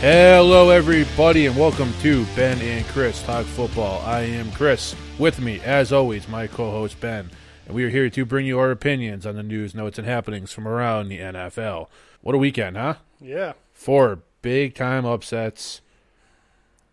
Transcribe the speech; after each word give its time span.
Hello, 0.00 0.70
everybody, 0.70 1.44
and 1.46 1.56
welcome 1.56 1.92
to 2.00 2.24
Ben 2.34 2.58
and 2.62 2.86
Chris 2.86 3.22
Talk 3.22 3.44
Football. 3.44 4.00
I 4.06 4.22
am 4.22 4.50
Chris. 4.52 4.96
With 5.18 5.38
me, 5.40 5.60
as 5.60 5.92
always, 5.92 6.26
my 6.26 6.46
co 6.46 6.70
host 6.70 6.98
Ben, 7.00 7.30
and 7.66 7.74
we 7.74 7.84
are 7.84 7.90
here 7.90 8.08
to 8.08 8.24
bring 8.24 8.46
you 8.46 8.58
our 8.58 8.70
opinions 8.70 9.26
on 9.26 9.34
the 9.36 9.42
news, 9.42 9.74
notes, 9.74 9.98
and 9.98 10.06
happenings 10.08 10.52
from 10.52 10.66
around 10.66 11.08
the 11.08 11.18
NFL. 11.18 11.88
What 12.22 12.34
a 12.34 12.38
weekend, 12.38 12.78
huh? 12.78 12.94
Yeah. 13.20 13.52
Four 13.74 14.20
big 14.40 14.74
time 14.74 15.04
upsets. 15.04 15.82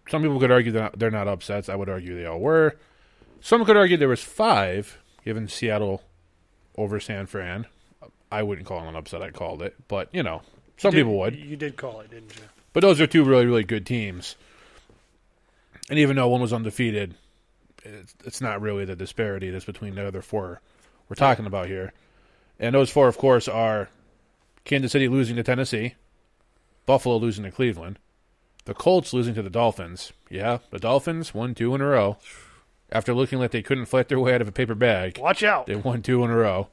Some 0.10 0.22
people 0.22 0.40
could 0.40 0.52
argue 0.52 0.74
that 0.74 1.00
they're 1.00 1.10
not 1.10 1.30
upsets. 1.30 1.70
I 1.70 1.76
would 1.76 1.90
argue 1.90 2.14
they 2.18 2.26
all 2.26 2.40
were. 2.40 2.76
Some 3.40 3.64
could 3.64 3.78
argue 3.78 3.96
there 3.96 4.10
was 4.10 4.24
five, 4.24 4.98
given 5.24 5.48
Seattle 5.48 6.04
over 6.78 7.00
San 7.00 7.26
Fran. 7.26 7.68
I 8.30 8.44
wouldn't 8.44 8.68
call 8.68 8.84
it 8.84 8.90
an 8.90 8.98
upset. 8.98 9.22
I 9.22 9.30
called 9.32 9.62
it, 9.62 9.76
but 9.88 10.10
you 10.14 10.24
know, 10.24 10.42
some 10.76 10.92
did- 10.92 10.98
people 10.98 11.18
would. 11.20 11.38
You 11.38 11.56
did 11.56 11.78
call 11.78 12.02
it, 12.02 12.12
didn't 12.12 12.36
you? 12.36 12.44
But 12.78 12.82
those 12.82 13.02
are 13.02 13.08
two 13.08 13.24
really, 13.24 13.48
really 13.48 13.64
good 13.64 13.88
teams. 13.88 14.36
And 15.90 15.98
even 15.98 16.16
though 16.16 16.28
one 16.28 16.42
was 16.42 16.54
undefeated, 16.54 17.16
it's, 17.84 18.14
it's 18.24 18.40
not 18.40 18.62
really 18.62 18.86
the 18.86 18.96
disparity 18.96 19.50
that's 19.50 19.66
between 19.66 19.96
the 19.96 20.06
other 20.06 20.22
four 20.22 20.62
we're 21.10 21.16
talking 21.16 21.48
about 21.48 21.66
here. 21.66 21.92
And 22.60 22.76
those 22.76 22.92
four, 22.92 23.08
of 23.08 23.18
course, 23.18 23.48
are 23.48 23.90
Kansas 24.64 24.92
City 24.92 25.08
losing 25.08 25.38
to 25.38 25.42
Tennessee, 25.42 25.96
Buffalo 26.86 27.18
losing 27.18 27.46
to 27.46 27.52
Cleveland, 27.52 27.98
the 28.66 28.76
Colts 28.76 29.12
losing 29.12 29.34
to 29.34 29.42
the 29.42 29.50
Dolphins. 29.50 30.14
Yeah, 30.30 30.60
the 30.70 30.78
Dolphins 30.78 31.34
won 31.34 31.56
two 31.56 31.74
in 31.74 31.82
a 31.82 31.86
row. 31.88 32.18
After 32.92 33.12
looking 33.12 33.40
like 33.40 33.50
they 33.50 33.64
couldn't 33.64 33.88
fight 33.88 34.08
their 34.08 34.20
way 34.20 34.36
out 34.36 34.42
of 34.42 34.48
a 34.48 34.52
paper 34.52 34.76
bag, 34.76 35.18
Watch 35.18 35.42
out. 35.42 35.66
they 35.66 35.76
won 35.76 36.04
two 36.04 36.24
in 36.24 36.30
a 36.30 36.38
row. 36.38 36.68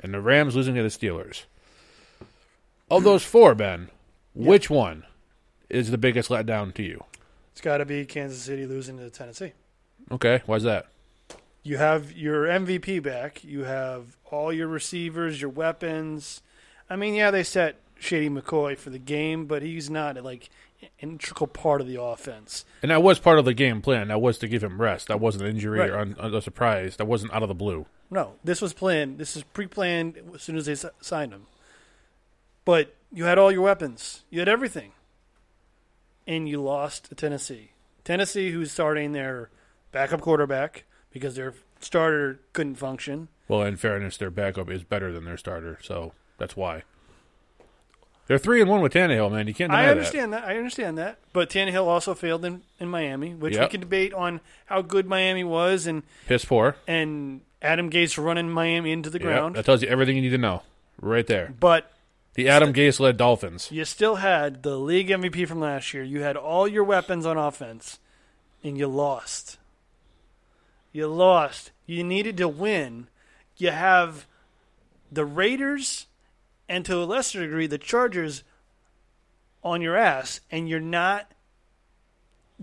And 0.00 0.12
the 0.12 0.20
Rams 0.20 0.56
losing 0.56 0.74
to 0.74 0.82
the 0.82 0.88
Steelers. 0.88 1.44
Of 2.90 3.04
those 3.04 3.22
four, 3.22 3.54
Ben, 3.54 3.88
which 4.34 4.68
one 4.68 5.04
is 5.72 5.90
the 5.90 5.98
biggest 5.98 6.28
letdown 6.30 6.72
to 6.74 6.82
you? 6.82 7.02
It's 7.52 7.60
got 7.60 7.78
to 7.78 7.84
be 7.84 8.04
Kansas 8.06 8.38
City 8.42 8.66
losing 8.66 8.98
to 8.98 9.10
Tennessee. 9.10 9.52
Okay, 10.10 10.42
why's 10.46 10.62
that? 10.62 10.86
You 11.62 11.76
have 11.78 12.12
your 12.12 12.44
MVP 12.46 13.02
back. 13.02 13.44
You 13.44 13.64
have 13.64 14.16
all 14.30 14.52
your 14.52 14.66
receivers, 14.68 15.40
your 15.40 15.50
weapons. 15.50 16.42
I 16.90 16.96
mean, 16.96 17.14
yeah, 17.14 17.30
they 17.30 17.42
set 17.44 17.76
Shady 17.98 18.28
McCoy 18.28 18.76
for 18.76 18.90
the 18.90 18.98
game, 18.98 19.46
but 19.46 19.62
he's 19.62 19.88
not 19.88 20.22
like 20.24 20.50
an 20.82 20.88
integral 20.98 21.46
part 21.46 21.80
of 21.80 21.86
the 21.86 22.00
offense. 22.02 22.64
And 22.82 22.90
that 22.90 23.02
was 23.02 23.20
part 23.20 23.38
of 23.38 23.44
the 23.44 23.54
game 23.54 23.80
plan. 23.80 24.08
That 24.08 24.20
was 24.20 24.38
to 24.38 24.48
give 24.48 24.64
him 24.64 24.80
rest. 24.80 25.06
That 25.08 25.20
wasn't 25.20 25.44
an 25.44 25.50
injury 25.50 25.78
Right. 25.78 25.90
or 25.90 25.98
un- 25.98 26.16
a 26.18 26.42
surprise. 26.42 26.96
That 26.96 27.04
wasn't 27.06 27.32
out 27.32 27.42
of 27.44 27.48
the 27.48 27.54
blue. 27.54 27.86
No, 28.10 28.34
this 28.42 28.60
was 28.60 28.72
planned. 28.72 29.18
This 29.18 29.36
is 29.36 29.44
pre-planned 29.44 30.18
as 30.34 30.42
soon 30.42 30.56
as 30.56 30.66
they 30.66 30.72
s- 30.72 30.84
signed 31.00 31.32
him. 31.32 31.46
But 32.64 32.94
you 33.12 33.24
had 33.24 33.38
all 33.38 33.52
your 33.52 33.62
weapons. 33.62 34.22
You 34.30 34.40
had 34.40 34.48
everything. 34.48 34.92
And 36.26 36.48
you 36.48 36.60
lost 36.62 37.06
to 37.06 37.14
Tennessee. 37.14 37.72
Tennessee, 38.04 38.50
who's 38.50 38.70
starting 38.72 39.12
their 39.12 39.50
backup 39.90 40.20
quarterback 40.20 40.84
because 41.12 41.34
their 41.36 41.54
starter 41.80 42.40
couldn't 42.52 42.76
function. 42.76 43.28
Well, 43.48 43.62
in 43.62 43.76
fairness, 43.76 44.16
their 44.16 44.30
backup 44.30 44.70
is 44.70 44.82
better 44.84 45.12
than 45.12 45.24
their 45.24 45.36
starter, 45.36 45.78
so 45.82 46.12
that's 46.38 46.56
why. 46.56 46.84
They're 48.28 48.38
three 48.38 48.60
and 48.60 48.70
one 48.70 48.80
with 48.80 48.92
Tannehill, 48.92 49.32
man. 49.32 49.48
You 49.48 49.54
can't 49.54 49.70
deny 49.70 49.86
I 49.86 49.90
understand 49.90 50.32
that. 50.32 50.44
I 50.44 50.56
understand 50.56 50.96
that. 50.98 51.18
But 51.32 51.50
Tannehill 51.50 51.86
also 51.86 52.14
failed 52.14 52.44
in, 52.44 52.62
in 52.78 52.88
Miami, 52.88 53.34
which 53.34 53.58
we 53.58 53.66
can 53.66 53.80
debate 53.80 54.14
on 54.14 54.40
how 54.66 54.80
good 54.80 55.06
Miami 55.06 55.44
was 55.44 55.86
and, 55.86 56.02
Piss 56.28 56.44
poor. 56.44 56.76
and 56.86 57.40
Adam 57.60 57.90
Gase 57.90 58.22
running 58.22 58.48
Miami 58.48 58.92
into 58.92 59.10
the 59.10 59.18
Yep, 59.18 59.22
ground. 59.26 59.56
that 59.56 59.64
tells 59.64 59.82
you 59.82 59.88
everything 59.88 60.16
you 60.16 60.22
need 60.22 60.30
to 60.30 60.38
know, 60.38 60.62
right 61.00 61.26
there. 61.26 61.52
but 61.58 61.90
The 62.34 62.48
Adam 62.48 62.72
Gase 62.72 62.98
led 62.98 63.16
Dolphins. 63.18 63.68
you 63.70 63.84
still 63.84 64.16
had 64.16 64.62
the 64.62 64.76
league 64.78 65.08
MVP 65.08 65.46
from 65.46 65.60
last 65.60 65.92
year. 65.92 66.02
You 66.02 66.22
had 66.22 66.36
all 66.36 66.66
your 66.66 66.84
weapons 66.84 67.26
on 67.26 67.36
offense, 67.36 67.98
and 68.64 68.78
you 68.78 68.86
lost. 68.86 69.58
You 70.92 71.08
lost. 71.08 71.72
You 71.86 72.02
needed 72.04 72.36
to 72.38 72.48
win. 72.48 73.08
You 73.58 73.70
have 73.70 74.26
the 75.10 75.24
Raiders 75.26 76.06
and 76.68 76.84
to 76.86 76.96
a 76.96 77.04
lesser 77.04 77.40
degree 77.40 77.66
the 77.66 77.76
Chargers 77.78 78.44
on 79.62 79.82
your 79.82 79.96
ass, 79.96 80.40
and 80.50 80.68
you're 80.68 80.80
not 80.80 81.32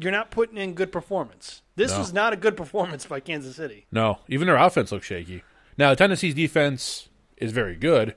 you're 0.02 0.12
not 0.14 0.32
putting 0.32 0.58
in 0.58 0.74
good 0.76 0.92
performance. 0.94 1.62
This 1.76 1.92
No. 1.92 2.00
was 2.00 2.14
not 2.14 2.32
a 2.32 2.38
good 2.38 2.56
performance 2.56 3.06
by 3.06 3.20
Kansas 3.20 3.58
City. 3.58 3.86
No, 3.92 4.20
even 4.30 4.48
their 4.48 4.56
offense 4.56 4.92
looks 4.94 5.06
shaky. 5.08 5.44
Now, 5.78 5.94
Tennessee's 5.94 6.34
defense 6.36 7.10
is 7.38 7.52
very 7.52 7.76
good. 7.76 8.16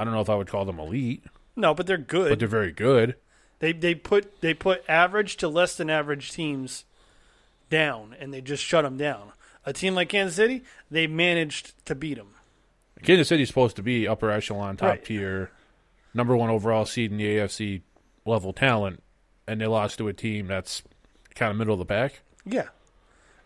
I 0.00 0.04
don't 0.04 0.14
know 0.14 0.20
if 0.22 0.30
I 0.30 0.34
would 0.34 0.46
call 0.48 0.64
them 0.64 0.78
elite, 0.80 1.22
No, 1.56 1.74
but 1.74 1.86
they're 1.86 1.98
good. 1.98 2.30
but 2.30 2.38
they're 2.38 2.48
very 2.48 2.72
good. 2.72 3.16
They 3.58 3.72
they 3.74 3.94
put 3.94 4.40
they 4.40 4.54
put 4.54 4.82
average 4.88 5.36
to 5.36 5.48
less 5.48 5.76
than 5.76 5.90
average 5.90 6.32
teams 6.32 6.84
down, 7.68 8.16
and 8.18 8.32
they 8.32 8.40
just 8.40 8.64
shut 8.64 8.82
them 8.84 8.96
down. 8.96 9.32
A 9.66 9.72
team 9.74 9.94
like 9.94 10.08
Kansas 10.08 10.36
City, 10.36 10.62
they 10.90 11.06
managed 11.06 11.74
to 11.86 11.94
beat 11.94 12.14
them. 12.16 12.34
Kansas 13.02 13.28
City's 13.28 13.48
supposed 13.48 13.76
to 13.76 13.82
be 13.82 14.08
upper 14.08 14.30
echelon, 14.30 14.76
top 14.78 14.88
Right. 14.88 15.04
tier, 15.04 15.50
number 16.14 16.34
one 16.34 16.48
overall 16.50 16.86
seed 16.86 17.10
in 17.10 17.18
the 17.18 17.26
AFC 17.26 17.82
level 18.24 18.52
talent, 18.54 19.02
and 19.46 19.60
they 19.60 19.66
lost 19.66 19.98
to 19.98 20.08
a 20.08 20.12
team 20.14 20.46
that's 20.46 20.82
kind 21.34 21.50
of 21.50 21.56
middle 21.58 21.74
of 21.74 21.78
the 21.78 21.84
pack. 21.84 22.22
Yeah, 22.46 22.68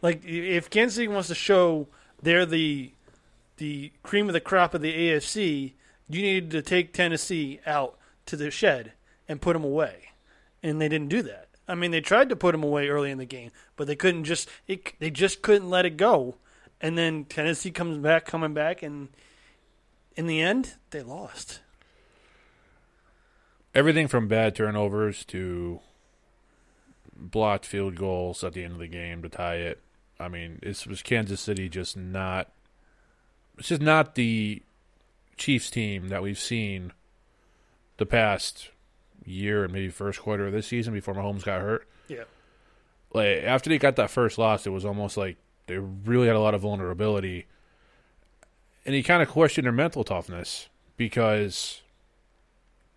like 0.03 0.25
i- 0.25 0.29
if 0.29 0.71
Kansas 0.71 0.95
City 0.95 1.09
wants 1.09 1.27
to 1.29 1.35
show 1.35 1.89
they're 2.23 2.47
the 2.47 2.93
the 3.57 3.93
cream 4.05 4.29
of 4.29 4.33
the 4.33 4.41
crop 4.41 4.75
of 4.75 4.81
the 4.83 4.93
AFC, 4.93 5.75
you 6.09 6.23
needed 6.23 6.51
to 6.53 6.63
take 6.63 6.93
Tennessee 6.93 7.61
out 7.67 7.99
to 8.27 8.37
the 8.37 8.51
shed 8.51 8.93
and 9.29 9.41
put 9.41 9.55
them 9.55 9.65
away, 9.65 10.11
and 10.63 10.81
they 10.81 10.89
didn't 10.89 11.09
do 11.09 11.23
that. 11.23 11.49
I 11.67 11.75
mean, 11.75 11.91
they 11.91 12.01
tried 12.01 12.29
to 12.29 12.37
put 12.37 12.53
them 12.53 12.63
away 12.63 12.89
early 12.89 13.11
in 13.11 13.19
the 13.19 13.25
game, 13.25 13.51
but 13.77 13.87
they 13.87 13.97
couldn't 13.97 14.25
just 14.25 14.49
it, 14.67 14.93
they 14.99 15.11
just 15.11 15.43
couldn't 15.43 15.71
let 15.71 15.87
it 15.87 15.97
go. 15.97 16.37
And 16.81 16.99
then 16.99 17.25
Tennessee 17.25 17.71
comes 17.71 17.97
back, 17.99 18.27
coming 18.27 18.53
back, 18.53 18.83
and 18.83 19.09
in 20.17 20.27
the 20.27 20.43
end, 20.43 20.75
they 20.91 21.03
lost. 21.03 21.61
Everything 23.75 24.07
from 24.07 24.29
bad 24.29 24.55
turnovers 24.55 25.25
to 25.27 25.81
blocked 27.17 27.65
field 27.65 27.97
goals 27.97 28.45
at 28.45 28.53
the 28.53 28.63
end 28.63 28.75
of 28.75 28.79
the 28.79 28.87
game 28.87 29.23
to 29.23 29.29
tie 29.29 29.57
it. 29.57 29.81
I 30.19 30.29
mean, 30.29 30.59
this 30.63 30.87
was 30.87 31.03
Kansas 31.03 31.41
City 31.41 31.69
just 31.69 31.97
not. 31.97 32.53
It's 33.59 33.69
just 33.69 33.83
not 33.83 34.15
the 34.15 34.63
Chiefs 35.37 35.71
team 35.71 36.09
that 36.09 36.23
we've 36.23 36.39
seen 36.39 36.93
the 37.97 38.07
past 38.07 38.71
year 39.25 39.65
and 39.65 39.73
maybe 39.73 39.89
first 39.89 40.21
quarter 40.21 40.47
of 40.47 40.53
this 40.53 40.67
season 40.67 40.93
before 40.93 41.15
Mahomes 41.15 41.45
got 41.45 41.61
hurt. 41.61 41.87
Yeah, 42.09 42.25
like 43.13 43.45
after 43.45 43.71
they 43.71 43.79
got 43.79 43.97
that 43.97 44.11
first 44.11 44.39
loss, 44.39 44.67
it 44.67 44.71
was 44.71 44.85
almost 44.85 45.17
like 45.17 45.37
they 45.67 45.79
really 45.79 46.27
had 46.27 46.37
a 46.37 46.41
lot 46.41 46.55
of 46.55 46.61
vulnerability, 46.61 47.47
and 48.85 48.95
he 48.95 49.03
kind 49.03 49.23
of 49.23 49.29
questioned 49.29 49.65
their 49.65 49.73
mental 49.73 50.05
toughness 50.05 50.69
because 50.97 51.83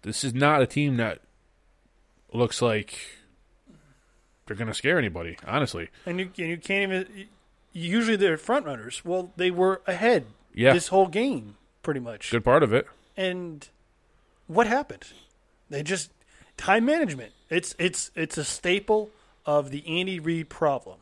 this 0.02 0.24
is 0.24 0.34
not 0.34 0.62
a 0.62 0.68
team 0.68 0.98
that 0.98 1.20
looks 2.34 2.62
like 2.62 3.00
they're 4.46 4.56
going 4.56 4.68
to 4.68 4.74
scare 4.74 4.98
anybody. 4.98 5.38
Honestly, 5.46 5.90
and 6.06 6.20
you 6.20 6.32
and 6.38 6.50
you 6.50 6.58
can't 6.58 6.92
even. 6.92 7.28
Usually 7.74 8.16
they're 8.16 8.38
front 8.38 8.66
runners. 8.66 9.06
Well, 9.06 9.32
they 9.36 9.52
were 9.52 9.82
ahead 9.86 10.26
yeah, 10.54 10.74
this 10.74 10.88
whole 10.88 11.08
game, 11.08 11.58
pretty 11.88 12.02
much. 12.02 12.32
good 12.32 12.44
part 12.44 12.64
of 12.64 12.74
it. 12.74 12.86
And 13.16 13.66
what 14.48 14.68
happened? 14.68 15.06
They 15.70 15.84
just 15.84 16.12
time 16.58 16.84
management. 16.84 17.32
It's 17.50 17.76
it's 17.80 18.12
it's 18.14 18.38
a 18.38 18.44
staple 18.44 19.10
of 19.46 19.72
the 19.72 19.88
Andy 19.88 20.20
Reid 20.20 20.50
problem. 20.50 20.98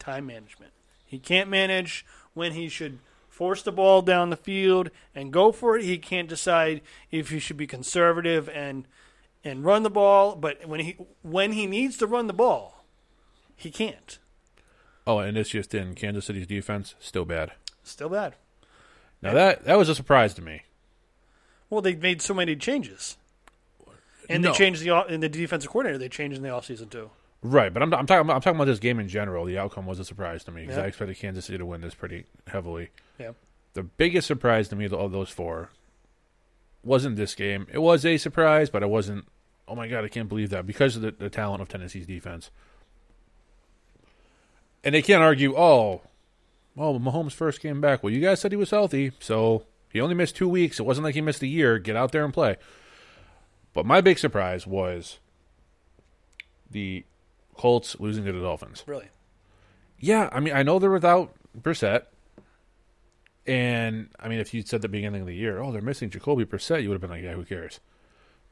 Time 0.00 0.26
management. 0.26 0.72
He 1.06 1.20
can't 1.20 1.48
manage 1.48 2.04
when 2.34 2.50
he 2.54 2.68
should 2.68 2.98
force 3.28 3.62
the 3.62 3.70
ball 3.70 4.02
down 4.02 4.30
the 4.30 4.36
field 4.36 4.90
and 5.14 5.32
go 5.32 5.52
for 5.52 5.76
it. 5.76 5.84
He 5.84 5.98
can't 5.98 6.28
decide 6.28 6.80
if 7.12 7.30
he 7.30 7.38
should 7.38 7.56
be 7.56 7.68
conservative 7.68 8.48
and 8.48 8.88
and 9.44 9.64
run 9.64 9.84
the 9.84 9.90
ball, 9.90 10.34
but 10.34 10.66
when 10.66 10.80
he 10.80 10.96
when 11.22 11.52
he 11.52 11.68
needs 11.68 11.96
to 11.98 12.08
run 12.08 12.26
the 12.26 12.32
ball, 12.32 12.84
he 13.54 13.70
can't. 13.70 14.18
Oh, 15.06 15.20
and 15.20 15.38
it's 15.38 15.50
just 15.50 15.74
in 15.74 15.94
Kansas 15.94 16.24
City's 16.24 16.48
defense, 16.48 16.96
still 16.98 17.24
bad. 17.24 17.52
Still 17.84 18.08
bad. 18.08 18.34
Now 19.24 19.34
that 19.34 19.64
that 19.64 19.78
was 19.78 19.88
a 19.88 19.94
surprise 19.94 20.34
to 20.34 20.42
me. 20.42 20.62
Well, 21.70 21.80
they 21.80 21.96
made 21.96 22.22
so 22.22 22.34
many 22.34 22.54
changes. 22.56 23.16
And 24.28 24.42
No. 24.42 24.52
they 24.52 24.58
changed 24.58 24.82
the 24.82 25.04
in 25.12 25.20
the 25.20 25.28
defensive 25.28 25.70
coordinator. 25.70 25.98
They 25.98 26.08
changed 26.08 26.36
in 26.36 26.42
the 26.42 26.48
offseason 26.50 26.90
too. 26.90 27.10
Right, 27.42 27.72
but 27.74 27.82
I'm, 27.82 27.92
I'm 27.92 28.06
talking. 28.06 28.22
About, 28.22 28.36
I'm 28.36 28.40
talking 28.40 28.56
about 28.56 28.66
this 28.66 28.78
game 28.78 28.98
in 28.98 29.08
general. 29.08 29.44
The 29.44 29.58
outcome 29.58 29.84
was 29.86 29.98
a 29.98 30.04
surprise 30.04 30.44
to 30.44 30.50
me 30.50 30.62
because 30.62 30.76
Yeah. 30.76 30.84
I 30.84 30.86
expected 30.86 31.18
Kansas 31.18 31.44
City 31.44 31.58
to 31.58 31.66
win 31.66 31.80
this 31.82 31.94
pretty 31.94 32.24
heavily. 32.46 32.88
Yeah. 33.18 33.32
The 33.74 33.82
biggest 33.82 34.26
surprise 34.26 34.68
to 34.68 34.76
me 34.76 34.86
of 34.86 35.12
those 35.12 35.28
four 35.30 35.70
wasn't 36.82 37.16
this 37.16 37.34
game. 37.34 37.66
It 37.72 37.78
was 37.78 38.06
a 38.06 38.16
surprise, 38.16 38.70
but 38.70 38.82
it 38.82 38.88
wasn't. 38.88 39.26
Oh 39.68 39.74
my 39.74 39.88
god, 39.88 40.04
I 40.04 40.08
can't 40.08 40.28
believe 40.28 40.50
that 40.50 40.66
because 40.66 40.96
of 40.96 41.02
the, 41.02 41.10
the 41.10 41.28
talent 41.30 41.60
of 41.60 41.68
Tennessee's 41.68 42.06
defense. 42.06 42.50
And 44.82 44.94
they 44.94 45.02
can't 45.02 45.22
argue. 45.22 45.54
Oh, 45.56 46.02
well, 46.74 46.98
Mahomes 46.98 47.32
first 47.32 47.60
came 47.60 47.80
back. 47.80 48.02
Well, 48.02 48.12
you 48.12 48.20
guys 48.20 48.40
said 48.40 48.52
he 48.52 48.56
was 48.56 48.70
healthy, 48.70 49.12
so 49.20 49.64
he 49.90 50.00
only 50.00 50.14
missed 50.14 50.36
two 50.36 50.48
weeks. 50.48 50.80
It 50.80 50.84
wasn't 50.84 51.04
like 51.04 51.14
he 51.14 51.20
missed 51.20 51.42
a 51.42 51.46
year. 51.46 51.78
Get 51.78 51.96
out 51.96 52.12
there 52.12 52.24
and 52.24 52.34
play. 52.34 52.56
But 53.72 53.86
my 53.86 54.00
big 54.00 54.18
surprise 54.18 54.66
was 54.66 55.18
the 56.70 57.04
Colts 57.54 57.98
losing 58.00 58.24
to 58.24 58.32
the 58.32 58.40
Dolphins. 58.40 58.82
Really? 58.86 59.08
Yeah, 59.98 60.28
I 60.32 60.40
mean, 60.40 60.54
I 60.54 60.62
know 60.62 60.78
they're 60.78 60.90
without 60.90 61.34
Brissett, 61.58 62.06
and 63.46 64.08
I 64.18 64.28
mean, 64.28 64.40
if 64.40 64.52
you'd 64.52 64.68
said 64.68 64.76
at 64.76 64.82
the 64.82 64.88
beginning 64.88 65.22
of 65.22 65.26
the 65.26 65.34
year, 65.34 65.60
"Oh, 65.62 65.70
they're 65.70 65.82
missing 65.82 66.10
Jacoby 66.10 66.44
Brissett," 66.44 66.82
you 66.82 66.88
would 66.88 66.94
have 66.94 67.00
been 67.00 67.10
like, 67.10 67.22
"Yeah, 67.22 67.34
who 67.34 67.44
cares?" 67.44 67.80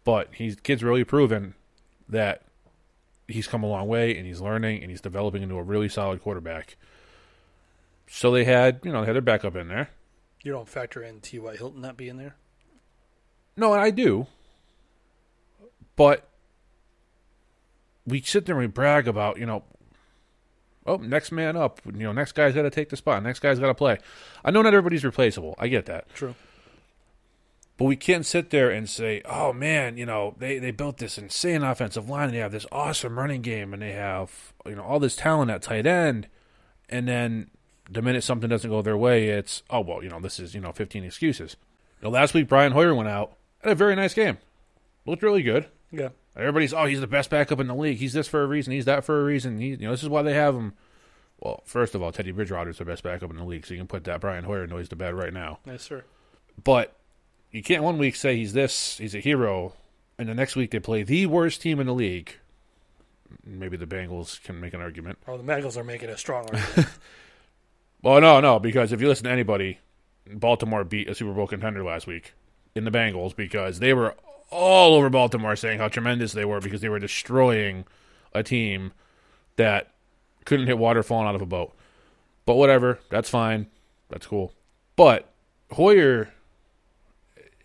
But 0.05 0.35
he's 0.35 0.57
kid's 0.57 0.83
really 0.83 1.05
proven 1.05 1.55
that 2.09 2.43
he's 3.29 3.47
come 3.49 3.63
a 3.63 3.69
long 3.69 3.89
way, 3.89 4.17
and 4.17 4.27
he's 4.27 4.41
learning, 4.41 4.83
and 4.83 4.91
he's 4.91 5.01
developing 5.01 5.43
into 5.43 5.57
a 5.57 5.63
really 5.63 5.89
solid 5.89 6.21
quarterback. 6.23 6.77
So 8.15 8.31
they 8.31 8.45
had, 8.45 8.81
you 8.85 8.93
know, 8.93 9.01
they 9.01 9.07
had 9.07 9.15
their 9.15 9.23
backup 9.23 9.57
in 9.57 9.69
there. 9.69 9.89
You 10.43 10.53
don't 10.53 10.69
factor 10.69 11.03
in 11.03 11.21
T.Y. 11.21 11.57
Hilton 11.57 11.81
not 11.81 11.97
being 11.97 12.19
there? 12.19 12.37
No, 13.57 13.73
I 13.73 13.89
do. 13.89 14.27
But 15.97 16.29
we 18.07 18.21
sit 18.21 18.45
there 18.45 18.55
and 18.55 18.61
we 18.61 18.67
brag 18.67 19.09
about, 19.09 19.39
you 19.39 19.47
know, 19.47 19.65
oh, 20.87 20.97
next 20.97 21.33
man 21.33 21.57
up. 21.57 21.81
You 21.87 21.93
know, 21.93 22.13
next 22.13 22.33
guy's 22.33 22.55
got 22.55 22.63
to 22.63 22.71
take 22.71 22.91
the 22.91 22.99
spot. 22.99 23.23
Next 23.23 23.39
guy's 23.39 23.59
got 23.59 23.69
to 23.69 23.75
play. 23.75 23.97
I 24.45 24.51
know 24.51 24.61
not 24.61 24.75
everybody's 24.75 25.07
replaceable. 25.07 25.55
I 25.59 25.69
get 25.69 25.87
that. 25.87 26.15
True. 26.15 26.35
But 27.79 27.87
we 27.87 27.97
can't 27.97 28.27
sit 28.27 28.51
there 28.51 28.69
and 28.69 28.91
say, 28.91 29.23
oh, 29.25 29.55
man, 29.55 29.97
you 29.97 30.05
know, 30.05 30.35
they, 30.39 30.59
they 30.59 30.71
built 30.71 30.99
this 30.99 31.17
insane 31.17 31.63
offensive 31.63 32.11
line 32.11 32.27
and 32.27 32.35
they 32.35 32.41
have 32.41 32.53
this 32.53 32.67
awesome 32.71 33.19
running 33.19 33.41
game 33.41 33.73
and 33.73 33.81
they 33.81 33.93
have, 33.93 34.53
you 34.67 34.75
know, 34.75 34.83
all 34.83 35.01
this 35.01 35.17
talent 35.17 35.51
at 35.51 35.63
tight 35.63 35.87
end. 35.87 36.29
And 36.91 37.09
then 37.09 37.49
the 37.91 38.03
minute 38.03 38.25
something 38.25 38.49
doesn't 38.49 38.71
go 38.71 38.83
their 38.83 38.97
way, 38.97 39.29
it's, 39.29 39.63
oh, 39.71 39.81
well, 39.81 40.03
you 40.03 40.09
know, 40.09 40.21
this 40.21 40.39
is, 40.39 40.55
you 40.55 40.61
know, 40.61 40.73
15 40.73 41.05
excuses. 41.05 41.57
You 42.01 42.07
know, 42.09 42.11
last 42.11 42.35
week, 42.35 42.49
Brian 42.49 42.73
Hoyer 42.73 42.95
went 42.95 43.09
out, 43.09 43.37
had 43.63 43.73
a 43.73 43.77
very 43.77 43.95
nice 43.97 44.15
game. 44.15 44.39
Looked 45.07 45.23
really 45.23 45.43
good. 45.43 45.67
Yeah. 45.91 46.11
Everybody's, 46.37 46.73
oh, 46.73 46.87
he's 46.87 47.01
the 47.01 47.07
best 47.07 47.31
backup 47.31 47.61
in 47.61 47.67
the 47.67 47.75
league. 47.75 47.99
He's 47.99 48.13
this 48.13 48.29
for 48.29 48.43
a 48.43 48.47
reason. 48.47 48.73
He's 48.73 48.87
that 48.87 49.05
for 49.05 49.21
a 49.21 49.25
reason. 49.25 49.59
He, 49.59 49.69
you 49.69 49.77
know, 49.79 49.91
this 49.91 50.03
is 50.03 50.09
why 50.09 50.23
they 50.23 50.35
have 50.35 50.55
him. 50.55 50.75
Well, 51.41 51.63
first 51.67 51.95
of 51.95 52.03
all, 52.03 52.13
Teddy 52.13 52.31
Bridgewater's 52.31 52.79
the 52.79 52.85
best 52.85 53.03
backup 53.03 53.31
in 53.31 53.37
the 53.37 53.45
league, 53.45 53.67
so 53.67 53.75
you 53.75 53.81
can 53.81 53.89
put 53.89 54.05
that 54.05 54.21
Brian 54.21 54.45
Hoyer 54.45 54.67
noise 54.67 54.89
to 54.91 54.97
bed 54.97 55.15
right 55.15 55.33
now. 55.33 55.59
Yes, 55.67 55.83
sir. 55.83 56.05
But 56.63 56.97
you 57.51 57.63
can't 57.63 57.83
one 57.83 57.99
week 57.99 58.17
say 58.17 58.37
he's 58.37 58.53
this, 58.53 58.99
he's 58.99 59.15
a 59.15 59.21
hero, 59.21 59.75
and 60.19 60.29
the 60.29 60.35
next 60.35 60.57
week 60.57 60.71
they 60.71 60.79
play 60.79 61.03
the 61.03 61.27
worst 61.27 61.61
team 61.61 61.81
in 61.81 61.87
the 61.87 61.95
league. 61.95 62.37
Maybe 63.45 63.77
the 63.77 63.87
Bengals 63.87 64.43
can 64.43 64.61
make 64.61 64.73
an 64.73 64.81
argument. 64.81 65.19
Oh, 65.27 65.37
the 65.37 65.45
Bengals 65.45 65.77
are 65.77 65.85
making 65.85 66.11
a 66.11 66.17
strong 66.17 66.47
argument. 66.53 66.89
Well, 68.03 68.21
no, 68.21 68.41
no, 68.41 68.59
because 68.59 68.93
if 68.93 69.01
you 69.01 69.07
listen 69.07 69.25
to 69.25 69.31
anybody, 69.31 69.79
Baltimore 70.27 70.83
beat 70.83 71.09
a 71.09 71.15
Super 71.15 71.33
Bowl 71.33 71.47
contender 71.47 71.85
last 71.85 72.07
week 72.07 72.35
in 72.75 72.85
the 72.85 72.91
Bengals 72.91 73.35
because 73.35 73.79
they 73.79 73.95
were 73.95 74.17
all 74.51 74.95
over 74.95 75.09
Baltimore 75.09 75.55
saying 75.55 75.79
how 75.79 75.89
tremendous 75.89 76.33
they 76.33 76.45
were 76.45 76.61
because 76.61 76.81
they 76.81 76.89
were 76.89 76.99
destroying 76.99 77.85
a 78.35 78.43
team 78.43 78.93
that 79.57 79.93
couldn't 80.45 80.67
hit 80.67 80.79
water 80.79 81.03
falling 81.03 81.29
out 81.29 81.37
of 81.37 81.43
a 81.43 81.47
boat. 81.47 81.75
But 82.45 82.57
whatever, 82.57 82.99
that's 83.09 83.31
fine. 83.31 83.69
That's 84.09 84.27
cool. 84.27 84.53
But 84.97 85.29
Hoyer 85.71 86.33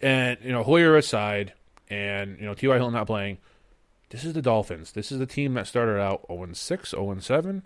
and 0.02 0.38
you 0.44 0.52
know, 0.52 0.64
Hoyer 0.64 0.96
aside 0.96 1.54
and 1.90 2.38
you 2.40 2.46
know, 2.46 2.54
T.Y. 2.54 2.76
Hilton 2.76 2.94
not 2.94 3.08
playing, 3.08 3.40
this 4.10 4.24
is 4.24 4.34
the 4.34 4.42
Dolphins. 4.42 4.92
This 4.92 5.12
is 5.12 5.18
the 5.18 5.26
team 5.26 5.56
that 5.56 5.66
started 5.66 6.00
out 6.00 6.26
0 6.30 6.50
6, 6.54 6.90
0 6.92 7.18
7 7.20 7.56
yeah. 7.56 7.62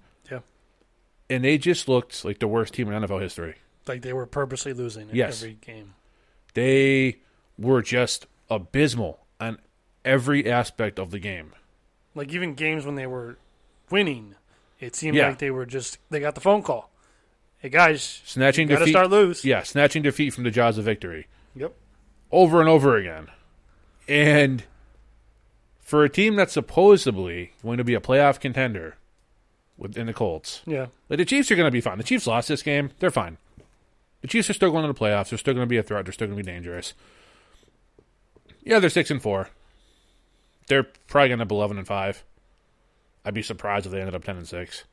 And 1.32 1.44
they 1.44 1.58
just 1.58 1.88
looked 1.88 2.24
like 2.26 2.40
the 2.40 2.48
worst 2.48 2.74
team 2.74 2.92
in 2.92 3.02
NFL 3.02 3.22
history. 3.22 3.56
Like 3.88 4.02
they 4.04 4.14
were 4.14 4.26
purposely 4.28 4.74
losing 4.74 5.10
Yes. 5.12 5.42
every 5.42 5.58
game. 5.62 5.96
They 6.54 7.18
were 7.58 7.82
just 7.82 8.28
abysmal 8.50 9.20
on 9.40 9.58
every 10.06 10.50
aspect 10.50 11.00
of 11.00 11.12
the 11.12 11.20
game. 11.20 11.54
Like 12.14 12.32
even 12.34 12.54
games 12.54 12.86
when 12.86 12.96
they 12.96 13.08
were 13.08 13.38
winning, 13.90 14.36
it 14.80 14.96
seemed 14.96 15.16
Yeah. 15.16 15.30
like 15.30 15.40
they 15.40 15.52
were 15.52 15.66
just 15.66 15.98
they 16.10 16.20
got 16.20 16.36
the 16.36 16.42
phone 16.42 16.62
call. 16.62 16.92
Hey 17.60 17.70
guys, 17.70 18.22
Snatching 18.26 18.68
defeat, 18.68 18.90
start 18.90 19.10
loose. 19.10 19.46
yeah, 19.46 19.64
snatching 19.64 20.02
defeat 20.04 20.32
from 20.34 20.44
the 20.44 20.52
jaws 20.52 20.78
of 20.78 20.86
victory 20.86 21.28
Yep. 21.56 21.74
over 22.32 22.60
and 22.60 22.68
over 22.70 22.98
again. 22.98 23.28
And 24.08 24.64
for 25.80 26.04
a 26.04 26.10
team 26.10 26.36
that's 26.36 26.54
supposedly 26.54 27.54
going 27.64 27.78
to 27.78 27.84
be 27.84 27.94
a 27.94 28.00
playoff 28.00 28.40
contender 28.40 28.96
within 29.82 30.06
the 30.06 30.14
Colts, 30.14 30.62
Yeah. 30.66 30.88
like 31.10 31.18
the 31.18 31.26
Chiefs 31.26 31.50
are 31.52 31.56
going 31.56 31.68
to 31.68 31.72
be 31.72 31.82
fine. 31.82 31.98
The 31.98 32.04
Chiefs 32.04 32.28
lost 32.28 32.48
this 32.48 32.62
game; 32.62 32.92
they're 33.00 33.10
fine. 33.12 33.38
The 34.22 34.28
Chiefs 34.28 34.50
are 34.50 34.54
still 34.54 34.72
going 34.72 34.86
to 34.86 34.94
the 34.94 34.98
playoffs. 35.00 35.30
They're 35.30 35.40
still 35.40 35.56
going 35.56 35.66
to 35.66 35.70
be 35.70 35.78
a 35.78 35.84
threat. 35.84 36.06
They're 36.06 36.14
still 36.14 36.28
going 36.28 36.38
to 36.38 36.44
be 36.44 36.50
dangerous. 36.52 36.94
Yeah, 38.64 38.78
they're 38.80 38.90
six 38.92 39.10
and 39.10 39.22
four. 39.22 39.50
They're 40.68 40.84
probably 41.08 41.30
going 41.30 41.40
to 41.40 41.46
be 41.46 41.56
eleven 41.56 41.78
and 41.80 41.88
five. 41.88 42.24
I'd 43.26 43.34
be 43.34 43.42
surprised 43.42 43.86
if 43.88 43.92
they 43.92 44.00
ended 44.00 44.16
up 44.16 44.24
ten 44.24 44.38
and 44.38 44.48
six. 44.48 44.84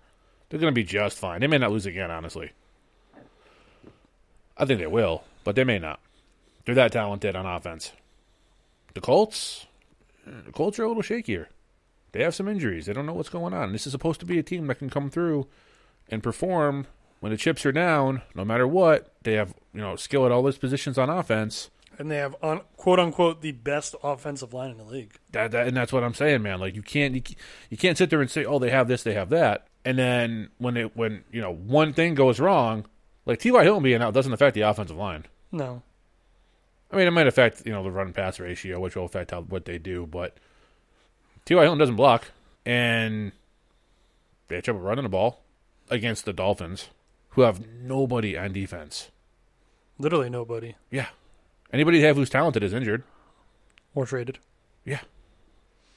They're 0.49 0.59
going 0.59 0.73
to 0.73 0.75
be 0.75 0.85
just 0.85 1.19
fine. 1.19 1.41
They 1.43 1.47
may 1.47 1.59
not 1.59 1.71
lose 1.71 1.85
again, 1.87 2.11
honestly. 2.11 2.53
I 4.57 4.65
think 4.65 4.81
they 4.81 4.87
will, 4.87 5.25
but 5.45 5.55
they 5.55 5.65
may 5.65 5.79
not. 5.79 6.01
They're 6.65 6.75
that 6.75 6.93
talented 6.93 7.37
on 7.37 7.47
offense. 7.47 7.93
The 8.95 9.01
Colts, 9.03 9.67
the 10.27 10.51
Colts 10.53 10.79
are 10.79 10.85
a 10.85 10.89
little 10.89 11.03
shakier. 11.03 11.47
They 12.13 12.23
have 12.23 12.35
some 12.35 12.49
injuries. 12.49 12.87
They 12.87 12.93
don't 12.93 13.07
know 13.07 13.13
what's 13.13 13.29
going 13.29 13.53
on. 13.53 13.73
This 13.73 13.87
is 13.87 13.93
supposed 13.93 14.21
to 14.21 14.27
be 14.27 14.39
a 14.39 14.43
team 14.43 14.67
that 14.69 14.77
can 14.77 14.91
come 14.91 15.11
through 15.11 15.47
and 16.09 16.23
perform 16.23 16.87
when 17.21 17.31
the 17.33 17.37
chips 17.39 17.67
are 17.67 17.73
down, 17.73 18.23
no 18.35 18.45
matter 18.45 18.67
what. 18.67 19.13
They 19.23 19.35
have 19.35 19.55
you 19.75 19.81
know 19.81 19.97
skill 19.97 20.25
at 20.25 20.33
all 20.33 20.43
those 20.43 20.59
positions 20.59 20.97
on 20.99 21.11
offense. 21.11 21.71
And 21.99 22.11
they 22.11 22.17
have 22.19 22.37
un, 22.43 22.61
quote 22.77 23.01
unquote 23.01 23.41
the 23.43 23.51
best 23.53 23.97
offensive 24.05 24.55
line 24.55 24.71
in 24.71 24.79
the 24.79 24.85
league. 24.85 25.15
That, 25.33 25.51
that 25.51 25.67
and 25.67 25.77
that's 25.77 25.93
what 25.93 26.05
I'm 26.05 26.15
saying, 26.15 26.43
man. 26.43 26.61
Like 26.61 26.77
you 26.77 26.83
can't 26.83 27.15
you, 27.15 27.21
can't- 27.21 27.39
you 27.71 27.77
can't 27.77 27.99
sit 27.99 28.09
there 28.11 28.21
and 28.21 28.31
say, 28.31 28.45
oh, 28.45 28.59
they 28.59 28.71
have 28.71 28.87
this, 28.89 29.03
they 29.03 29.15
have 29.15 29.31
that, 29.31 29.67
and 29.85 29.99
then 29.99 30.49
when 30.59 30.77
it 30.77 30.97
when 30.97 31.25
you 31.33 31.41
know 31.41 31.53
one 31.53 31.93
thing 31.93 32.15
goes 32.15 32.39
wrong, 32.41 32.87
like 33.27 33.41
T.Y. 33.41 33.63
Hilton 33.65 33.83
being 33.83 34.01
out 34.01 34.15
doesn't 34.15 34.33
affect 34.33 34.55
the 34.55 34.61
offensive 34.63 34.97
line. 34.97 35.25
No. 35.53 35.83
I 36.91 36.97
mean, 36.97 37.07
it 37.07 37.11
might 37.11 37.27
affect 37.27 37.67
you 37.67 37.73
know 37.73 37.83
the 37.83 37.91
run 37.91 38.13
pass 38.13 38.39
ratio, 38.41 38.79
which 38.81 38.95
will 38.97 39.05
affect 39.05 39.33
how 39.33 39.43
what 39.43 39.65
they 39.67 39.79
do, 39.79 40.07
but 40.07 40.37
T.Y. 41.49 41.63
Hilton 41.63 41.79
doesn't 41.79 41.97
block, 41.97 42.27
and 42.67 43.33
they 44.49 44.57
have 44.57 44.65
trouble 44.65 44.83
running 44.83 45.05
the 45.05 45.09
ball 45.09 45.41
against 45.89 46.27
the 46.27 46.35
Dolphins, 46.35 46.89
who 47.31 47.41
have 47.41 47.67
nobody 47.67 48.37
on 48.37 48.53
defense. 48.53 49.09
Literally 49.99 50.29
nobody. 50.29 50.75
Yeah, 50.91 51.07
anybody 51.73 52.03
they 52.03 52.07
have 52.07 52.17
who's 52.17 52.29
talented 52.29 52.63
is 52.63 52.75
injured. 52.75 53.03
Or 53.95 54.05
traded. 54.05 54.41
Yeah, 54.85 55.01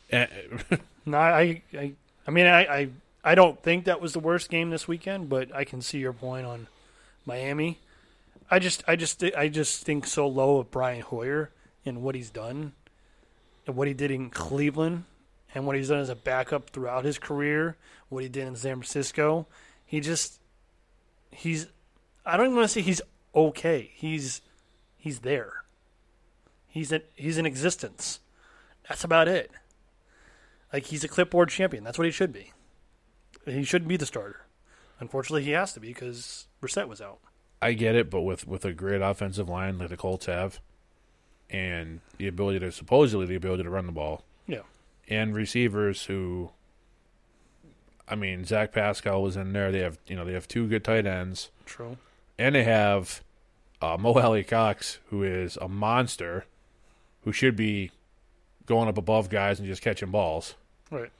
eh, 0.10 0.28
and, 0.70 0.80
No, 1.06 1.18
I, 1.18 1.62
I, 1.74 1.92
I 2.26 2.32
mean, 2.32 2.48
I, 2.48 2.62
I, 2.64 2.90
I 3.22 3.36
don't 3.36 3.62
think 3.62 3.84
that 3.84 4.00
was 4.00 4.14
the 4.14 4.22
worst 4.22 4.50
game 4.50 4.70
this 4.70 4.88
weekend, 4.88 5.28
but 5.28 5.54
I 5.54 5.66
can 5.66 5.82
see 5.82 5.98
your 5.98 6.14
point 6.14 6.46
on 6.46 6.68
Miami. 7.26 7.78
I 8.50 8.60
just, 8.60 8.86
I 8.88 8.96
just, 8.96 9.22
I 9.22 9.50
just 9.50 9.84
think 9.84 10.08
so 10.08 10.30
low 10.30 10.60
of 10.60 10.72
Brian 10.72 11.02
Hoyer 11.02 11.50
and 11.86 12.02
what 12.02 12.16
he's 12.16 12.30
done, 12.30 12.72
and 13.68 13.76
what 13.76 13.90
he 13.90 13.94
did 13.94 14.12
in 14.12 14.30
Cleveland, 14.30 15.04
and 15.54 15.66
what 15.66 15.76
he's 15.76 15.90
done 15.90 16.00
as 16.00 16.10
a 16.10 16.16
backup 16.16 16.70
throughout 16.70 17.06
his 17.06 17.18
career, 17.18 17.78
what 18.10 18.24
he 18.24 18.30
did 18.30 18.48
in 18.48 18.56
San 18.56 18.78
Francisco. 18.78 19.48
He 19.86 20.00
just, 20.00 20.40
he's, 21.30 21.68
I 22.26 22.38
don't 22.38 22.48
even 22.48 22.56
want 22.56 22.70
to 22.70 22.74
say 22.74 22.82
he's 22.82 23.02
okay. 23.36 23.92
He's, 23.94 24.42
he's 24.98 25.20
there. 25.20 25.64
He's 26.68 26.92
in, 26.92 27.02
he's 27.16 27.38
in 27.38 27.46
existence. 27.46 28.20
That's 28.88 29.04
about 29.04 29.28
it. 29.28 29.52
Like 30.72 30.86
he's 30.86 31.04
a 31.04 31.10
clipboard 31.10 31.50
champion. 31.50 31.84
That's 31.84 31.98
what 31.98 32.06
he 32.06 32.12
should 32.12 32.32
be. 32.32 32.54
He 33.46 33.64
shouldn't 33.64 33.90
be 33.90 33.98
the 33.98 34.06
starter. 34.06 34.46
Unfortunately, 35.00 35.44
he 35.44 35.52
has 35.52 35.74
to 35.74 35.80
be 35.80 35.90
because 35.90 36.48
Brissett 36.62 36.88
was 36.88 37.02
out. 37.02 37.20
I 37.62 37.74
get 37.74 37.96
it, 37.96 38.10
but 38.10 38.22
with 38.22 38.48
with 38.48 38.66
a 38.66 38.74
great 38.74 39.02
offensive 39.02 39.50
line 39.50 39.78
like 39.78 39.90
the 39.90 39.98
Colts 39.98 40.28
have, 40.28 40.60
and 41.50 42.02
the 42.18 42.28
ability 42.28 42.60
to 42.60 42.72
supposedly 42.72 43.26
the 43.26 43.36
ability 43.36 43.64
to 43.64 43.70
run 43.70 43.86
the 43.86 43.92
ball. 43.92 44.24
And 45.12 45.36
receivers 45.36 46.06
who, 46.06 46.52
I 48.08 48.16
mean, 48.16 48.46
Zach 48.46 48.72
Pascal 48.72 49.22
was 49.22 49.36
in 49.36 49.52
there. 49.54 49.72
They 49.72 49.80
have 49.80 49.98
you 50.08 50.16
know 50.16 50.24
they 50.26 50.34
have 50.34 50.48
two 50.48 50.68
good 50.68 50.84
tight 50.86 51.06
ends, 51.06 51.50
True. 51.66 51.98
and 52.40 52.56
they 52.56 52.64
have 52.64 53.22
uh, 53.82 53.98
Mo 54.00 54.14
Alie-Cox, 54.14 55.00
who 55.10 55.24
is 55.24 55.58
a 55.58 55.68
monster, 55.68 56.46
who 57.26 57.32
should 57.34 57.56
be 57.58 57.92
going 58.66 58.88
up 58.88 58.98
above 58.98 59.30
guys 59.30 59.60
and 59.60 59.68
just 59.68 59.82
catching 59.82 60.12
balls, 60.12 60.56
Right. 60.90 61.12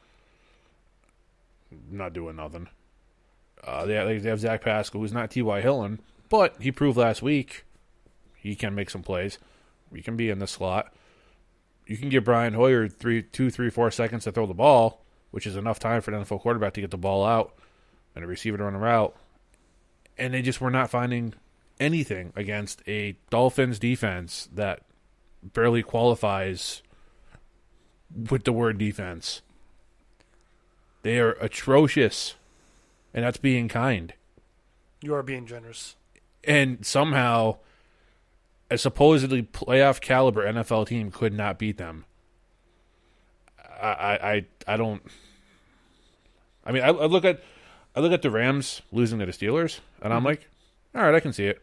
not 1.90 2.14
doing 2.14 2.36
nothing. 2.38 2.68
Uh, 3.64 3.86
they, 3.86 3.96
have, 3.96 4.24
they 4.24 4.30
have 4.30 4.40
Zach 4.40 4.62
Pascal, 4.62 5.02
who's 5.02 5.12
not 5.14 5.32
T.Y. 5.32 5.62
Hilton, 5.62 6.00
but 6.30 6.56
he 6.62 6.72
proved 6.72 6.98
last 6.98 7.22
week 7.22 7.66
he 8.36 8.56
can 8.56 8.74
make 8.74 8.90
some 8.90 9.04
plays. 9.04 9.38
He 9.94 10.02
can 10.02 10.16
be 10.16 10.30
in 10.30 10.40
the 10.40 10.48
slot. 10.48 10.94
You 11.92 11.98
can 11.98 12.08
give 12.08 12.24
Brian 12.24 12.54
Hoyer 12.54 12.88
three, 12.88 13.22
two, 13.22 13.50
three, 13.50 13.70
four 13.70 13.92
seconds 13.92 14.24
to 14.24 14.32
throw 14.32 14.46
the 14.46 14.54
ball, 14.54 15.04
which 15.32 15.46
is 15.46 15.58
enough 15.58 15.78
time 15.78 16.00
for 16.00 16.14
an 16.14 16.24
NFL 16.24 16.40
quarterback 16.40 16.74
to 16.76 16.82
get 16.82 16.90
the 16.90 16.98
ball 16.98 17.26
out 17.26 17.54
and 18.16 18.24
a 18.24 18.28
receiver 18.28 18.56
to 18.56 18.64
run 18.64 18.76
a 18.76 18.80
route. 18.80 19.14
And 20.18 20.34
they 20.34 20.42
just 20.42 20.62
were 20.62 20.72
not 20.72 20.90
finding 20.90 21.34
anything 21.82 22.32
against 22.34 22.82
a 22.88 23.18
Dolphins 23.30 23.78
defense 23.78 24.48
that 24.54 24.84
barely 25.44 25.84
qualifies 25.84 26.82
with 28.30 28.46
the 28.46 28.54
word 28.54 28.78
defense. 28.78 29.42
They 31.02 31.20
are 31.20 31.34
atrocious, 31.42 32.36
and 33.14 33.26
that's 33.26 33.36
being 33.38 33.68
kind. 33.68 34.14
You 35.02 35.14
are 35.14 35.24
being 35.24 35.46
generous. 35.46 35.98
And 36.46 36.86
somehow, 36.86 37.58
a 38.72 38.78
supposedly 38.78 39.44
playoff 39.44 40.00
caliber 40.00 40.46
NFL 40.46 40.88
team 40.88 41.12
could 41.12 41.34
not 41.34 41.60
beat 41.60 41.78
them. 41.78 42.06
I 43.60 43.86
I 43.88 44.46
I, 44.68 44.78
don't. 44.78 45.02
I 46.66 46.72
mean, 46.72 46.82
I, 46.82 46.88
I 46.88 47.06
look 47.06 47.26
at 47.26 47.44
I 47.96 48.00
look 48.00 48.14
at 48.14 48.22
the 48.22 48.32
Rams 48.32 48.82
losing 48.92 49.20
to 49.20 49.26
the 49.26 49.32
Steelers, 49.34 49.80
and 50.02 50.14
I'm 50.14 50.20
mm-hmm. 50.20 50.28
like, 50.28 50.50
all 50.96 51.04
right, 51.04 51.14
I 51.14 51.20
can 51.20 51.34
see 51.34 51.46
it. 51.46 51.62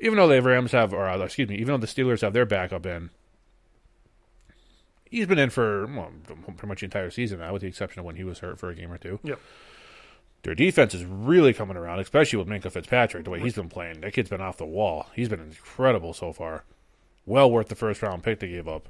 Even 0.00 0.16
though 0.16 0.26
the 0.26 0.42
Rams 0.42 0.72
have, 0.72 0.92
or 0.92 1.08
excuse 1.22 1.48
me, 1.48 1.54
even 1.56 1.68
though 1.68 1.78
the 1.78 1.86
Steelers 1.86 2.22
have 2.22 2.32
their 2.32 2.46
backup 2.46 2.84
in, 2.84 3.10
he's 5.08 5.26
been 5.26 5.38
in 5.38 5.50
for 5.50 5.86
well, 5.86 6.10
pretty 6.26 6.66
much 6.66 6.80
the 6.80 6.86
entire 6.86 7.10
season 7.10 7.38
now, 7.38 7.52
with 7.52 7.62
the 7.62 7.68
exception 7.68 8.00
of 8.00 8.06
when 8.06 8.16
he 8.16 8.24
was 8.24 8.40
hurt 8.40 8.58
for 8.58 8.70
a 8.70 8.74
game 8.74 8.90
or 8.90 8.98
two. 8.98 9.20
Yep. 9.22 9.38
Their 10.42 10.54
defense 10.56 10.92
is 10.94 11.04
really 11.04 11.52
coming 11.52 11.76
around, 11.76 12.00
especially 12.00 12.38
with 12.38 12.48
Minkah 12.48 12.72
Fitzpatrick, 12.72 13.24
the 13.24 13.30
way 13.30 13.40
he's 13.40 13.54
been 13.54 13.68
playing. 13.68 14.00
That 14.00 14.12
kid's 14.12 14.28
been 14.30 14.40
off 14.40 14.56
the 14.56 14.66
wall. 14.66 15.06
He's 15.14 15.28
been 15.28 15.40
incredible 15.40 16.12
so 16.12 16.32
far. 16.32 16.64
Well 17.26 17.50
worth 17.50 17.68
the 17.68 17.76
first 17.76 18.02
round 18.02 18.24
pick 18.24 18.40
they 18.40 18.48
gave 18.48 18.66
up. 18.66 18.88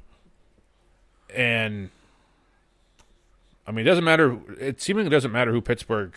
And 1.34 1.90
I 3.66 3.70
mean, 3.70 3.86
it 3.86 3.88
doesn't 3.90 4.04
matter. 4.04 4.38
It 4.58 4.80
seemingly 4.80 5.10
doesn't 5.10 5.32
matter 5.32 5.52
who 5.52 5.60
Pittsburgh 5.60 6.14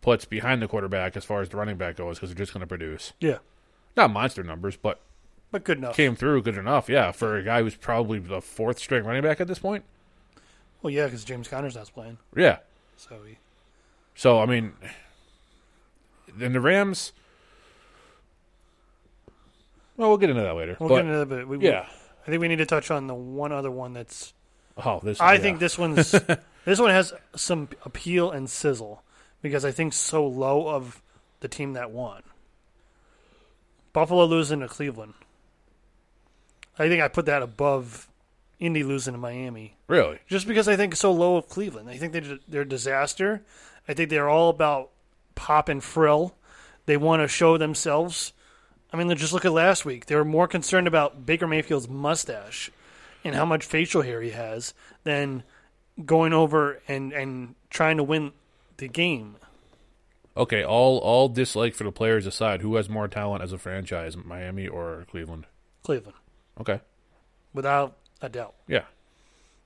puts 0.00 0.24
behind 0.24 0.62
the 0.62 0.68
quarterback 0.68 1.16
as 1.16 1.24
far 1.24 1.40
as 1.42 1.48
the 1.50 1.56
running 1.56 1.76
back 1.76 1.96
goes, 1.96 2.16
because 2.18 2.30
they're 2.30 2.38
just 2.38 2.52
going 2.54 2.60
to 2.62 2.66
produce 2.66 3.12
Yeah, 3.20 3.38
not 3.96 4.10
monster 4.10 4.42
numbers, 4.42 4.76
but 4.76 5.00
but 5.50 5.64
good 5.64 5.78
enough. 5.78 5.96
came 5.96 6.14
through 6.16 6.42
good 6.42 6.56
enough. 6.56 6.88
Yeah, 6.88 7.10
for 7.12 7.36
a 7.36 7.42
guy 7.42 7.62
who's 7.62 7.74
probably 7.74 8.18
the 8.18 8.40
fourth 8.40 8.78
string 8.78 9.04
running 9.04 9.22
back 9.22 9.40
at 9.40 9.46
this 9.48 9.58
point. 9.58 9.84
Well, 10.82 10.90
yeah, 10.92 11.06
because 11.06 11.24
James 11.24 11.48
Conner's 11.48 11.74
not 11.74 11.92
playing, 11.92 12.18
Yeah. 12.36 12.58
so 12.96 13.18
he, 13.26 13.36
So 14.18 14.40
I 14.40 14.46
mean, 14.46 14.72
then 16.34 16.52
the 16.52 16.60
Rams. 16.60 17.12
Well, 19.96 20.08
we'll 20.08 20.18
get 20.18 20.28
into 20.28 20.42
that 20.42 20.56
later. 20.56 20.76
we'll 20.80 20.88
but, 20.88 20.96
get 20.96 21.04
into 21.04 21.18
that. 21.18 21.28
But 21.28 21.46
we, 21.46 21.60
yeah. 21.60 21.86
I 22.26 22.30
think 22.30 22.40
we 22.40 22.48
need 22.48 22.58
to 22.58 22.66
touch 22.66 22.90
on 22.90 23.06
the 23.06 23.14
one 23.14 23.52
other 23.52 23.70
one 23.70 23.92
that's. 23.92 24.34
Oh, 24.76 24.98
this. 25.04 25.20
I 25.20 25.34
yeah. 25.34 25.38
think 25.38 25.60
this 25.60 25.78
one's 25.78 26.10
this 26.64 26.80
one 26.80 26.90
has 26.90 27.12
some 27.36 27.68
appeal 27.84 28.32
and 28.32 28.50
sizzle 28.50 29.04
because 29.40 29.64
I 29.64 29.70
think 29.70 29.92
so 29.92 30.26
low 30.26 30.66
of 30.68 31.00
the 31.38 31.46
team 31.46 31.74
that 31.74 31.92
won. 31.92 32.24
Buffalo 33.92 34.24
losing 34.24 34.60
to 34.60 34.68
Cleveland. 34.68 35.14
I 36.76 36.88
think 36.88 37.02
I 37.02 37.06
put 37.06 37.26
that 37.26 37.42
above 37.42 38.08
Indy 38.58 38.82
losing 38.82 39.14
to 39.14 39.18
Miami. 39.18 39.76
really. 39.86 40.18
just 40.26 40.48
because 40.48 40.66
I 40.66 40.74
think 40.74 40.96
so 40.96 41.12
low 41.12 41.36
of 41.36 41.48
Cleveland. 41.48 41.88
I 41.88 41.96
think 41.98 42.12
they're, 42.12 42.38
they're 42.48 42.62
a 42.62 42.68
disaster. 42.68 43.44
I 43.88 43.94
think 43.94 44.10
they're 44.10 44.28
all 44.28 44.50
about 44.50 44.90
pop 45.34 45.68
and 45.68 45.82
frill. 45.82 46.34
They 46.86 46.96
want 46.96 47.22
to 47.22 47.28
show 47.28 47.56
themselves. 47.58 48.32
I 48.92 48.96
mean, 48.96 49.14
just 49.16 49.32
look 49.32 49.44
at 49.44 49.52
last 49.52 49.84
week. 49.84 50.06
They 50.06 50.14
were 50.14 50.24
more 50.24 50.46
concerned 50.48 50.86
about 50.86 51.26
Baker 51.26 51.46
Mayfield's 51.46 51.88
mustache 51.88 52.70
and 53.24 53.34
how 53.34 53.44
much 53.44 53.64
facial 53.64 54.02
hair 54.02 54.22
he 54.22 54.30
has 54.30 54.72
than 55.04 55.42
going 56.04 56.32
over 56.32 56.80
and, 56.88 57.12
and 57.12 57.54
trying 57.70 57.96
to 57.98 58.02
win 58.02 58.32
the 58.78 58.88
game. 58.88 59.36
Okay, 60.36 60.62
all 60.62 60.98
all 60.98 61.28
dislike 61.28 61.74
for 61.74 61.82
the 61.82 61.90
players 61.90 62.24
aside, 62.24 62.62
who 62.62 62.76
has 62.76 62.88
more 62.88 63.08
talent 63.08 63.42
as 63.42 63.52
a 63.52 63.58
franchise, 63.58 64.16
Miami 64.16 64.68
or 64.68 65.04
Cleveland? 65.10 65.46
Cleveland, 65.82 66.16
Okay, 66.60 66.80
without 67.52 67.96
a 68.22 68.28
doubt. 68.28 68.54
yeah. 68.68 68.84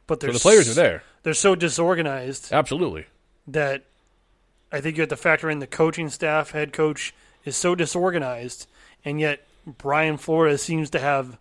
But 0.07 0.23
So 0.23 0.33
the 0.33 0.39
players 0.39 0.71
are 0.71 0.75
there, 0.75 1.03
They're 1.25 1.35
so 1.35 1.55
disorganized 1.55 2.53
absolutely. 2.53 3.05
that 3.49 3.85
I 4.73 4.81
think 4.81 4.97
you 4.97 5.03
have 5.03 5.11
to 5.11 5.17
factor 5.17 5.51
in 5.51 5.59
the 5.59 5.67
coaching 5.67 6.09
staff, 6.09 6.53
head 6.53 6.73
coach 6.73 7.15
is 7.45 7.57
so 7.57 7.75
disorganized, 7.75 8.67
and 9.05 9.21
yet 9.21 9.47
Brian 9.67 10.17
Flores 10.17 10.63
seems 10.63 10.89
to 10.91 10.99
have 10.99 11.39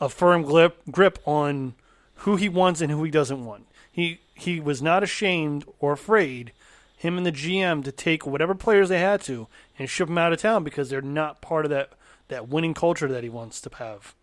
a 0.00 0.08
firm 0.08 0.42
grip 0.42 0.82
grip 0.90 1.18
on 1.24 1.74
who 2.16 2.36
he 2.36 2.48
wants 2.48 2.80
and 2.80 2.90
who 2.90 3.04
he 3.04 3.10
doesn't 3.10 3.44
want. 3.44 3.66
He 3.90 4.20
he 4.34 4.58
was 4.58 4.82
not 4.82 5.04
ashamed 5.04 5.64
or 5.78 5.92
afraid, 5.92 6.52
him 6.96 7.16
and 7.16 7.24
the 7.24 7.32
GM, 7.32 7.84
to 7.84 7.92
take 7.92 8.26
whatever 8.26 8.54
players 8.54 8.88
they 8.88 8.98
had 8.98 9.20
to 9.22 9.46
and 9.78 9.88
ship 9.88 10.08
them 10.08 10.18
out 10.18 10.32
of 10.32 10.40
town 10.40 10.64
because 10.64 10.90
they're 10.90 11.00
not 11.00 11.40
part 11.40 11.64
of 11.64 11.70
that 11.70 11.92
that 12.28 12.48
winning 12.48 12.74
culture 12.74 13.08
that 13.08 13.22
he 13.22 13.28
wants 13.28 13.60
to 13.60 13.70
have. 13.78 14.14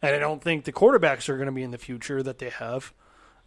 And 0.00 0.14
I 0.14 0.18
don't 0.18 0.42
think 0.42 0.64
the 0.64 0.72
quarterbacks 0.72 1.28
are 1.28 1.36
going 1.36 1.46
to 1.46 1.52
be 1.52 1.62
in 1.62 1.72
the 1.72 1.78
future 1.78 2.22
that 2.22 2.38
they 2.38 2.50
have 2.50 2.94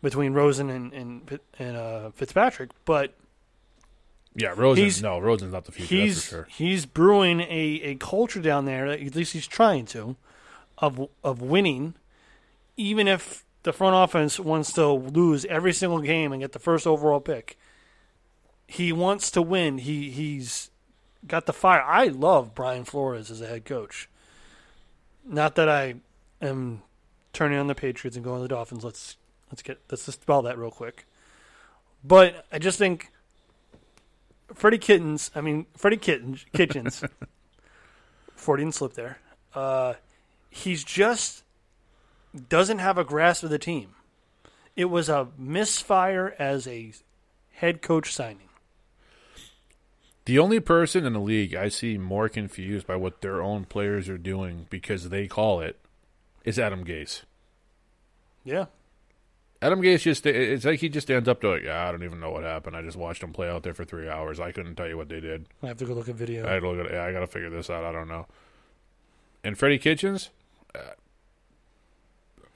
between 0.03 0.34
Rosen 0.34 0.70
and 0.70 0.94
and, 0.94 1.39
and 1.58 1.77
uh, 1.77 2.12
Fitzpatrick, 2.12 2.70
but 2.86 3.15
Yeah, 4.36 4.54
Rosen. 4.56 4.84
He's- 4.86 5.02
no, 5.02 5.20
Rosen's 5.20 5.54
not 5.54 5.66
the 5.66 5.72
future. 5.74 5.96
he's 5.96 6.24
sure. 6.24 6.48
he's 6.50 6.86
brewing 6.86 7.42
a, 7.42 7.82
a 7.84 7.96
culture 7.96 8.42
down 8.42 8.66
there. 8.66 8.88
At 8.88 9.16
least 9.16 9.34
he's 9.34 9.48
trying 9.48 9.86
to, 9.88 10.16
of 10.78 11.10
of 11.24 11.42
winning, 11.42 11.96
even 12.78 13.08
if 13.08 13.44
the 13.64 13.74
front 13.74 13.96
offense 13.96 14.40
wants 14.40 14.72
to 14.74 14.88
lose 14.88 15.46
every 15.46 15.74
single 15.74 16.00
game 16.00 16.32
and 16.32 16.42
get 16.42 16.52
the 16.54 16.60
first 16.60 16.88
overall 16.88 17.20
pick. 17.20 17.58
He 18.68 18.94
wants 18.94 19.30
to 19.32 19.42
win. 19.42 19.80
He 19.80 20.10
he's 20.12 20.72
got 21.28 21.46
the 21.46 21.54
fire. 21.54 21.82
I 21.82 22.06
love 22.06 22.56
Brian 22.56 22.86
Flores 22.86 23.30
as 23.30 23.42
a 23.42 23.48
head 23.48 23.66
coach. 23.66 24.08
Not 25.26 25.56
that 25.56 25.68
I 25.68 25.96
am 26.42 26.82
turning 27.34 27.60
on 27.60 27.68
the 27.68 27.76
Patriots 27.76 28.16
and 28.16 28.24
going 28.24 28.38
to 28.40 28.44
the 28.44 28.48
Dolphins. 28.48 28.84
Let's 28.86 29.18
let's 29.52 29.62
get 29.62 29.80
let's 29.92 30.06
just 30.06 30.22
spell 30.22 30.42
that 30.44 30.58
real 30.58 30.72
quick. 30.72 31.06
But 32.04 32.46
I 32.52 32.60
just 32.60 32.78
think 32.80 33.12
Freddie 34.53 34.77
Kittens, 34.77 35.31
I 35.36 35.41
mean 35.41 35.65
Freddie 35.75 35.98
Kittens, 35.98 36.46
Kitchens, 36.53 37.03
Freudian 38.36 38.72
slip 38.72 38.93
there. 38.93 39.20
Uh, 39.53 39.96
he's 40.50 40.84
just 40.84 41.43
doesn't 42.50 42.79
have 42.79 42.98
a 42.98 43.03
grasp 43.03 43.43
of 43.43 43.50
the 43.50 43.60
team. 43.60 43.89
It 44.75 44.86
was 44.86 45.10
a 45.10 45.27
misfire 45.38 46.36
as 46.39 46.67
a 46.67 46.93
head 47.51 47.81
coach 47.81 48.13
signing. 48.13 48.50
The 50.25 50.39
only 50.39 50.60
person 50.60 51.05
in 51.05 51.13
the 51.13 51.20
league 51.20 51.55
I 51.55 51.67
see 51.70 51.98
more 51.98 52.29
confused 52.29 52.88
by 52.88 52.96
what 52.96 53.22
their 53.22 53.41
own 53.41 53.65
players 53.65 54.08
are 54.08 54.17
doing 54.17 54.67
because 54.70 55.10
they 55.10 55.27
call 55.27 55.62
it 55.62 55.79
is 56.46 56.60
Adam 56.60 56.86
Gase. 56.86 57.24
Yeah, 58.43 58.65
Adam 59.62 59.82
Gase 59.82 60.01
just 60.01 60.25
it's 60.25 60.65
like 60.65 60.80
he 60.80 60.89
just 60.89 61.06
stands 61.08 61.30
up 61.30 61.39
to 61.41 61.50
like, 61.51 61.63
yeah, 61.63 61.88
I 61.88 61.91
don't 61.91 62.03
even 62.03 62.20
know 62.20 62.32
what 62.32 62.44
happened. 62.44 62.75
I 62.75 62.82
just 62.82 62.98
watched 62.98 63.22
him 63.22 63.32
play 63.32 63.48
out 63.48 63.62
there 63.62 63.75
for 63.75 63.86
three 63.86 64.10
hours. 64.10 64.39
I 64.39 64.51
couldn't 64.51 64.75
tell 64.75 64.88
you 64.88 64.98
what 64.98 65.10
they 65.10 65.20
did. 65.20 65.46
I 65.62 65.68
have 65.68 65.77
to 65.77 65.86
go 65.86 65.94
look 65.94 66.10
at 66.10 66.15
video. 66.15 66.48
I 66.48 66.53
had 66.53 66.62
to 66.62 66.70
look 66.70 66.86
at 66.86 66.91
yeah, 66.91 67.03
I 67.03 67.12
gotta 67.12 67.27
figure 67.27 67.50
this 67.50 67.70
out. 67.70 67.84
I 67.84 67.91
don't 67.91 68.08
know. 68.08 68.25
And 69.44 69.58
Freddie 69.58 69.77
Kitchens, 69.77 70.30
uh, 70.74 70.94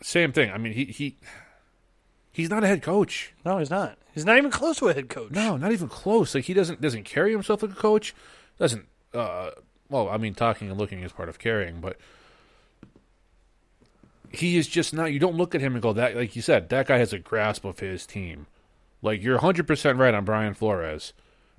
same 0.01 0.31
thing. 0.31 0.51
I 0.51 0.57
mean, 0.57 0.73
he 0.73 0.85
he 0.85 1.17
he's 2.31 2.49
not 2.49 2.63
a 2.63 2.67
head 2.67 2.81
coach. 2.81 3.33
no, 3.45 3.59
he's 3.59 3.69
not. 3.69 3.97
He's 4.13 4.25
not 4.25 4.37
even 4.37 4.49
close 4.49 4.77
to 4.77 4.87
a 4.87 4.93
head 4.93 5.09
coach. 5.09 5.31
No, 5.31 5.57
not 5.57 5.73
even 5.73 5.89
close. 5.89 6.33
Like 6.33 6.45
he 6.45 6.53
doesn't 6.53 6.81
doesn't 6.81 7.03
carry 7.03 7.31
himself 7.31 7.61
like 7.61 7.71
a 7.71 7.75
coach. 7.75 8.15
Doesn't 8.57 8.87
uh 9.13 9.51
well, 9.89 10.09
I 10.09 10.17
mean 10.17 10.33
talking 10.33 10.69
and 10.69 10.79
looking 10.79 11.03
is 11.03 11.11
part 11.11 11.29
of 11.29 11.37
carrying, 11.37 11.81
but 11.81 11.97
he 14.39 14.57
is 14.57 14.67
just 14.67 14.93
not 14.93 15.13
you 15.13 15.19
don't 15.19 15.35
look 15.35 15.55
at 15.55 15.61
him 15.61 15.73
and 15.73 15.81
go 15.81 15.93
that 15.93 16.15
like 16.15 16.35
you 16.35 16.41
said, 16.41 16.69
that 16.69 16.87
guy 16.87 16.97
has 16.97 17.13
a 17.13 17.19
grasp 17.19 17.65
of 17.65 17.79
his 17.79 18.05
team. 18.05 18.47
Like 19.01 19.21
you're 19.21 19.39
100% 19.39 19.99
right 19.99 20.13
on 20.13 20.25
Brian 20.25 20.53
Flores. 20.53 21.13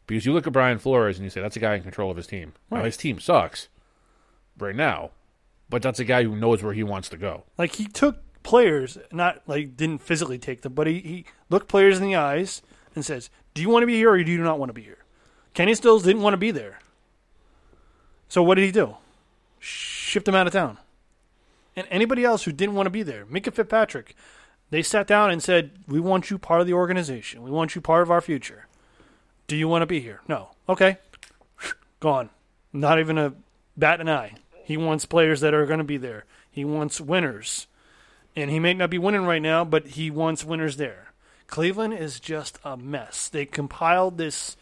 Because 0.06 0.24
you 0.24 0.32
look 0.32 0.46
at 0.46 0.52
Brian 0.52 0.78
Flores 0.78 1.16
and 1.16 1.24
you 1.24 1.30
say 1.30 1.40
that's 1.40 1.56
a 1.56 1.60
guy 1.60 1.74
in 1.74 1.82
control 1.82 2.10
of 2.10 2.16
his 2.16 2.28
team. 2.28 2.52
Now, 2.70 2.84
his 2.84 2.96
team 2.96 3.18
sucks 3.18 3.68
right 4.56 4.74
now, 4.74 5.10
but 5.68 5.82
that's 5.82 5.98
a 5.98 6.04
guy 6.04 6.22
who 6.22 6.36
knows 6.36 6.62
where 6.62 6.72
he 6.72 6.84
wants 6.84 7.08
to 7.08 7.16
go. 7.16 7.42
Like 7.58 7.74
he 7.74 7.86
took 7.86 8.18
players, 8.42 8.98
not 9.10 9.42
like 9.46 9.76
didn't 9.76 9.98
physically 9.98 10.38
take 10.38 10.62
them, 10.62 10.74
but 10.74 10.86
he, 10.86 11.00
he 11.00 11.24
looked 11.50 11.68
players 11.68 11.98
in 11.98 12.04
the 12.04 12.14
eyes 12.14 12.62
and 12.94 13.04
says, 13.04 13.30
"Do 13.54 13.62
you 13.62 13.68
want 13.68 13.82
to 13.82 13.86
be 13.86 13.94
here 13.94 14.12
or 14.12 14.22
do 14.22 14.30
you 14.30 14.38
not 14.38 14.58
want 14.60 14.68
to 14.70 14.74
be 14.74 14.82
here?" 14.82 14.98
Kenny 15.54 15.74
Stills 15.74 16.04
didn't 16.04 16.22
want 16.22 16.34
to 16.34 16.38
be 16.38 16.52
there, 16.52 16.78
so 18.28 18.42
what 18.42 18.54
did 18.54 18.64
he 18.64 18.70
do? 18.70 18.96
Shipped 19.58 20.28
him 20.28 20.36
out 20.36 20.46
of 20.46 20.52
town. 20.52 20.78
And 21.76 21.86
anybody 21.90 22.24
else 22.24 22.44
who 22.44 22.52
didn't 22.52 22.74
want 22.74 22.86
to 22.86 22.90
be 22.90 23.02
there, 23.02 23.26
Minkah 23.26 23.52
Fitzpatrick, 23.52 24.16
they 24.70 24.82
sat 24.82 25.06
down 25.06 25.30
and 25.30 25.42
said, 25.42 25.72
"We 25.86 26.00
want 26.00 26.30
you 26.30 26.38
part 26.38 26.60
of 26.60 26.66
the 26.66 26.72
organization. 26.72 27.42
We 27.42 27.50
want 27.50 27.74
you 27.74 27.80
part 27.80 28.02
of 28.02 28.10
our 28.10 28.20
future. 28.20 28.66
Do 29.46 29.56
you 29.56 29.68
want 29.68 29.82
to 29.82 29.86
be 29.86 30.00
here?" 30.00 30.22
No. 30.26 30.50
Okay. 30.68 30.98
Gone. 32.00 32.30
Not 32.72 32.98
even 32.98 33.18
a 33.18 33.34
bat 33.76 34.00
an 34.00 34.08
eye. 34.08 34.34
He 34.64 34.76
wants 34.76 35.06
players 35.06 35.40
that 35.42 35.54
are 35.54 35.66
going 35.66 35.78
to 35.78 35.84
be 35.84 35.98
there. 35.98 36.24
He 36.50 36.64
wants 36.64 37.00
winners. 37.00 37.66
And 38.34 38.50
he 38.50 38.58
may 38.58 38.74
not 38.74 38.90
be 38.90 38.98
winning 38.98 39.24
right 39.24 39.40
now, 39.40 39.64
but 39.64 39.86
he 39.88 40.10
wants 40.10 40.44
winners 40.44 40.76
there. 40.76 41.12
Cleveland 41.46 41.94
is 41.94 42.18
just 42.18 42.58
a 42.64 42.76
mess. 42.76 43.28
They 43.28 43.46
compiled 43.46 44.18
this. 44.18 44.56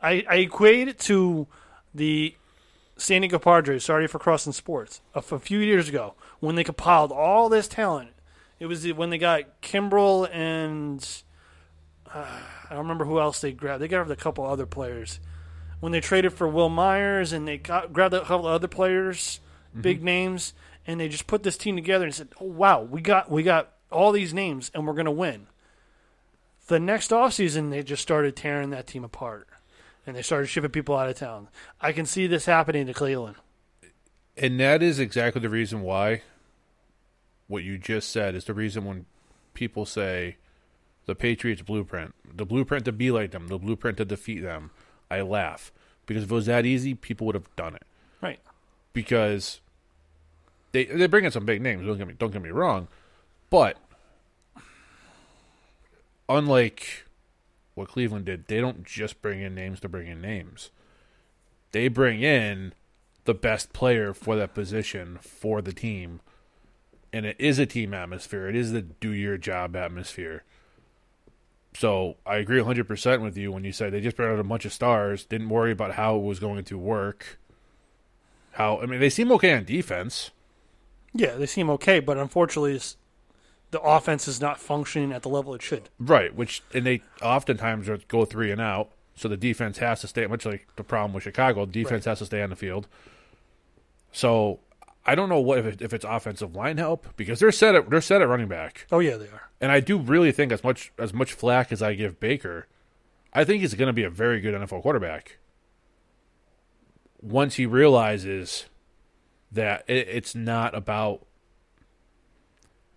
I, 0.00 0.24
I 0.28 0.36
equate 0.36 0.88
it 0.88 0.98
to 1.00 1.46
the 1.94 2.34
San 2.96 3.22
Diego 3.22 3.38
Padres, 3.38 3.84
sorry 3.84 4.06
for 4.06 4.18
crossing 4.18 4.52
sports, 4.52 5.00
a, 5.14 5.18
f- 5.18 5.32
a 5.32 5.38
few 5.38 5.58
years 5.58 5.88
ago 5.88 6.14
when 6.40 6.54
they 6.54 6.64
compiled 6.64 7.12
all 7.12 7.48
this 7.48 7.68
talent. 7.68 8.10
It 8.60 8.66
was 8.66 8.86
when 8.92 9.10
they 9.10 9.18
got 9.18 9.60
Kimbrel 9.60 10.28
and 10.32 11.04
uh, 12.14 12.26
I 12.64 12.68
don't 12.70 12.84
remember 12.84 13.04
who 13.04 13.18
else 13.18 13.40
they 13.40 13.52
grabbed. 13.52 13.82
They 13.82 13.88
grabbed 13.88 14.10
a 14.10 14.16
couple 14.16 14.44
other 14.44 14.66
players 14.66 15.20
when 15.80 15.92
they 15.92 16.00
traded 16.00 16.32
for 16.32 16.46
Wil 16.46 16.68
Myers, 16.68 17.32
and 17.32 17.46
they 17.46 17.58
got, 17.58 17.92
grabbed 17.92 18.14
a 18.14 18.20
couple 18.20 18.46
other 18.46 18.68
players, 18.68 19.40
mm-hmm. 19.70 19.80
big 19.80 20.02
names, 20.02 20.54
and 20.86 21.00
they 21.00 21.08
just 21.08 21.26
put 21.26 21.42
this 21.42 21.56
team 21.56 21.74
together 21.74 22.04
and 22.04 22.14
said, 22.14 22.28
"Oh 22.40 22.46
wow, 22.46 22.82
we 22.82 23.00
got 23.00 23.30
we 23.30 23.42
got 23.42 23.72
all 23.90 24.12
these 24.12 24.32
names, 24.32 24.70
and 24.74 24.86
we're 24.86 24.94
gonna 24.94 25.10
win." 25.10 25.48
The 26.68 26.78
next 26.78 27.10
offseason, 27.10 27.70
they 27.70 27.82
just 27.82 28.00
started 28.00 28.36
tearing 28.36 28.70
that 28.70 28.86
team 28.86 29.02
apart, 29.02 29.48
and 30.06 30.16
they 30.16 30.22
started 30.22 30.46
shipping 30.46 30.70
people 30.70 30.96
out 30.96 31.08
of 31.08 31.16
town. 31.16 31.48
I 31.80 31.92
can 31.92 32.06
see 32.06 32.26
this 32.26 32.46
happening 32.46 32.86
to 32.86 32.94
Cleveland. 32.94 33.36
And 34.36 34.58
that 34.60 34.82
is 34.82 34.98
exactly 34.98 35.40
the 35.40 35.48
reason 35.48 35.82
why 35.82 36.22
what 37.48 37.64
you 37.64 37.78
just 37.78 38.10
said 38.10 38.34
is 38.34 38.44
the 38.44 38.54
reason 38.54 38.84
when 38.84 39.06
people 39.54 39.84
say 39.84 40.36
the 41.06 41.14
Patriots 41.14 41.62
blueprint, 41.62 42.14
the 42.34 42.46
blueprint 42.46 42.84
to 42.86 42.92
be 42.92 43.10
like 43.10 43.32
them, 43.32 43.48
the 43.48 43.58
blueprint 43.58 43.98
to 43.98 44.04
defeat 44.04 44.40
them, 44.40 44.70
I 45.10 45.20
laugh. 45.20 45.70
Because 46.06 46.24
if 46.24 46.30
it 46.30 46.34
was 46.34 46.46
that 46.46 46.64
easy, 46.64 46.94
people 46.94 47.26
would 47.26 47.34
have 47.34 47.54
done 47.56 47.74
it. 47.74 47.84
Right. 48.20 48.40
Because 48.92 49.60
they 50.72 50.84
they 50.84 51.06
bring 51.06 51.24
in 51.24 51.30
some 51.30 51.44
big 51.44 51.60
names, 51.60 51.86
don't 51.86 51.98
get 51.98 52.08
me 52.08 52.14
don't 52.18 52.32
get 52.32 52.42
me 52.42 52.50
wrong. 52.50 52.88
But 53.50 53.76
unlike 56.28 57.06
what 57.74 57.88
Cleveland 57.88 58.26
did, 58.26 58.46
they 58.46 58.60
don't 58.60 58.84
just 58.84 59.22
bring 59.22 59.40
in 59.40 59.54
names 59.54 59.80
to 59.80 59.88
bring 59.88 60.08
in 60.08 60.20
names. 60.20 60.70
They 61.72 61.88
bring 61.88 62.22
in 62.22 62.74
the 63.24 63.34
best 63.34 63.72
player 63.72 64.12
for 64.12 64.36
that 64.36 64.54
position 64.54 65.18
for 65.20 65.62
the 65.62 65.72
team. 65.72 66.20
And 67.12 67.26
it 67.26 67.36
is 67.38 67.58
a 67.58 67.66
team 67.66 67.94
atmosphere. 67.94 68.48
It 68.48 68.56
is 68.56 68.72
the 68.72 68.82
do 68.82 69.12
your 69.12 69.38
job 69.38 69.76
atmosphere. 69.76 70.44
So 71.74 72.16
I 72.26 72.36
agree 72.36 72.60
100% 72.60 73.22
with 73.22 73.36
you 73.36 73.50
when 73.50 73.64
you 73.64 73.72
say 73.72 73.88
they 73.88 74.00
just 74.00 74.16
brought 74.16 74.32
out 74.32 74.38
a 74.38 74.44
bunch 74.44 74.64
of 74.64 74.72
stars, 74.72 75.24
didn't 75.24 75.48
worry 75.48 75.72
about 75.72 75.92
how 75.92 76.16
it 76.16 76.22
was 76.22 76.38
going 76.38 76.64
to 76.64 76.78
work. 76.78 77.38
How 78.52 78.80
I 78.80 78.86
mean, 78.86 79.00
they 79.00 79.08
seem 79.08 79.32
okay 79.32 79.54
on 79.54 79.64
defense. 79.64 80.30
Yeah, 81.14 81.34
they 81.36 81.46
seem 81.46 81.70
okay, 81.70 82.00
but 82.00 82.18
unfortunately, 82.18 82.78
the 83.72 83.80
offense 83.80 84.28
is 84.28 84.40
not 84.40 84.60
functioning 84.60 85.12
at 85.12 85.22
the 85.22 85.28
level 85.28 85.52
it 85.54 85.62
should. 85.62 85.88
Right, 85.98 86.32
which 86.34 86.62
and 86.72 86.86
they 86.86 87.02
oftentimes 87.20 87.90
go 88.08 88.24
three 88.24 88.50
and 88.52 88.60
out, 88.60 88.90
so 89.16 89.26
the 89.28 89.36
defense 89.36 89.78
has 89.78 90.00
to 90.02 90.06
stay. 90.08 90.26
Much 90.26 90.46
like 90.46 90.68
the 90.76 90.84
problem 90.84 91.12
with 91.12 91.24
Chicago, 91.24 91.66
the 91.66 91.72
defense 91.72 92.06
Right. 92.06 92.12
has 92.12 92.18
to 92.20 92.26
stay 92.26 92.42
on 92.42 92.50
the 92.50 92.56
field. 92.56 92.86
So 94.12 94.60
I 95.04 95.14
don't 95.14 95.28
know 95.28 95.40
what 95.40 95.58
if, 95.58 95.66
it, 95.66 95.82
if 95.82 95.92
it's 95.92 96.04
offensive 96.08 96.54
line 96.54 96.76
help 96.78 97.08
because 97.16 97.40
they're 97.40 97.50
set 97.50 97.74
at 97.74 97.90
they're 97.90 98.00
set 98.00 98.22
at 98.22 98.28
running 98.28 98.46
back, 98.48 98.86
Oh 98.92 99.00
yeah, 99.00 99.16
they 99.16 99.26
are. 99.28 99.50
and 99.60 99.72
I 99.72 99.80
do 99.80 99.98
really 99.98 100.30
think 100.32 100.52
as 100.52 100.62
much 100.62 100.92
as 100.98 101.12
much 101.12 101.32
flack 101.32 101.72
as 101.72 101.82
I 101.82 101.94
give 101.94 102.20
Baker, 102.20 102.68
I 103.32 103.44
think 103.44 103.62
he's 103.62 103.74
going 103.74 103.88
to 103.88 103.92
be 103.92 104.04
a 104.04 104.10
very 104.10 104.40
good 104.40 104.54
NFL 104.54 104.82
quarterback. 104.82 105.38
Once 107.20 107.54
he 107.54 107.66
realizes 107.66 108.66
that 109.50 109.84
it, 109.88 110.08
it's 110.08 110.34
not 110.34 110.74
about 110.74 111.24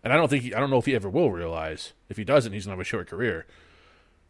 and 0.06 0.14
I 0.14 0.16
don't 0.16 0.30
think 0.30 0.44
he, 0.44 0.54
I 0.54 0.60
don't 0.62 0.70
know 0.70 0.78
if 0.78 0.86
he 0.86 0.96
ever 0.96 1.10
will 1.10 1.32
realize. 1.32 1.92
If 2.08 2.16
he 2.16 2.24
doesn't, 2.24 2.54
he's 2.54 2.66
gonna 2.66 2.78
have 2.78 2.80
a 2.82 2.86
short 2.86 3.10
career. 3.10 3.46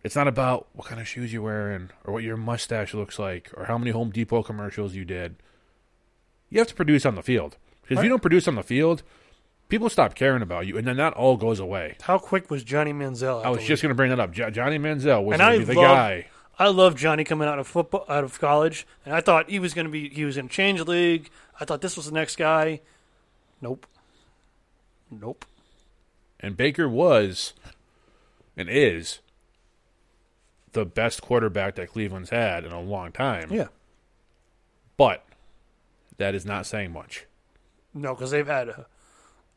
It's 0.03 0.15
not 0.15 0.27
about 0.27 0.67
what 0.73 0.87
kind 0.87 0.99
of 0.99 1.07
shoes 1.07 1.31
you're 1.33 1.41
wearing 1.43 1.89
or 2.03 2.13
what 2.13 2.23
your 2.23 2.37
mustache 2.37 2.93
looks 2.93 3.19
like 3.19 3.51
or 3.55 3.65
how 3.65 3.77
many 3.77 3.91
Home 3.91 4.09
Depot 4.09 4.41
commercials 4.43 4.95
you 4.95 5.03
did. 5.05 5.35
You 6.49 6.59
have 6.59 6.67
to 6.69 6.75
produce 6.75 7.05
on 7.05 7.15
the 7.15 7.23
field 7.23 7.57
because 7.81 7.99
if 7.99 8.03
you 8.03 8.09
don't 8.09 8.21
produce 8.21 8.47
on 8.47 8.55
the 8.55 8.63
field, 8.63 9.03
people 9.67 9.89
stop 9.89 10.13
caring 10.15 10.41
about 10.43 10.67
you, 10.67 10.77
and 10.77 10.87
then 10.87 10.97
that 10.97 11.13
all 11.13 11.37
goes 11.37 11.59
away. 11.59 11.97
How 12.01 12.17
quick 12.19 12.49
was 12.51 12.63
Johnny 12.63 12.93
Manziel? 12.93 13.43
I 13.43 13.49
was 13.49 13.63
just 13.63 13.81
going 13.81 13.89
to 13.89 13.95
bring 13.95 14.09
that 14.11 14.19
up. 14.19 14.31
Jo- 14.31 14.49
Johnny 14.51 14.77
Manziel 14.79 15.23
was 15.23 15.33
And 15.33 15.41
going 15.41 15.41
I 15.41 15.53
to 15.53 15.59
be 15.59 15.65
the 15.65 15.73
love- 15.73 15.83
guy. 15.97 16.27
I 16.57 16.67
love 16.69 16.95
Johnny 16.95 17.23
coming 17.25 17.47
out 17.49 17.59
of 17.59 17.67
football, 17.67 18.05
out 18.07 18.23
of 18.23 18.39
college, 18.39 18.87
and 19.05 19.13
I 19.13 19.19
thought 19.21 19.49
he 19.49 19.59
was 19.59 19.73
going 19.73 19.85
to 19.87 19.91
be, 19.91 20.07
he 20.07 20.23
was 20.23 20.35
going 20.37 20.47
to 20.47 20.53
change 20.53 20.79
the 20.79 20.85
league. 20.89 21.29
I 21.59 21.65
thought 21.65 21.81
this 21.81 21.97
was 21.97 22.05
the 22.05 22.13
next 22.13 22.37
guy. 22.37 22.79
Nope. 23.59 23.85
Nope. 25.11 25.45
And 26.45 26.55
Baker 26.55 26.87
was 26.87 27.53
and 28.55 28.69
is 28.69 29.17
the 30.73 30.85
best 30.85 31.23
quarterback 31.23 31.73
that 31.73 31.89
Cleveland's 31.89 32.29
had 32.29 32.63
in 32.63 32.71
a 32.71 32.79
long 32.79 33.11
time. 33.11 33.51
Yeah. 33.51 33.69
But 34.95 35.25
that 36.19 36.35
is 36.35 36.45
not 36.45 36.67
saying 36.67 36.93
much. 36.93 37.25
No, 37.95 38.13
because 38.13 38.29
they've 38.29 38.45
had 38.45 38.69
a, 38.69 38.85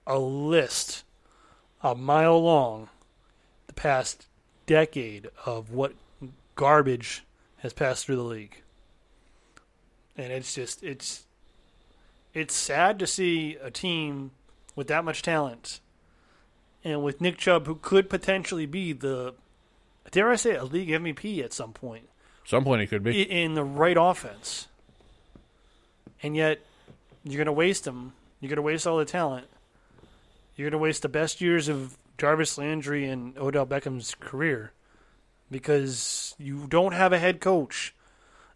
a 0.07 0.18
list 0.18 1.05
a 1.83 1.94
mile 1.94 2.42
long 2.42 2.88
the 3.66 3.74
past 3.74 4.27
decade 4.64 5.29
of 5.44 5.70
what 5.70 5.92
garbage 6.55 7.22
has 7.59 7.74
passed 7.74 8.07
through 8.07 8.16
the 8.16 8.22
league. 8.22 8.62
And 10.16 10.33
it's 10.33 10.55
just 10.55 10.83
it's 10.83 11.27
it's 12.33 12.55
sad 12.55 12.98
to 12.98 13.07
see 13.07 13.57
a 13.57 13.70
team 13.70 14.31
with 14.74 14.87
that 14.87 15.05
much 15.05 15.20
talent 15.20 15.81
and 16.85 17.03
with 17.03 17.21
Nick 17.21 17.38
Chubb 17.38 17.67
who 17.67 17.75
could 17.77 18.09
potentially 18.09 18.67
be 18.67 18.93
the 18.93 19.35
dare 20.11 20.31
I 20.31 20.37
say 20.37 20.55
a 20.55 20.64
league 20.64 20.88
MVP 20.88 21.43
at 21.43 21.53
some 21.53 21.73
point 21.73 22.09
Some 22.45 22.64
point 22.64 22.81
he 22.81 22.87
could 22.87 23.03
be. 23.03 23.23
in 23.23 23.55
the 23.55 23.64
right 23.64 23.97
offense. 23.99 24.69
And 26.23 26.35
yet, 26.35 26.61
you're 27.23 27.37
going 27.37 27.47
to 27.47 27.53
waste 27.53 27.87
him. 27.87 28.12
You're 28.41 28.49
going 28.49 28.57
to 28.57 28.62
waste 28.62 28.87
all 28.87 28.97
the 28.97 29.05
talent. 29.05 29.47
You're 30.57 30.69
going 30.69 30.81
to 30.81 30.83
waste 30.83 31.03
the 31.03 31.09
best 31.09 31.41
years 31.41 31.69
of 31.69 31.97
Jarvis 32.17 32.59
Landry 32.59 33.09
and 33.09 33.38
Odell 33.38 33.67
Beckham's 33.67 34.17
career 34.19 34.73
because 35.51 36.35
you 36.38 36.67
don't 36.67 36.93
have 36.93 37.12
a 37.12 37.19
head 37.21 37.41
coach 37.41 37.95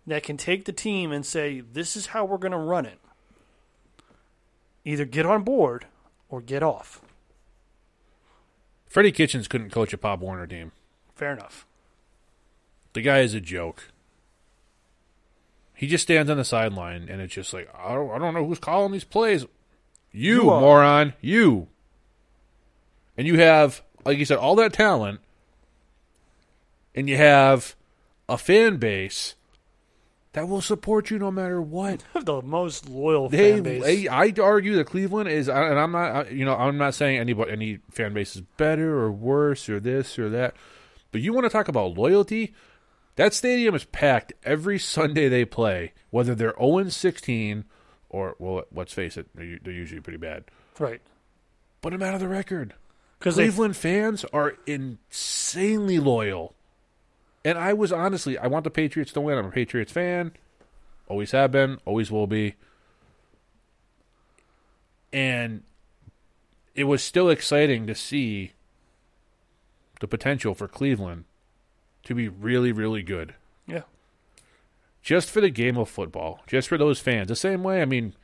that 0.06 0.24
can 0.24 0.36
take 0.36 0.64
the 0.64 0.72
team 0.72 1.12
and 1.12 1.24
say, 1.24 1.60
this 1.60 1.94
is 1.96 2.06
how 2.06 2.24
we're 2.24 2.38
going 2.38 2.50
to 2.52 2.58
run 2.58 2.84
it. 2.86 2.98
Either 4.84 5.04
get 5.04 5.24
on 5.26 5.44
board 5.44 5.86
or 6.28 6.40
get 6.40 6.62
off. 6.64 7.00
Freddie 8.92 9.10
Kitchens 9.10 9.48
couldn't 9.48 9.70
coach 9.70 9.94
a 9.94 9.96
Pop 9.96 10.20
Warner 10.20 10.46
team. 10.46 10.70
Fair 11.14 11.32
enough. 11.32 11.64
The 12.92 13.00
guy 13.00 13.20
is 13.20 13.32
a 13.32 13.40
joke. 13.40 13.88
He 15.74 15.86
just 15.86 16.02
stands 16.02 16.30
on 16.30 16.36
the 16.36 16.44
sideline, 16.44 17.08
and 17.08 17.22
it's 17.22 17.32
just 17.32 17.54
like 17.54 17.70
I 17.74 17.94
don't, 17.94 18.10
I 18.10 18.18
don't 18.18 18.34
know 18.34 18.44
who's 18.44 18.58
calling 18.58 18.92
these 18.92 19.02
plays. 19.02 19.46
You, 20.12 20.34
You 20.34 20.42
moron, 20.44 21.14
you. 21.22 21.68
And 23.16 23.26
you 23.26 23.38
have, 23.38 23.80
like 24.04 24.18
you 24.18 24.26
said, 24.26 24.36
all 24.36 24.56
that 24.56 24.74
talent, 24.74 25.20
and 26.94 27.08
you 27.08 27.16
have 27.16 27.74
a 28.28 28.36
fan 28.36 28.76
base 28.76 29.36
that 30.34 30.48
will 30.48 30.60
support 30.62 31.10
you 31.10 31.18
no 31.18 31.30
matter 31.30 31.60
what. 31.60 32.02
the 32.24 32.40
most 32.42 32.88
loyal 32.88 33.28
They, 33.28 33.52
fan 33.52 33.62
base. 33.62 33.82
they- 33.82 34.08
I 34.08 34.32
argue 34.40 34.76
that 34.76 34.86
Cleveland 34.86 35.28
is, 35.28 35.48
and 35.48 35.78
I'm 35.78 35.92
not, 35.92 36.32
you 36.32 36.44
know, 36.44 36.54
I'm 36.56 36.78
not 36.78 36.94
saying 36.94 37.18
anybody, 37.18 37.52
any 37.52 37.78
fan 37.90 38.14
base 38.14 38.34
is 38.36 38.42
better 38.56 38.98
or 38.98 39.12
worse 39.12 39.68
or 39.68 39.78
this 39.80 40.18
or 40.18 40.30
that, 40.30 40.54
but 41.10 41.20
you 41.20 41.32
want 41.32 41.44
to 41.44 41.50
talk 41.50 41.68
about 41.68 41.96
loyalty? 41.98 42.54
That 43.16 43.34
stadium 43.34 43.74
is 43.74 43.84
packed 43.84 44.32
every 44.42 44.78
Sunday 44.78 45.28
they 45.28 45.44
play, 45.44 45.92
whether 46.08 46.34
they're 46.34 46.54
0 46.58 46.88
16 46.88 47.64
or, 48.08 48.36
well, 48.38 48.64
let's 48.74 48.94
face 48.94 49.18
it, 49.18 49.26
they're, 49.34 49.58
they're 49.62 49.72
usually 49.74 50.00
pretty 50.00 50.16
bad. 50.18 50.44
right. 50.78 51.00
But 51.82 51.92
no 51.92 51.98
matter 51.98 52.16
the 52.16 52.28
record, 52.28 52.74
Because 53.18 53.36
they 53.36 53.44
Cleveland 53.48 53.76
fans 53.76 54.24
are 54.32 54.54
insanely 54.66 55.98
loyal. 55.98 56.54
And 57.44 57.58
I 57.58 57.72
was 57.72 57.92
honestly, 57.92 58.38
I 58.38 58.46
want 58.46 58.64
the 58.64 58.70
Patriots 58.70 59.12
to 59.12 59.20
win. 59.20 59.38
I'm 59.38 59.46
a 59.46 59.50
Patriots 59.50 59.92
fan. 59.92 60.32
Always 61.08 61.32
have 61.32 61.52
been, 61.52 61.78
always 61.84 62.10
will 62.10 62.26
be. 62.26 62.54
And 65.12 65.62
it 66.74 66.84
was 66.84 67.02
still 67.02 67.28
exciting 67.28 67.86
to 67.86 67.94
see 67.94 68.52
the 70.00 70.08
potential 70.08 70.54
for 70.54 70.68
Cleveland 70.68 71.24
to 72.04 72.14
be 72.14 72.28
really, 72.28 72.72
really 72.72 73.02
good. 73.02 73.34
Yeah. 73.66 73.82
Just 75.02 75.30
for 75.30 75.40
the 75.40 75.50
game 75.50 75.76
of 75.76 75.88
football, 75.88 76.40
just 76.46 76.68
for 76.68 76.78
those 76.78 77.00
fans. 77.00 77.28
The 77.28 77.36
same 77.36 77.62
way, 77.62 77.82
I 77.82 77.84
mean, 77.84 78.14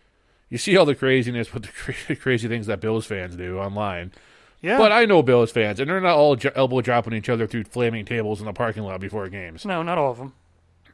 you 0.48 0.59
see 0.59 0.76
all 0.76 0.87
the 0.87 0.94
craziness 0.94 1.52
with 1.52 1.64
the 1.64 1.72
cra- 1.72 2.16
crazy 2.20 2.48
things 2.48 2.66
that 2.66 2.81
Bills 2.81 3.07
fans 3.07 3.37
do 3.37 3.59
online. 3.59 4.12
Yeah. 4.61 4.77
But 4.79 4.90
I 4.92 5.05
know 5.05 5.23
Bills 5.23 5.53
fans, 5.53 5.79
and 5.79 5.88
they're 5.88 6.01
not 6.01 6.16
all 6.16 6.35
j- 6.37 6.51
elbow 6.57 6.81
dropping 6.81 7.12
each 7.14 7.29
other 7.29 7.47
through 7.47 7.64
flaming 7.64 8.05
tables 8.05 8.40
in 8.40 8.47
the 8.47 8.53
parking 8.53 8.83
lot 8.83 9.01
before 9.01 9.29
games. 9.29 9.64
no, 9.64 9.83
not 9.83 9.99
all 9.99 10.11
of 10.11 10.18
them. 10.18 10.35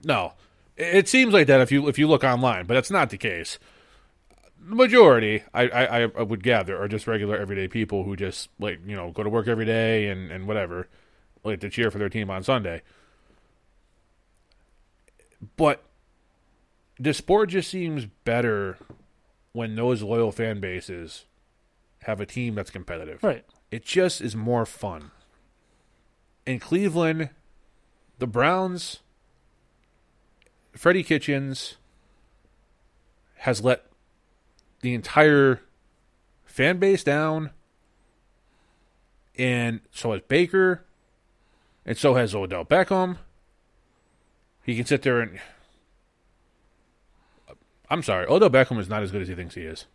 No, 0.04 0.34
it 0.76 0.94
it 0.96 1.08
seems 1.08 1.32
like 1.32 1.46
that 1.46 1.60
if 1.62 1.72
you 1.72 1.88
if 1.88 1.98
you 1.98 2.06
look 2.06 2.24
online, 2.24 2.66
but 2.66 2.74
that's 2.74 2.90
not 2.90 3.08
the 3.10 3.16
case. 3.16 3.58
The 4.66 4.74
majority, 4.74 5.42
I, 5.52 5.62
I, 5.68 6.00
I 6.02 6.22
would 6.22 6.42
gather, 6.42 6.80
are 6.82 6.88
just 6.88 7.06
regular 7.06 7.36
everyday 7.36 7.68
people 7.68 8.04
who 8.04 8.16
just 8.16 8.48
like 8.58 8.80
you 8.86 8.96
know 8.96 9.10
go 9.12 9.22
to 9.22 9.30
work 9.30 9.48
every 9.48 9.64
day 9.64 10.08
and 10.08 10.30
and 10.30 10.46
whatever, 10.46 10.88
like 11.42 11.60
to 11.60 11.70
cheer 11.70 11.90
for 11.90 11.98
their 11.98 12.08
team 12.10 12.28
on 12.30 12.42
Sunday. 12.42 12.82
But 15.56 15.82
the 16.98 17.12
sport 17.14 17.50
just 17.50 17.70
seems 17.70 18.06
better 18.24 18.78
when 19.52 19.76
those 19.76 20.02
loyal 20.02 20.32
fan 20.32 20.60
bases 20.60 21.24
have 22.02 22.20
a 22.20 22.26
team 22.26 22.54
that's 22.54 22.70
competitive 22.70 23.22
Right. 23.22 23.44
It 23.74 23.84
just 23.84 24.20
is 24.20 24.36
more 24.36 24.64
fun. 24.64 25.10
In 26.46 26.60
Cleveland 26.60 27.30
the 28.20 28.26
Browns, 28.28 29.00
Freddie 30.76 31.02
Kitchens 31.02 31.74
has 33.38 33.64
let 33.64 33.86
the 34.80 34.94
entire 34.94 35.60
fan 36.44 36.78
base 36.78 37.02
down, 37.02 37.50
and 39.36 39.80
so 39.90 40.12
has 40.12 40.20
Baker, 40.28 40.84
and 41.84 41.98
so 41.98 42.14
has 42.14 42.32
Odell 42.32 42.64
Beckham. 42.64 43.16
He 44.62 44.76
can 44.76 44.86
sit 44.86 45.02
there 45.02 45.20
and. 45.20 45.40
I'm 47.90 48.04
sorry, 48.04 48.24
Odell 48.28 48.50
Beckham 48.50 48.78
is 48.78 48.88
not 48.88 49.02
as 49.02 49.10
good 49.10 49.22
as 49.22 49.26
he 49.26 49.34
thinks 49.34 49.56
he 49.56 49.62
is. 49.62 49.86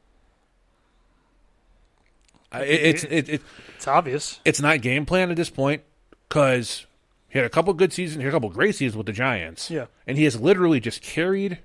It, 2.54 2.62
it's 2.68 3.04
it, 3.04 3.30
it, 3.30 3.42
It's 3.76 3.88
obvious. 3.88 4.40
it's 4.46 4.60
not 4.62 4.82
game 4.82 5.06
plan 5.06 5.30
at 5.30 5.36
this 5.38 5.50
point 5.50 5.84
because 6.28 6.86
he 7.30 7.38
had 7.38 7.46
a 7.46 7.50
couple 7.50 7.74
good 7.74 7.94
seasons, 7.94 8.18
he 8.22 8.24
had 8.24 8.34
a 8.34 8.36
couple 8.36 8.50
great 8.50 8.76
seasons 8.76 8.98
with 8.98 9.06
the 9.06 9.12
Giants. 9.14 9.70
Yeah. 9.70 9.86
and 10.08 10.18
he 10.18 10.24
has 10.24 10.40
literally 10.40 10.80
just 10.80 11.02
carried 11.02 11.60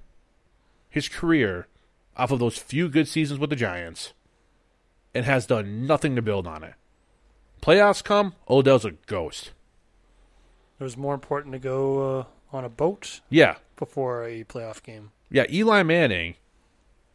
his 0.90 1.08
career 1.08 1.66
off 2.16 2.30
of 2.30 2.38
those 2.38 2.58
few 2.58 2.88
good 2.88 3.08
seasons 3.08 3.40
with 3.40 3.50
the 3.50 3.56
Giants, 3.56 4.12
and 5.14 5.24
has 5.26 5.46
done 5.46 5.86
nothing 5.86 6.14
to 6.16 6.22
build 6.22 6.46
on 6.46 6.62
it. 6.62 6.74
Playoffs 7.62 8.04
come, 8.04 8.34
Odell's 8.48 8.84
a 8.84 8.92
ghost. 9.06 9.50
It 10.78 10.84
was 10.84 10.96
more 10.96 11.14
important 11.14 11.52
to 11.54 11.58
go 11.58 12.18
uh, 12.20 12.24
on 12.56 12.64
a 12.64 12.68
boat 12.68 13.20
Yeah, 13.30 13.56
before 13.76 14.24
a 14.24 14.44
playoff 14.44 14.82
game. 14.82 15.10
yeah. 15.30 15.46
Eli 15.50 15.82
Manning, 15.82 16.34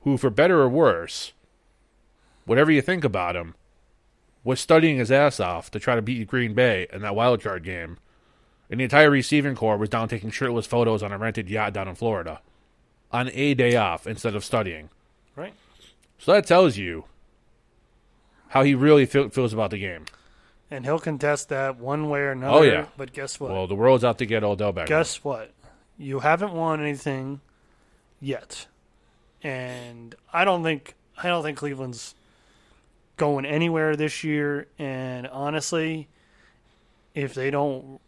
who 0.02 0.18
for 0.18 0.30
better 0.30 0.60
or 0.62 0.68
worse, 0.70 1.32
whatever 2.46 2.72
you 2.72 2.82
think 2.82 3.04
about 3.04 3.36
him, 3.36 3.54
was 4.44 4.60
studying 4.60 4.98
his 4.98 5.12
ass 5.12 5.40
off 5.40 5.70
to 5.72 5.80
try 5.80 5.96
to 5.96 6.02
beat 6.02 6.28
Green 6.28 6.54
Bay 6.54 6.88
in 6.92 7.02
that 7.02 7.16
wild 7.16 7.42
card 7.42 7.64
game. 7.64 7.98
And 8.70 8.80
the 8.80 8.84
entire 8.84 9.10
receiving 9.10 9.56
corps 9.56 9.78
was 9.78 9.90
down 9.90 10.08
taking 10.08 10.30
shirtless 10.30 10.66
photos 10.66 11.02
on 11.02 11.12
a 11.12 11.18
rented 11.18 11.50
yacht 11.50 11.74
down 11.74 11.88
in 11.88 11.96
Florida 11.96 12.42
on 13.12 13.30
a 13.34 13.54
day 13.54 13.76
off 13.76 14.06
instead 14.06 14.36
of 14.36 14.46
studying. 14.46 14.90
Right. 15.36 15.54
So 16.18 16.34
that 16.34 16.46
tells 16.46 16.78
you 16.78 17.06
how 18.50 18.64
he 18.64 18.76
really 18.76 19.06
feel, 19.06 19.30
feels 19.30 19.54
about 19.54 19.72
the 19.72 19.80
game. 19.80 20.06
And 20.72 20.86
he'll 20.86 21.00
contest 21.00 21.50
that 21.50 21.80
one 21.80 22.10
way 22.10 22.20
or 22.20 22.32
another. 22.32 22.60
Oh, 22.60 22.62
yeah. 22.62 22.86
But 22.96 23.12
guess 23.14 23.40
what? 23.40 23.52
Well, 23.52 23.66
the 23.66 23.76
world's 23.76 24.04
out 24.04 24.20
to 24.20 24.26
get 24.26 24.44
Odell 24.44 24.72
Beckham. 24.72 24.88
Guess 24.88 25.24
what? 25.24 25.52
You 25.98 26.20
haven't 26.20 26.54
won 26.54 26.80
anything 26.80 27.42
yet, 28.22 28.68
and 29.44 30.16
I 30.32 30.46
don't 30.46 30.64
think 30.64 30.96
I 31.22 31.28
don't 31.28 31.44
think 31.44 31.58
Cleveland's 31.58 32.16
going 33.20 33.46
anywhere 33.46 33.96
this 33.96 34.24
year. 34.24 34.66
And 34.80 35.28
honestly, 35.28 36.08
if 37.14 37.36
they 37.36 37.52
don't 37.52 38.00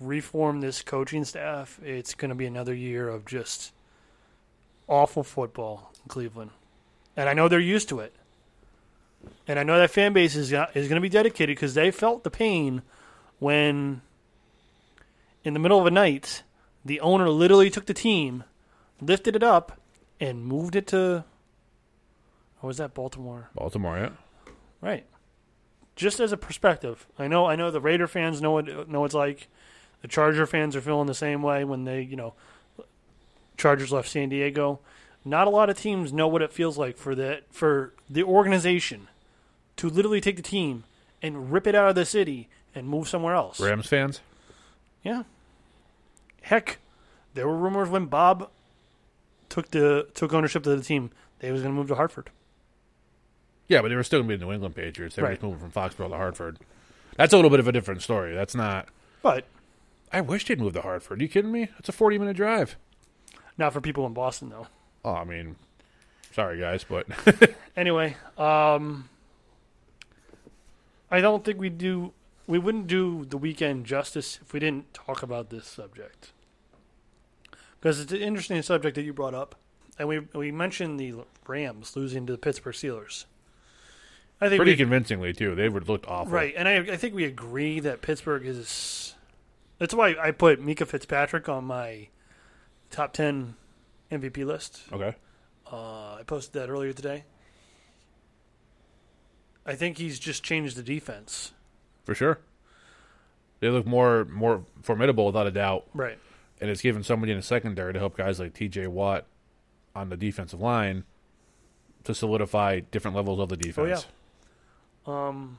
reform 0.00 0.60
this 0.60 0.82
coaching 0.82 1.24
staff, 1.24 1.78
it's 1.84 2.14
going 2.14 2.30
to 2.30 2.34
be 2.34 2.46
another 2.46 2.74
year 2.74 3.08
of 3.08 3.24
just 3.24 3.72
awful 4.88 5.22
football 5.22 5.92
in 6.02 6.08
Cleveland. 6.08 6.50
And 7.16 7.28
I 7.28 7.34
know 7.34 7.46
they're 7.46 7.60
used 7.60 7.88
to 7.90 8.00
it. 8.00 8.12
And 9.46 9.58
I 9.58 9.62
know 9.62 9.78
that 9.78 9.90
fan 9.90 10.12
base 10.12 10.34
is 10.34 10.52
uh, 10.52 10.66
is 10.74 10.88
going 10.88 10.96
to 10.96 11.00
be 11.00 11.08
dedicated 11.08 11.54
because 11.54 11.74
they 11.74 11.92
felt 11.92 12.24
the 12.24 12.30
pain 12.30 12.82
when 13.38 14.00
in 15.44 15.52
the 15.52 15.60
middle 15.60 15.78
of 15.78 15.84
the 15.84 15.90
night, 15.92 16.42
the 16.84 17.00
owner 17.00 17.28
literally 17.28 17.70
took 17.70 17.86
the 17.86 17.94
team, 17.94 18.42
lifted 19.00 19.36
it 19.36 19.42
up, 19.42 19.80
and 20.18 20.44
moved 20.44 20.74
it 20.74 20.88
to. 20.88 21.24
What 22.62 22.68
was 22.68 22.76
that? 22.76 22.94
Baltimore. 22.94 23.50
Baltimore, 23.56 23.98
yeah. 23.98 24.10
Right. 24.80 25.04
Just 25.96 26.20
as 26.20 26.30
a 26.30 26.36
perspective, 26.36 27.08
I 27.18 27.26
know 27.26 27.46
I 27.46 27.56
know 27.56 27.72
the 27.72 27.80
Raider 27.80 28.06
fans 28.06 28.40
know 28.40 28.52
what 28.52 28.88
know 28.88 29.00
what 29.00 29.06
it's 29.06 29.14
like. 29.14 29.48
The 30.00 30.06
Charger 30.06 30.46
fans 30.46 30.76
are 30.76 30.80
feeling 30.80 31.08
the 31.08 31.14
same 31.14 31.42
way 31.42 31.64
when 31.64 31.82
they, 31.82 32.02
you 32.02 32.14
know, 32.14 32.34
Chargers 33.56 33.90
left 33.90 34.08
San 34.08 34.28
Diego. 34.28 34.78
Not 35.24 35.48
a 35.48 35.50
lot 35.50 35.70
of 35.70 35.76
teams 35.76 36.12
know 36.12 36.28
what 36.28 36.40
it 36.40 36.52
feels 36.52 36.78
like 36.78 36.96
for 36.96 37.16
that 37.16 37.52
for 37.52 37.94
the 38.08 38.22
organization 38.22 39.08
to 39.76 39.88
literally 39.88 40.20
take 40.20 40.36
the 40.36 40.42
team 40.42 40.84
and 41.20 41.52
rip 41.52 41.66
it 41.66 41.74
out 41.74 41.88
of 41.88 41.96
the 41.96 42.04
city 42.04 42.48
and 42.76 42.88
move 42.88 43.08
somewhere 43.08 43.34
else. 43.34 43.58
Rams 43.58 43.88
fans? 43.88 44.20
Yeah. 45.02 45.24
Heck, 46.42 46.78
there 47.34 47.48
were 47.48 47.56
rumors 47.56 47.88
when 47.88 48.06
Bob 48.06 48.50
took 49.48 49.72
the 49.72 50.06
took 50.14 50.32
ownership 50.32 50.64
of 50.64 50.78
the 50.78 50.84
team, 50.84 51.10
they 51.40 51.50
was 51.50 51.60
going 51.60 51.74
to 51.74 51.76
move 51.76 51.88
to 51.88 51.96
Hartford. 51.96 52.30
Yeah, 53.68 53.80
but 53.82 53.88
they 53.88 53.94
were 53.96 54.02
still 54.02 54.18
going 54.20 54.28
to 54.28 54.34
be 54.34 54.38
the 54.40 54.46
New 54.46 54.52
England 54.52 54.74
Patriots. 54.74 55.16
They 55.16 55.22
were 55.22 55.28
Right. 55.28 55.34
just 55.34 55.42
moving 55.42 55.60
from 55.60 55.70
Foxborough 55.70 56.08
to 56.10 56.16
Hartford. 56.16 56.58
That's 57.16 57.32
a 57.32 57.36
little 57.36 57.50
bit 57.50 57.60
of 57.60 57.68
a 57.68 57.72
different 57.72 58.02
story. 58.02 58.34
That's 58.34 58.54
not. 58.54 58.88
But 59.22 59.44
I 60.12 60.20
wish 60.20 60.46
they'd 60.46 60.60
move 60.60 60.72
to 60.74 60.82
Hartford. 60.82 61.20
Are 61.20 61.22
you 61.22 61.28
kidding 61.28 61.52
me? 61.52 61.68
It's 61.78 61.88
a 61.88 61.92
40 61.92 62.18
minute 62.18 62.36
drive. 62.36 62.76
not 63.58 63.72
for 63.72 63.80
people 63.80 64.06
in 64.06 64.12
Boston 64.14 64.48
though. 64.50 64.66
Oh, 65.04 65.14
I 65.14 65.24
mean, 65.24 65.56
sorry, 66.32 66.58
guys, 66.58 66.84
but 66.84 67.06
Anyway, 67.76 68.16
um 68.38 69.08
I 71.10 71.20
don't 71.20 71.44
think 71.44 71.58
we 71.60 71.68
do 71.68 72.12
we 72.46 72.58
wouldn't 72.58 72.86
do 72.88 73.24
the 73.24 73.36
weekend 73.38 73.86
justice 73.86 74.38
if 74.42 74.52
we 74.52 74.60
didn't 74.60 74.92
talk 74.94 75.22
about 75.22 75.50
this 75.50 75.66
subject. 75.66 76.32
Because 77.80 78.00
it's 78.00 78.12
an 78.12 78.18
interesting 78.20 78.60
subject 78.62 78.96
that 78.96 79.02
you 79.02 79.12
brought 79.12 79.34
up. 79.34 79.54
And 79.98 80.08
we 80.08 80.20
we 80.34 80.50
mentioned 80.50 80.98
the 80.98 81.14
Rams 81.46 81.94
losing 81.96 82.26
to 82.26 82.32
the 82.32 82.38
Pittsburgh 82.38 82.74
Steelers. 82.74 83.26
I 84.42 84.48
think 84.48 84.58
pretty 84.58 84.72
we, 84.72 84.76
convincingly, 84.76 85.32
too. 85.32 85.54
They 85.54 85.68
would 85.68 85.88
look 85.88 86.04
awful. 86.08 86.32
Right, 86.32 86.52
and 86.56 86.66
I, 86.66 86.78
I 86.78 86.96
think 86.96 87.14
we 87.14 87.24
agree 87.24 87.78
that 87.78 88.02
Pittsburgh 88.02 88.44
is. 88.44 89.14
That's 89.78 89.94
why 89.94 90.16
I 90.20 90.32
put 90.32 90.60
Minkah 90.60 90.86
Fitzpatrick 90.86 91.48
on 91.48 91.64
my 91.64 92.08
top 92.90 93.12
ten 93.12 93.54
MVP 94.10 94.44
list. 94.44 94.82
Okay. 94.92 95.14
Uh, 95.70 96.16
I 96.16 96.22
posted 96.26 96.54
that 96.54 96.68
earlier 96.68 96.92
today. 96.92 97.22
I 99.64 99.76
think 99.76 99.98
he's 99.98 100.18
just 100.18 100.42
changed 100.42 100.76
the 100.76 100.82
defense. 100.82 101.52
For 102.04 102.14
sure. 102.16 102.40
They 103.60 103.68
look 103.68 103.86
more 103.86 104.24
more 104.24 104.64
formidable 104.82 105.24
without 105.24 105.46
a 105.46 105.52
doubt. 105.52 105.86
Right. 105.94 106.18
And 106.60 106.68
it's 106.68 106.82
given 106.82 107.04
somebody 107.04 107.30
in 107.30 107.38
the 107.38 107.44
secondary 107.44 107.92
to 107.92 107.98
help 108.00 108.16
guys 108.16 108.40
like 108.40 108.54
TJ 108.54 108.88
Watt 108.88 109.26
on 109.94 110.08
the 110.08 110.16
defensive 110.16 110.60
line 110.60 111.04
to 112.02 112.12
solidify 112.12 112.80
different 112.80 113.16
levels 113.16 113.38
of 113.38 113.48
the 113.48 113.56
defense. 113.56 114.06
Um, 115.06 115.58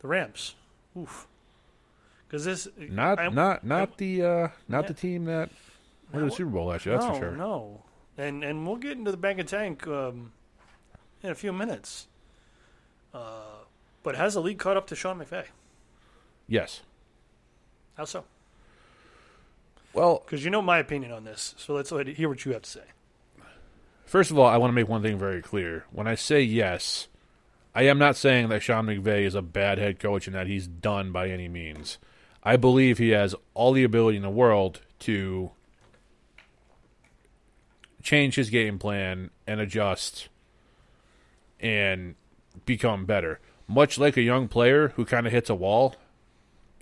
the 0.00 0.08
Rams. 0.08 0.54
Oof. 0.98 1.26
Because 2.26 2.44
this 2.44 2.68
Not 2.76 3.18
I- 3.18 3.28
not 3.28 3.64
not 3.64 3.96
the 3.98 4.22
uh 4.22 4.48
not 4.68 4.82
Yeah. 4.84 4.88
the 4.88 4.94
team 4.94 5.24
that 5.26 5.50
won 6.12 6.22
the 6.22 6.28
No, 6.28 6.34
Super 6.34 6.50
Bowl 6.50 6.66
last 6.66 6.84
year, 6.86 6.96
that's 6.96 7.06
no, 7.06 7.14
for 7.14 7.20
sure. 7.20 7.32
No, 7.36 7.82
and 8.18 8.42
and 8.44 8.66
we'll 8.66 8.76
get 8.76 8.92
into 8.98 9.10
the 9.10 9.16
bank 9.16 9.38
of 9.40 9.46
tank 9.46 9.86
um, 9.86 10.32
in 11.22 11.30
a 11.30 11.34
few 11.34 11.52
minutes. 11.52 12.06
Uh, 13.12 13.62
but 14.02 14.16
has 14.16 14.34
the 14.34 14.40
league 14.42 14.58
caught 14.58 14.76
up 14.76 14.86
to 14.88 14.96
Sean 14.96 15.18
McVay? 15.20 15.46
Yes. 16.48 16.82
How 17.96 18.04
so? 18.04 18.24
Well, 19.92 20.22
Because 20.24 20.44
you 20.44 20.50
know 20.50 20.60
my 20.60 20.78
opinion 20.78 21.12
on 21.12 21.22
this, 21.24 21.54
so 21.56 21.72
let's 21.74 21.90
hear 21.90 22.28
what 22.28 22.44
you 22.44 22.52
have 22.52 22.62
to 22.62 22.70
say. 22.70 22.82
First 24.04 24.32
of 24.32 24.38
all, 24.38 24.46
I 24.46 24.56
want 24.56 24.70
to 24.70 24.74
make 24.74 24.88
one 24.88 25.02
thing 25.02 25.16
very 25.18 25.40
clear. 25.40 25.84
When 25.92 26.06
I 26.08 26.16
say 26.16 26.42
yes, 26.42 27.06
I 27.74 27.82
am 27.82 27.98
not 27.98 28.16
saying 28.16 28.48
that 28.48 28.62
Sean 28.62 28.86
McVay 28.86 29.24
is 29.24 29.34
a 29.34 29.42
bad 29.42 29.78
head 29.78 29.98
coach 29.98 30.26
and 30.26 30.36
that 30.36 30.46
he's 30.46 30.66
done 30.66 31.10
by 31.10 31.28
any 31.28 31.48
means. 31.48 31.98
I 32.42 32.56
believe 32.56 32.98
he 32.98 33.10
has 33.10 33.34
all 33.54 33.72
the 33.72 33.84
ability 33.84 34.16
in 34.16 34.22
the 34.22 34.30
world 34.30 34.80
to 35.00 35.50
change 38.02 38.36
his 38.36 38.50
game 38.50 38.78
plan 38.78 39.30
and 39.46 39.60
adjust 39.60 40.28
and 41.58 42.14
become 42.66 43.06
better. 43.06 43.40
Much 43.66 43.98
like 43.98 44.16
a 44.16 44.22
young 44.22 44.46
player 44.46 44.88
who 44.88 45.04
kind 45.04 45.26
of 45.26 45.32
hits 45.32 45.50
a 45.50 45.54
wall 45.54 45.96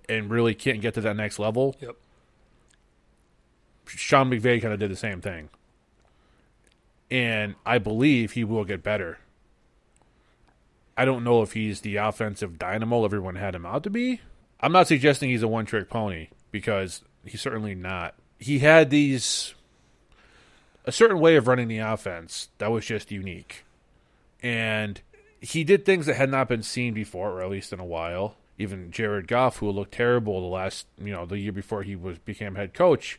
and 0.08 0.28
really 0.28 0.54
can't 0.54 0.80
get 0.80 0.94
to 0.94 1.00
that 1.00 1.16
next 1.16 1.38
level. 1.38 1.76
Yep. 1.80 1.96
Sean 3.86 4.30
McVay 4.30 4.60
kind 4.60 4.74
of 4.74 4.80
did 4.80 4.90
the 4.90 4.96
same 4.96 5.20
thing. 5.20 5.48
And 7.10 7.54
I 7.64 7.78
believe 7.78 8.32
he 8.32 8.44
will 8.44 8.64
get 8.64 8.82
better. 8.82 9.18
I 11.02 11.04
don't 11.04 11.24
know 11.24 11.42
if 11.42 11.54
he's 11.54 11.80
the 11.80 11.96
offensive 11.96 12.60
dynamo 12.60 13.04
everyone 13.04 13.34
had 13.34 13.56
him 13.56 13.66
out 13.66 13.82
to 13.82 13.90
be. 13.90 14.20
I'm 14.60 14.70
not 14.70 14.86
suggesting 14.86 15.30
he's 15.30 15.42
a 15.42 15.48
one 15.48 15.66
trick 15.66 15.90
pony 15.90 16.28
because 16.52 17.02
he's 17.24 17.40
certainly 17.40 17.74
not. 17.74 18.14
He 18.38 18.60
had 18.60 18.90
these 18.90 19.54
a 20.84 20.92
certain 20.92 21.18
way 21.18 21.34
of 21.34 21.48
running 21.48 21.66
the 21.66 21.78
offense 21.78 22.50
that 22.58 22.70
was 22.70 22.86
just 22.86 23.10
unique. 23.10 23.64
And 24.44 25.00
he 25.40 25.64
did 25.64 25.84
things 25.84 26.06
that 26.06 26.14
had 26.14 26.30
not 26.30 26.46
been 26.46 26.62
seen 26.62 26.94
before, 26.94 27.32
or 27.32 27.42
at 27.42 27.50
least 27.50 27.72
in 27.72 27.80
a 27.80 27.84
while. 27.84 28.36
Even 28.56 28.92
Jared 28.92 29.26
Goff, 29.26 29.56
who 29.56 29.72
looked 29.72 29.94
terrible 29.94 30.40
the 30.40 30.46
last, 30.46 30.86
you 31.02 31.10
know, 31.10 31.26
the 31.26 31.40
year 31.40 31.50
before 31.50 31.82
he 31.82 31.96
was 31.96 32.18
became 32.18 32.54
head 32.54 32.74
coach, 32.74 33.18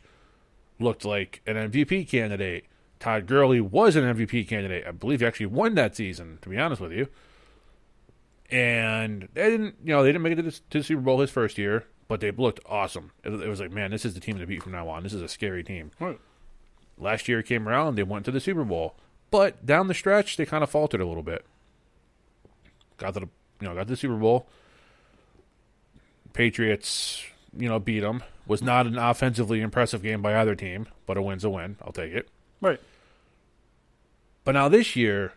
looked 0.80 1.04
like 1.04 1.42
an 1.46 1.56
MVP 1.56 2.08
candidate. 2.08 2.64
Todd 2.98 3.26
Gurley 3.26 3.60
was 3.60 3.94
an 3.94 4.04
MVP 4.04 4.48
candidate. 4.48 4.86
I 4.86 4.92
believe 4.92 5.20
he 5.20 5.26
actually 5.26 5.44
won 5.44 5.74
that 5.74 5.94
season, 5.94 6.38
to 6.40 6.48
be 6.48 6.56
honest 6.56 6.80
with 6.80 6.92
you. 6.92 7.08
And 8.50 9.28
they 9.34 9.50
didn't, 9.50 9.76
you 9.82 9.94
know, 9.94 10.02
they 10.02 10.10
didn't 10.10 10.22
make 10.22 10.34
it 10.34 10.36
to 10.36 10.42
the, 10.42 10.60
to 10.70 10.78
the 10.78 10.84
Super 10.84 11.00
Bowl 11.00 11.20
his 11.20 11.30
first 11.30 11.58
year, 11.58 11.84
but 12.08 12.20
they 12.20 12.30
looked 12.30 12.60
awesome. 12.66 13.12
It, 13.24 13.32
it 13.32 13.48
was 13.48 13.60
like, 13.60 13.72
man, 13.72 13.90
this 13.90 14.04
is 14.04 14.14
the 14.14 14.20
team 14.20 14.38
to 14.38 14.46
beat 14.46 14.62
from 14.62 14.72
now 14.72 14.88
on. 14.88 15.02
This 15.02 15.14
is 15.14 15.22
a 15.22 15.28
scary 15.28 15.64
team. 15.64 15.90
Right. 15.98 16.20
Last 16.98 17.26
year 17.26 17.42
came 17.42 17.68
around, 17.68 17.96
they 17.96 18.02
went 18.02 18.24
to 18.26 18.30
the 18.30 18.40
Super 18.40 18.64
Bowl, 18.64 18.96
but 19.30 19.64
down 19.66 19.88
the 19.88 19.94
stretch 19.94 20.36
they 20.36 20.46
kind 20.46 20.62
of 20.62 20.70
faltered 20.70 21.00
a 21.00 21.06
little 21.06 21.22
bit. 21.22 21.44
Got 22.98 23.14
to 23.14 23.20
the 23.20 23.28
you 23.60 23.68
know 23.68 23.74
got 23.74 23.84
to 23.84 23.90
the 23.90 23.96
Super 23.96 24.16
Bowl. 24.16 24.46
Patriots, 26.32 27.24
you 27.56 27.68
know, 27.68 27.78
beat 27.78 28.00
them. 28.00 28.22
Was 28.46 28.62
not 28.62 28.86
an 28.86 28.98
offensively 28.98 29.60
impressive 29.60 30.02
game 30.02 30.20
by 30.20 30.36
either 30.38 30.54
team, 30.54 30.86
but 31.06 31.16
a 31.16 31.22
win's 31.22 31.44
a 31.44 31.50
win. 31.50 31.76
I'll 31.82 31.92
take 31.92 32.12
it. 32.12 32.28
Right. 32.60 32.80
But 34.44 34.52
now 34.52 34.68
this 34.68 34.94
year, 34.94 35.32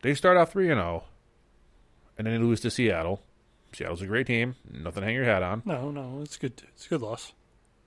they 0.00 0.14
start 0.14 0.36
off 0.36 0.52
three 0.52 0.70
and 0.70 0.78
zero, 0.78 1.04
and 2.22 2.32
then 2.32 2.40
they 2.40 2.46
lose 2.46 2.60
to 2.60 2.70
Seattle. 2.70 3.20
Seattle's 3.72 4.00
a 4.00 4.06
great 4.06 4.28
team. 4.28 4.54
Nothing 4.70 5.00
to 5.00 5.06
hang 5.06 5.16
your 5.16 5.24
hat 5.24 5.42
on. 5.42 5.62
No, 5.64 5.90
no, 5.90 6.20
it's 6.22 6.36
good. 6.36 6.62
It's 6.74 6.86
a 6.86 6.88
good 6.88 7.02
loss. 7.02 7.32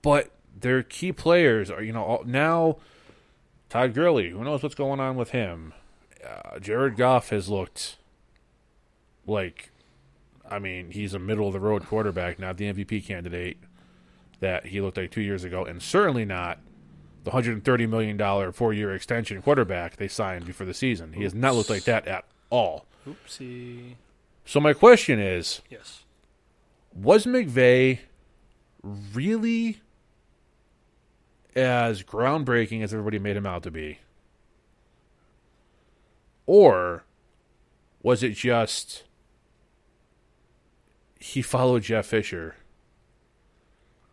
But 0.02 0.30
their 0.60 0.82
key 0.82 1.10
players 1.12 1.70
are, 1.70 1.82
you 1.82 1.92
know, 1.92 2.04
all, 2.04 2.24
now 2.24 2.76
Todd 3.70 3.94
Gurley. 3.94 4.28
Who 4.28 4.44
knows 4.44 4.62
what's 4.62 4.74
going 4.74 5.00
on 5.00 5.16
with 5.16 5.30
him? 5.30 5.72
Uh, 6.22 6.58
Jared 6.58 6.96
Goff 6.96 7.30
has 7.30 7.48
looked 7.48 7.96
like, 9.26 9.70
I 10.50 10.58
mean, 10.58 10.90
he's 10.90 11.14
a 11.14 11.18
middle 11.18 11.46
of 11.46 11.54
the 11.54 11.60
road 11.60 11.86
quarterback, 11.86 12.38
not 12.38 12.58
the 12.58 12.70
MVP 12.70 13.06
candidate 13.06 13.56
that 14.40 14.66
he 14.66 14.82
looked 14.82 14.98
like 14.98 15.12
two 15.12 15.22
years 15.22 15.44
ago, 15.44 15.64
and 15.64 15.82
certainly 15.82 16.26
not 16.26 16.58
the 17.24 17.30
$130 17.30 17.88
million 17.88 18.52
four 18.52 18.74
year 18.74 18.94
extension 18.94 19.40
quarterback 19.40 19.96
they 19.96 20.08
signed 20.08 20.44
before 20.44 20.66
the 20.66 20.74
season. 20.74 21.14
He 21.14 21.22
has 21.22 21.34
not 21.34 21.54
looked 21.54 21.70
like 21.70 21.84
that 21.84 22.06
at 22.06 22.26
all. 22.50 22.84
Oopsie. 23.08 23.94
So, 24.46 24.60
my 24.60 24.72
question 24.72 25.18
is 25.18 25.60
Yes. 25.68 26.04
was 26.94 27.26
McVay 27.26 27.98
really 29.12 29.80
as 31.56 32.02
groundbreaking 32.02 32.82
as 32.82 32.92
everybody 32.92 33.18
made 33.18 33.36
him 33.36 33.46
out 33.46 33.62
to 33.64 33.70
be? 33.70 33.98
Or 36.46 37.02
was 38.02 38.22
it 38.22 38.34
just 38.34 39.02
he 41.18 41.42
followed 41.42 41.82
Jeff 41.82 42.06
Fisher? 42.06 42.54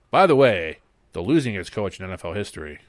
By 0.10 0.26
the 0.26 0.36
way, 0.36 0.80
the 1.12 1.22
losingest 1.22 1.72
coach 1.72 2.00
in 2.00 2.08
NFL 2.10 2.36
history. 2.36 2.80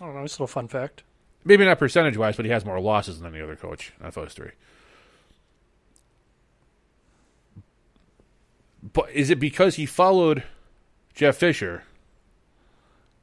I 0.00 0.06
don't 0.06 0.14
know. 0.14 0.22
It's 0.24 0.34
a 0.34 0.36
little 0.36 0.46
fun 0.48 0.66
fact. 0.68 1.04
Maybe 1.44 1.64
not 1.64 1.78
percentage 1.78 2.16
wise, 2.16 2.36
but 2.36 2.44
he 2.44 2.50
has 2.50 2.64
more 2.64 2.80
losses 2.80 3.20
than 3.20 3.32
any 3.32 3.42
other 3.42 3.56
coach 3.56 3.92
in 4.00 4.06
NFL 4.10 4.24
history. 4.24 4.52
But 8.82 9.10
is 9.10 9.30
it 9.30 9.40
because 9.40 9.74
he 9.74 9.86
followed 9.86 10.44
Jeff 11.14 11.36
Fisher 11.36 11.82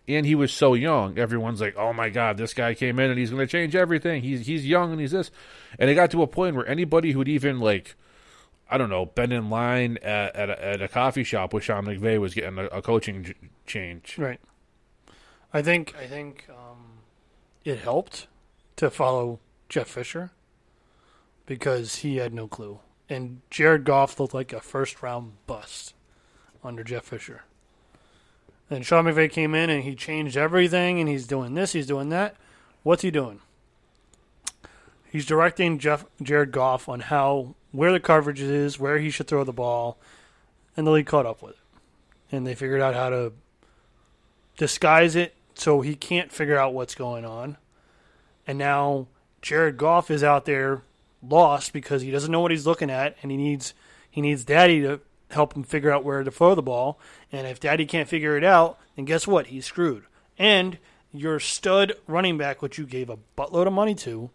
and 0.08 0.26
he 0.26 0.36
was 0.36 0.52
so 0.52 0.74
young? 0.74 1.18
Everyone's 1.18 1.62
like, 1.62 1.76
"Oh 1.78 1.94
my 1.94 2.10
God, 2.10 2.38
this 2.38 2.54
guy 2.54 2.74
came 2.74 3.00
in 3.00 3.10
and 3.10 3.20
he's 3.20 3.32
going 3.32 3.46
to 3.46 3.48
change 3.48 3.76
everything. 3.76 4.22
He's 4.22 4.46
he's 4.46 4.66
young 4.66 4.92
and 4.92 5.00
he's 5.00 5.12
this." 5.12 5.32
And 5.80 5.90
it 5.90 5.96
got 5.96 6.12
to 6.12 6.22
a 6.22 6.28
point 6.28 6.56
where 6.56 6.68
anybody 6.68 7.12
who'd 7.12 7.28
even 7.28 7.60
like, 7.60 7.96
I 8.70 8.78
don't 8.78 8.90
know, 8.90 9.06
been 9.06 9.32
in 9.32 9.50
line 9.50 9.98
at 10.02 10.36
at 10.36 10.50
a, 10.50 10.66
at 10.66 10.82
a 10.82 10.88
coffee 10.88 11.24
shop 11.24 11.54
with 11.54 11.64
Sean 11.64 11.86
McVay 11.86 12.20
was 12.20 12.34
getting 12.34 12.60
a, 12.60 12.66
a 12.66 12.82
coaching 12.82 13.24
j- 13.24 13.36
change. 13.66 14.18
Right. 14.18 14.40
I 15.54 15.62
think 15.62 15.96
I 15.98 16.06
think 16.06 16.46
um, 16.50 17.00
it 17.64 17.80
helped 17.80 18.28
to 18.76 18.90
follow 18.90 19.40
Jeff 19.70 19.88
Fisher 19.88 20.32
because 21.46 21.98
he 21.98 22.18
had 22.18 22.34
no 22.34 22.48
clue, 22.48 22.80
and 23.10 23.42
Jared 23.50 23.84
Goff 23.84 24.20
looked 24.20 24.34
like 24.34 24.54
a 24.54 24.60
first 24.60 25.02
round 25.02 25.34
bust 25.48 25.94
under 26.64 26.84
Jeff 26.84 27.06
Fisher. 27.06 27.44
And 28.70 28.86
Sean 28.86 29.06
McVay 29.06 29.32
came 29.32 29.54
in 29.54 29.70
and 29.70 29.84
he 29.84 29.96
changed 29.96 30.36
everything, 30.36 31.00
and 31.00 31.08
he's 31.08 31.28
doing 31.28 31.54
this, 31.54 31.74
he's 31.74 31.88
doing 31.88 32.10
that. 32.10 32.36
What's 32.84 33.04
he 33.04 33.12
doing? 33.12 33.42
He's 35.12 35.26
directing 35.26 35.80
Jeff 35.80 36.06
Jared 36.22 36.52
Goff 36.52 36.90
on 36.90 37.00
how 37.02 37.56
where 37.72 37.92
the 37.92 38.00
coverage 38.00 38.42
is, 38.42 38.80
where 38.80 39.00
he 39.00 39.10
should 39.10 39.28
throw 39.28 39.44
the 39.44 39.54
ball, 39.54 39.98
and 40.76 40.88
the 40.88 40.92
league 40.92 41.06
caught 41.06 41.26
up 41.26 41.42
with 41.42 41.54
it, 41.54 41.60
and 42.32 42.46
they 42.46 42.56
figured 42.56 42.82
out 42.82 42.96
how 42.96 43.10
to 43.10 43.34
disguise 44.58 45.16
it 45.16 45.36
so 45.54 45.82
he 45.82 45.96
can't 45.96 46.32
figure 46.32 46.58
out 46.58 46.74
what's 46.74 46.96
going 46.96 47.26
on. 47.26 47.58
And 48.48 48.58
now 48.58 49.08
Jared 49.42 49.78
Goff 49.78 50.10
is 50.10 50.24
out 50.24 50.46
there 50.46 50.82
lost 51.30 51.74
because 51.74 52.02
he 52.02 52.12
doesn't 52.12 52.32
know 52.32 52.40
what 52.40 52.52
he's 52.52 52.66
looking 52.66 52.90
at 52.90 53.16
and 53.22 53.32
he 53.32 53.38
needs 53.38 53.74
he 54.10 54.22
needs 54.22 54.46
daddy 54.46 54.82
to 54.82 55.02
help 55.32 55.54
him 55.56 55.64
figure 55.64 55.92
out 55.92 56.04
where 56.04 56.24
to 56.24 56.32
throw 56.32 56.56
the 56.56 56.62
ball. 56.62 57.00
And 57.32 57.46
if 57.48 57.60
daddy 57.60 57.86
can't 57.86 58.08
figure 58.08 58.38
it 58.38 58.44
out, 58.44 58.80
then 58.96 59.06
guess 59.06 59.28
what? 59.28 59.48
He's 59.48 59.66
screwed. 59.66 60.04
And 60.38 60.78
your 61.12 61.40
stud 61.40 61.94
running 62.08 62.38
back, 62.38 62.62
which 62.62 62.78
you 62.78 62.86
gave 62.86 63.10
a 63.10 63.18
buttload 63.38 63.68
of 63.68 63.74
money 63.74 63.96
to, 63.96 64.30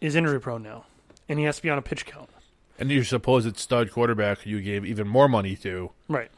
is 0.00 0.14
injury 0.14 0.40
prone 0.40 0.62
now. 0.62 0.84
And 1.28 1.38
he 1.38 1.44
has 1.46 1.56
to 1.56 1.62
be 1.62 1.70
on 1.70 1.78
a 1.78 1.82
pitch 1.82 2.06
count. 2.06 2.28
And 2.78 2.90
your 2.90 3.04
supposed 3.04 3.56
stud 3.56 3.90
quarterback 3.90 4.44
you 4.44 4.60
gave 4.60 4.84
even 4.84 5.08
more 5.08 5.28
money 5.28 5.56
to 5.56 5.90
Right. 6.08 6.30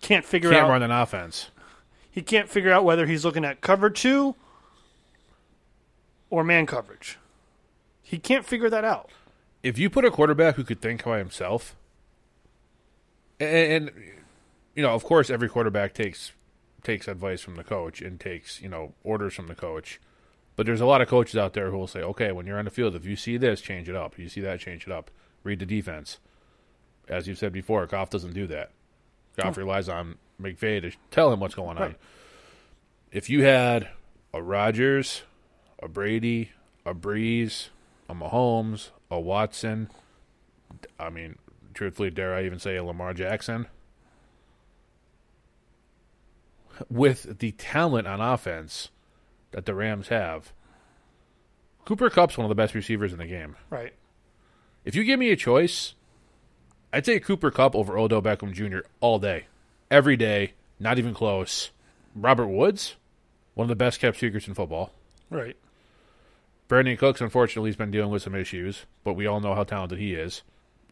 Can't 0.00 0.24
figure 0.24 0.50
can't 0.50 0.64
out 0.64 0.70
run 0.70 0.82
an 0.82 0.90
offense. 0.90 1.50
he 2.10 2.22
can't 2.22 2.48
figure 2.48 2.72
out 2.72 2.84
whether 2.84 3.06
he's 3.06 3.24
looking 3.24 3.44
at 3.44 3.60
cover 3.60 3.90
two 3.90 4.34
or 6.30 6.44
man 6.44 6.64
coverage. 6.66 7.18
He 8.10 8.18
can't 8.18 8.44
figure 8.44 8.68
that 8.70 8.84
out. 8.84 9.08
if 9.62 9.78
you 9.78 9.88
put 9.88 10.04
a 10.04 10.10
quarterback 10.10 10.56
who 10.56 10.64
could 10.64 10.80
think 10.80 11.04
by 11.04 11.18
himself, 11.18 11.76
and, 13.38 13.88
and 13.88 13.90
you 14.74 14.82
know, 14.82 14.90
of 14.90 15.04
course, 15.04 15.30
every 15.30 15.48
quarterback 15.48 15.94
takes 15.94 16.32
takes 16.82 17.06
advice 17.06 17.40
from 17.40 17.54
the 17.54 17.62
coach 17.62 18.00
and 18.02 18.18
takes 18.18 18.60
you 18.60 18.68
know 18.68 18.94
orders 19.04 19.34
from 19.34 19.46
the 19.46 19.54
coach. 19.54 20.00
But 20.56 20.66
there's 20.66 20.80
a 20.80 20.86
lot 20.86 21.00
of 21.00 21.08
coaches 21.08 21.36
out 21.36 21.52
there 21.54 21.70
who 21.70 21.78
will 21.78 21.86
say, 21.86 22.00
okay, 22.02 22.32
when 22.32 22.46
you're 22.46 22.58
on 22.58 22.64
the 22.64 22.70
field, 22.72 22.94
if 22.96 23.06
you 23.06 23.14
see 23.16 23.36
this, 23.36 23.60
change 23.60 23.88
it 23.88 23.94
up. 23.94 24.14
If 24.14 24.18
you 24.18 24.28
see 24.28 24.40
that, 24.42 24.58
change 24.60 24.86
it 24.86 24.92
up. 24.92 25.10
Read 25.44 25.60
the 25.60 25.64
defense. 25.66 26.18
As 27.08 27.28
you've 27.28 27.38
said 27.38 27.52
before, 27.52 27.86
Goff 27.86 28.10
doesn't 28.10 28.34
do 28.34 28.46
that. 28.48 28.70
Goff 29.36 29.56
relies 29.56 29.88
on 29.88 30.16
McVay 30.42 30.82
to 30.82 30.90
tell 31.10 31.32
him 31.32 31.40
what's 31.40 31.54
going 31.54 31.78
on. 31.78 31.94
If 33.12 33.30
you 33.30 33.44
had 33.44 33.88
a 34.34 34.42
Rodgers, 34.42 35.22
a 35.82 35.88
Brady, 35.88 36.50
a 36.84 36.94
Brees, 36.94 37.68
a 38.10 38.14
Mahomes, 38.14 38.90
a 39.10 39.20
Watson, 39.20 39.88
I 40.98 41.10
mean, 41.10 41.36
truthfully, 41.74 42.10
dare 42.10 42.34
I 42.34 42.44
even 42.44 42.58
say 42.58 42.76
a 42.76 42.84
Lamar 42.84 43.14
Jackson? 43.14 43.66
With 46.90 47.38
the 47.38 47.52
talent 47.52 48.08
on 48.08 48.20
offense 48.20 48.88
that 49.52 49.64
the 49.64 49.74
Rams 49.74 50.08
have, 50.08 50.52
Cooper 51.84 52.10
Kupp's 52.10 52.36
one 52.36 52.44
of 52.44 52.48
the 52.48 52.54
best 52.54 52.74
receivers 52.74 53.12
in 53.12 53.18
the 53.18 53.26
game. 53.26 53.56
Right. 53.68 53.94
If 54.84 54.94
you 54.94 55.04
give 55.04 55.18
me 55.18 55.30
a 55.30 55.36
choice, 55.36 55.94
I'd 56.92 57.04
take 57.04 57.24
Cooper 57.24 57.50
Kupp 57.50 57.76
over 57.76 57.96
Odell 57.96 58.22
Beckham 58.22 58.52
Jr. 58.52 58.80
all 59.00 59.18
day, 59.18 59.46
every 59.90 60.16
day, 60.16 60.54
not 60.78 60.98
even 60.98 61.14
close. 61.14 61.70
Robert 62.16 62.48
Woods, 62.48 62.96
one 63.54 63.66
of 63.66 63.68
the 63.68 63.76
best 63.76 64.00
kept 64.00 64.18
secrets 64.18 64.48
in 64.48 64.54
football. 64.54 64.92
Right. 65.28 65.56
Brandin 66.70 66.96
Cooks, 66.96 67.20
unfortunately, 67.20 67.68
has 67.68 67.76
been 67.76 67.90
dealing 67.90 68.12
with 68.12 68.22
some 68.22 68.34
issues, 68.34 68.86
but 69.02 69.14
we 69.14 69.26
all 69.26 69.40
know 69.40 69.56
how 69.56 69.64
talented 69.64 69.98
he 69.98 70.14
is. 70.14 70.42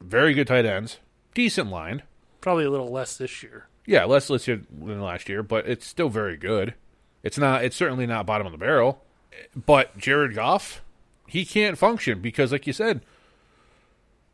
Very 0.00 0.34
good 0.34 0.48
tight 0.48 0.66
ends, 0.66 0.98
decent 1.34 1.70
line. 1.70 2.02
Probably 2.40 2.64
a 2.64 2.70
little 2.70 2.90
less 2.90 3.16
this 3.16 3.44
year. 3.44 3.68
Yeah, 3.86 4.04
less 4.04 4.26
this 4.26 4.48
year 4.48 4.62
than 4.76 5.00
last 5.00 5.28
year, 5.28 5.44
but 5.44 5.68
it's 5.68 5.86
still 5.86 6.08
very 6.08 6.36
good. 6.36 6.74
It's 7.22 7.38
not. 7.38 7.64
It's 7.64 7.76
certainly 7.76 8.06
not 8.06 8.26
bottom 8.26 8.46
of 8.46 8.52
the 8.52 8.58
barrel. 8.58 9.04
But 9.54 9.96
Jared 9.96 10.34
Goff, 10.34 10.82
he 11.28 11.44
can't 11.44 11.78
function 11.78 12.20
because, 12.20 12.50
like 12.50 12.66
you 12.66 12.72
said, 12.72 13.00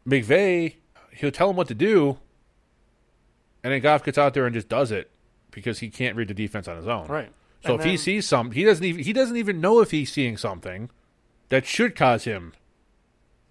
McVay, 0.09 0.77
he'll 1.13 1.31
tell 1.31 1.51
him 1.51 1.57
what 1.57 1.69
to 1.69 1.75
do, 1.75 2.19
and 3.63 3.71
then 3.71 3.83
Goff 3.83 4.03
gets 4.03 4.17
out 4.17 4.33
there 4.33 4.47
and 4.47 4.55
just 4.55 4.71
does 4.71 4.91
it 4.91 5.11
because 5.51 5.81
he 5.81 5.91
can't 5.91 6.17
read 6.17 6.29
the 6.29 6.35
defense 6.35 6.69
on 6.69 6.79
his 6.79 6.89
own. 6.89 7.07
Right. 7.07 7.31
So 7.65 7.75
And 7.75 7.81
if 7.81 7.87
he 7.87 7.99
sees 7.99 8.27
some, 8.27 8.53
he 8.53 8.65
doesn't 8.65 8.85
even 8.85 9.05
he 9.05 9.13
doesn't 9.13 9.37
even 9.37 9.61
know 9.61 9.81
if 9.81 9.91
he's 9.91 10.11
seeing 10.11 10.39
something 10.39 10.89
that 11.55 11.65
should 11.67 11.95
cause 11.95 12.25
him 12.25 12.53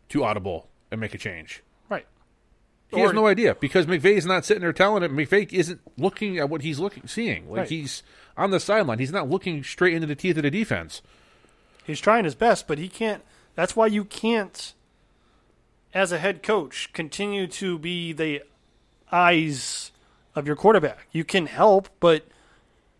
to 0.09 0.25
audible 0.25 0.67
and 0.91 0.99
make 0.99 1.13
a 1.13 1.17
change. 1.17 1.63
Right. 1.87 2.05
He 2.89 2.99
has 2.99 3.13
no 3.13 3.27
idea 3.27 3.55
because 3.55 3.85
McVay's 3.85 4.25
not 4.25 4.43
sitting 4.43 4.59
there 4.59 4.73
telling 4.73 5.03
him. 5.03 5.15
McVay 5.15 5.51
isn't 5.53 5.79
looking 5.97 6.37
at 6.37 6.49
what 6.49 6.63
he's 6.63 6.79
looking, 6.79 7.07
seeing. 7.07 7.49
Like 7.49 7.59
Right. 7.59 7.69
he's 7.69 8.03
on 8.35 8.51
the 8.51 8.59
sideline. 8.59 8.99
He's 8.99 9.13
not 9.13 9.29
looking 9.29 9.63
straight 9.63 9.93
into 9.93 10.05
the 10.05 10.15
teeth 10.15 10.35
of 10.35 10.43
the 10.43 10.51
defense. 10.51 11.01
He's 11.85 12.01
trying 12.01 12.25
his 12.25 12.35
best, 12.35 12.67
but 12.67 12.77
he 12.77 12.89
can't. 12.89 13.23
That's 13.55 13.73
why 13.73 13.87
you 13.87 14.03
can't, 14.03 14.73
as 15.93 16.11
a 16.11 16.19
head 16.19 16.43
coach, 16.43 16.91
continue 16.91 17.47
to 17.47 17.79
be 17.79 18.11
the 18.11 18.43
eyes 19.13 19.93
of 20.35 20.45
your 20.45 20.57
quarterback. 20.57 21.07
You 21.13 21.23
can 21.23 21.45
help, 21.45 21.87
but 22.01 22.27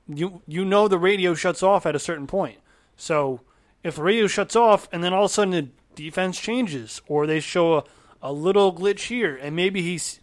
you 0.08 0.42
you 0.48 0.64
know 0.64 0.88
the 0.88 0.98
radio 0.98 1.34
shuts 1.34 1.62
off 1.62 1.86
at 1.86 1.94
a 1.94 2.00
certain 2.00 2.26
point. 2.26 2.60
So 2.96 3.42
if 3.84 3.98
radio 3.98 4.28
shuts 4.28 4.56
off 4.56 4.88
and 4.92 5.04
then 5.04 5.14
all 5.14 5.26
of 5.26 5.32
a 5.32 5.34
sudden 5.34 5.52
the 5.52 5.70
defense 5.96 6.40
changes 6.40 7.02
or 7.08 7.28
they 7.28 7.40
show 7.40 7.76
a, 7.76 7.84
a 8.22 8.34
little 8.34 8.74
glitch 8.74 9.08
here 9.08 9.36
and 9.36 9.56
maybe 9.56 9.82
he's 9.82 10.20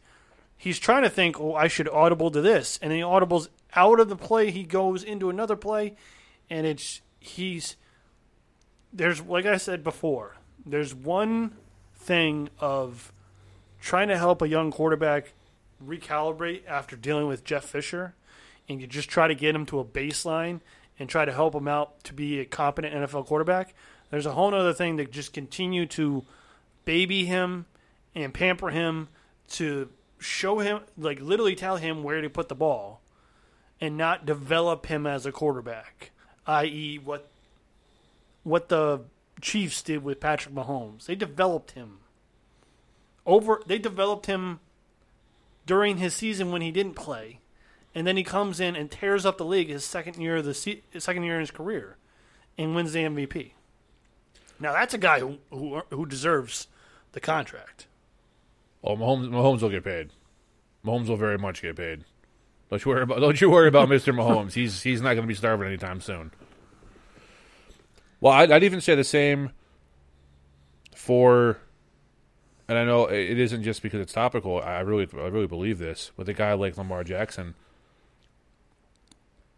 he's 0.61 0.79
trying 0.79 1.03
to 1.03 1.11
think, 1.11 1.41
oh, 1.41 1.55
I 1.55 1.69
should 1.69 1.89
audible 1.89 2.31
to 2.31 2.43
this, 2.43 2.79
and 2.83 2.91
then 2.91 2.99
he 2.99 3.03
audibles 3.03 3.49
out 3.75 3.99
of 3.99 4.11
the 4.11 4.17
play. 4.17 4.51
He 4.51 4.63
goes 4.63 5.03
into 5.03 5.31
another 5.31 5.57
play, 5.57 5.97
and 6.51 6.67
it's 6.67 7.01
he's 7.19 7.77
there's 8.93 9.23
like 9.23 9.47
I 9.47 9.57
said 9.57 9.83
before, 9.83 10.37
there's 10.65 10.95
one 10.95 11.57
thing 11.97 12.51
of 12.61 13.13
trying 13.81 14.09
to 14.09 14.19
help 14.19 14.43
a 14.43 14.49
young 14.49 14.71
quarterback 14.71 15.33
recalibrate 15.83 16.67
after 16.67 16.95
dealing 16.95 17.27
with 17.27 17.43
Jeff 17.43 17.65
Fisher, 17.65 18.15
and 18.69 18.81
you 18.81 18.87
just 18.87 19.09
try 19.09 19.27
to 19.27 19.35
get 19.35 19.55
him 19.55 19.65
to 19.67 19.81
a 19.81 19.85
baseline 19.85 20.61
and 21.01 21.09
try 21.09 21.25
to 21.25 21.33
help 21.33 21.55
him 21.55 21.67
out 21.67 22.05
to 22.05 22.15
be 22.15 22.39
a 22.39 22.45
competent 22.45 22.95
NFL 22.95 23.27
quarterback. 23.27 23.75
There's 24.11 24.27
a 24.27 24.33
whole 24.33 24.55
other 24.55 24.75
thing 24.75 24.99
to 24.99 25.07
just 25.07 25.33
continue 25.33 25.87
to 25.87 26.25
baby 26.85 27.25
him 27.25 27.67
and 28.15 28.35
pamper 28.35 28.69
him 28.69 29.09
to 29.49 29.89
show 30.19 30.59
him, 30.59 30.81
like 30.99 31.21
literally 31.21 31.57
tell 31.57 31.79
him 31.79 32.03
where 32.03 32.21
to 32.21 32.29
put 32.29 32.49
the 32.49 32.55
ball, 32.55 33.01
and 33.81 33.97
not 33.97 34.27
develop 34.27 34.87
him 34.87 35.07
as 35.07 35.25
a 35.25 35.33
quarterback. 35.33 36.11
I.e., 36.47 37.01
what 37.03 37.29
what 38.43 38.69
the 38.69 39.03
Chiefs 39.41 39.83
did 39.83 40.05
with 40.05 40.21
Patrick 40.21 40.55
Mahomes. 40.55 41.07
They 41.07 41.15
developed 41.15 41.73
him 41.73 41.99
over. 43.25 43.63
They 43.67 43.79
developed 43.79 44.27
him 44.27 44.61
during 45.67 45.97
his 45.99 46.15
season 46.15 46.51
when 46.51 46.63
he 46.63 46.71
didn't 46.71 46.95
play, 46.95 47.40
and 47.95 48.07
then 48.07 48.17
he 48.17 48.23
comes 48.23 48.61
in 48.61 48.77
and 48.77 48.91
tears 48.91 49.27
up 49.27 49.39
the 49.39 49.45
league 49.45 49.69
his 49.69 49.85
second 49.85 50.21
year 50.21 50.37
of 50.37 50.45
the 50.45 50.55
se- 50.55 50.83
second 50.99 51.23
year 51.25 51.35
in 51.35 51.41
his 51.41 51.51
career, 51.51 51.97
and 52.57 52.75
wins 52.75 52.93
the 52.93 53.01
MVP. 53.01 53.53
Now 54.59 54.73
that's 54.73 54.95
a 54.95 54.99
guy 54.99 55.21
who 55.21 55.39
who, 55.51 55.83
who 55.91 56.07
deserves 56.07 56.69
the 57.13 57.21
contract. 57.21 57.87
Oh, 58.83 58.97
Mahomes, 58.97 59.29
Mahomes 59.29 59.63
will 59.63 59.69
get 59.69 59.85
paid. 59.85 60.11
Mahomes 60.85 61.09
will 61.09 61.17
very 61.17 61.39
much 61.39 61.63
get 61.63 61.77
paid. 61.77 62.05
Don't 62.71 62.85
you 62.85 62.91
worry 62.91 63.03
about. 63.03 63.21
Don't 63.21 63.41
you 63.41 63.51
worry 63.51 63.69
about 63.69 63.89
Mister 63.91 64.13
Mahomes. 64.13 64.53
He's 64.53 64.83
he's 64.83 65.01
not 65.01 65.15
going 65.15 65.23
to 65.23 65.29
be 65.29 65.35
starving 65.35 65.67
anytime 65.67 66.01
soon. 66.01 66.31
Well, 68.21 68.35
I'd, 68.35 68.51
I'd 68.51 68.63
even 68.63 68.81
say 68.83 68.95
the 68.95 69.05
same 69.05 69.51
for, 70.95 71.59
and 72.69 72.77
I 72.77 72.85
know 72.85 73.07
it 73.07 73.39
isn't 73.39 73.63
just 73.63 73.83
because 73.83 74.01
it's 74.01 74.13
topical. 74.13 74.61
I 74.61 74.81
really, 74.81 75.09
I 75.15 75.29
really 75.29 75.47
believe 75.47 75.79
this 75.79 76.13
with 76.19 76.29
a 76.29 76.35
guy 76.35 76.53
like 76.53 76.77
Lamar 76.77 77.03
Jackson. 77.03 77.55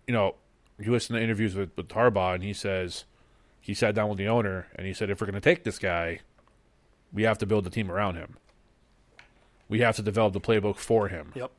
You 0.06 0.14
know, 0.14 0.34
you 0.78 0.90
listen 0.92 1.16
to 1.16 1.22
interviews 1.22 1.54
with, 1.54 1.70
with 1.76 1.88
Harbaugh, 1.88 2.34
and 2.34 2.42
he 2.42 2.52
says 2.52 3.04
he 3.60 3.74
sat 3.74 3.94
down 3.94 4.08
with 4.08 4.18
the 4.18 4.26
owner 4.28 4.66
and 4.74 4.86
he 4.86 4.92
said, 4.92 5.10
if 5.10 5.20
we're 5.20 5.26
going 5.28 5.34
to 5.34 5.40
take 5.40 5.62
this 5.64 5.78
guy, 5.78 6.20
we 7.12 7.22
have 7.22 7.38
to 7.38 7.46
build 7.46 7.66
a 7.66 7.70
team 7.70 7.90
around 7.90 8.16
him. 8.16 8.36
We 9.68 9.80
have 9.80 9.96
to 9.96 10.02
develop 10.02 10.32
the 10.32 10.40
playbook 10.40 10.76
for 10.76 11.08
him. 11.08 11.32
Yep. 11.34 11.50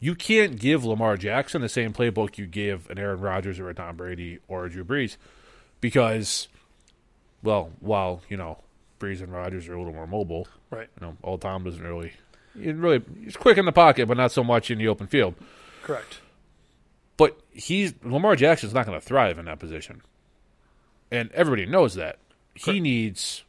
You 0.00 0.14
can't 0.14 0.58
give 0.58 0.84
Lamar 0.84 1.16
Jackson 1.16 1.60
the 1.62 1.68
same 1.68 1.92
playbook 1.92 2.38
you 2.38 2.46
give 2.46 2.88
an 2.90 2.98
Aaron 2.98 3.20
Rodgers 3.20 3.58
or 3.58 3.68
a 3.68 3.74
Tom 3.74 3.96
Brady 3.96 4.38
or 4.48 4.64
a 4.66 4.70
Drew 4.70 4.84
Brees 4.84 5.16
because, 5.80 6.48
well, 7.42 7.70
while 7.80 8.22
you 8.28 8.36
know 8.36 8.58
Brees 9.00 9.20
and 9.22 9.32
Rodgers 9.32 9.68
are 9.68 9.74
a 9.74 9.78
little 9.78 9.94
more 9.94 10.06
mobile, 10.06 10.46
Right. 10.70 10.88
you 11.00 11.06
know, 11.06 11.16
old 11.24 11.40
Tom 11.40 11.64
doesn't 11.64 11.82
really, 11.82 12.12
he 12.58 12.70
really, 12.72 13.02
he's 13.24 13.36
quick 13.36 13.58
in 13.58 13.64
the 13.64 13.72
pocket, 13.72 14.06
but 14.06 14.16
not 14.16 14.30
so 14.32 14.44
much 14.44 14.70
in 14.70 14.78
the 14.78 14.86
open 14.88 15.06
field. 15.06 15.34
Correct. 15.82 16.20
But 17.18 17.38
he's 17.52 17.92
Lamar 18.02 18.34
Jackson's 18.36 18.72
not 18.72 18.86
going 18.86 18.98
to 18.98 19.04
thrive 19.04 19.38
in 19.38 19.44
that 19.44 19.58
position, 19.58 20.00
and 21.10 21.30
everybody 21.32 21.66
knows 21.66 21.94
that. 21.94 22.18
He 22.54 22.80
needs 22.80 23.44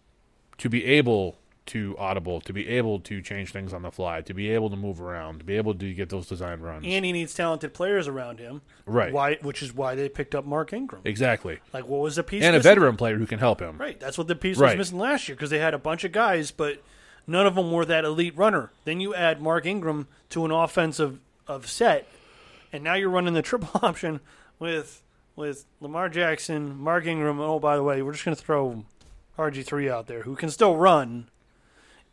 to 0.59 0.69
be 0.69 0.83
able 0.85 1.37
to 1.67 1.95
audible, 1.99 2.41
to 2.41 2.51
be 2.51 2.67
able 2.67 2.99
to 2.99 3.21
change 3.21 3.51
things 3.51 3.73
on 3.73 3.83
the 3.83 3.91
fly, 3.91 4.21
to 4.21 4.33
be 4.33 4.49
able 4.49 4.69
to 4.71 4.75
move 4.75 4.99
around, 4.99 5.37
to 5.39 5.45
be 5.45 5.55
able 5.55 5.73
to 5.75 5.93
get 5.93 6.09
those 6.09 6.27
design 6.27 6.59
runs. 6.61 6.83
And 6.87 7.05
he 7.05 7.11
needs 7.11 7.33
talented 7.33 7.73
players 7.75 8.07
around 8.07 8.39
him. 8.39 8.61
Right. 8.87 9.13
Why? 9.13 9.35
Which 9.41 9.61
is 9.61 9.73
why 9.73 9.93
they 9.95 10.09
picked 10.09 10.33
up 10.35 10.45
Mark 10.45 10.73
Ingram. 10.73 11.01
exactly, 11.05 11.59
Like, 11.73 11.87
what 11.87 12.01
was 12.01 12.15
the 12.15 12.23
piece? 12.23 12.43
and 12.43 12.55
a 12.55 12.59
veteran 12.59 12.97
player 12.97 13.17
who 13.17 13.27
can 13.27 13.37
help 13.39 13.59
him. 13.61 13.77
Right. 13.77 13.99
That's 13.99 14.17
what 14.17 14.27
the 14.27 14.35
piece 14.35 14.57
Right. 14.57 14.77
was 14.77 14.89
missing 14.89 14.97
last 14.99 15.27
year 15.27 15.35
because 15.35 15.51
they 15.51 15.59
had 15.59 15.75
a 15.75 15.79
bunch 15.79 16.03
of 16.03 16.11
guys, 16.11 16.49
but 16.49 16.81
none 17.27 17.45
of 17.45 17.53
them 17.55 17.71
were 17.71 17.85
that 17.85 18.03
elite 18.03 18.35
runner. 18.35 18.71
Then 18.85 18.99
you 18.99 19.13
add 19.13 19.39
Mark 19.41 19.65
Ingram 19.67 20.07
to 20.31 20.45
an 20.45 20.51
offensive 20.51 21.19
of 21.47 21.69
set, 21.69 22.07
and 22.71 22.83
now 22.83 22.93
you're 22.95 23.09
running 23.09 23.33
the 23.33 23.41
triple 23.41 23.69
option 23.83 24.19
with 24.59 25.03
with 25.35 25.65
Lamar 25.79 26.09
Jackson, 26.09 26.77
Mark 26.77 27.05
Ingram. 27.05 27.39
Oh, 27.39 27.59
by 27.59 27.75
the 27.75 27.83
way, 27.83 28.01
we're 28.01 28.11
just 28.13 28.25
going 28.25 28.35
to 28.35 28.41
throw 28.43 28.83
RG 29.37 29.65
three 29.65 29.89
out 29.89 30.07
there 30.07 30.23
who 30.23 30.35
can 30.35 30.49
still 30.49 30.75
run, 30.75 31.29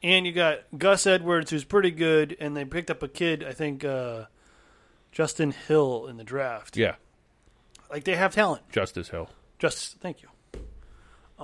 and 0.03 0.27
you 0.27 0.33
got 0.33 0.61
Gus 0.77 1.07
Edwards 1.07 1.51
who's 1.51 1.65
pretty 1.65 1.91
good, 1.91 2.37
and 2.39 2.57
they 2.57 2.65
picked 2.65 2.91
up 2.91 3.03
a 3.03 3.09
kid, 3.09 3.43
I 3.43 3.53
think 3.53 3.85
uh, 3.85 4.27
Justin 5.11 5.53
Hill 5.53 6.07
in 6.07 6.17
the 6.19 6.25
draft. 6.25 6.77
Yeah, 6.77 6.95
Like 7.91 8.05
they 8.05 8.15
have 8.17 8.35
talent. 8.35 8.63
Justice 8.71 9.09
Hill. 9.09 9.29
Just 9.59 9.99
thank 10.01 10.19
you. 10.23 10.29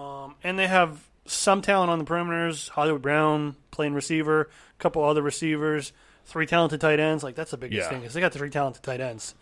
Um, 0.01 0.37
and 0.45 0.59
they 0.59 0.69
have 0.69 1.09
some 1.27 1.63
talent 1.63 1.91
on 1.91 1.99
the 1.99 2.05
perimeters. 2.05 2.69
Hollywood 2.71 3.03
Brown 3.03 3.57
playing 3.71 3.95
receiver, 3.95 4.43
a 4.43 4.83
couple 4.83 5.03
other 5.05 5.23
receivers, 5.23 5.93
three 6.25 6.47
talented 6.47 6.81
tight 6.81 7.01
ends. 7.01 7.23
Like 7.25 7.35
that's 7.35 7.51
the 7.51 7.57
biggest 7.57 7.83
Yeah. 7.83 7.89
thing 7.89 8.03
is 8.05 8.15
they 8.15 8.21
got 8.21 8.33
three 8.33 8.51
talented 8.51 8.83
tight 8.83 9.01
ends. 9.01 9.35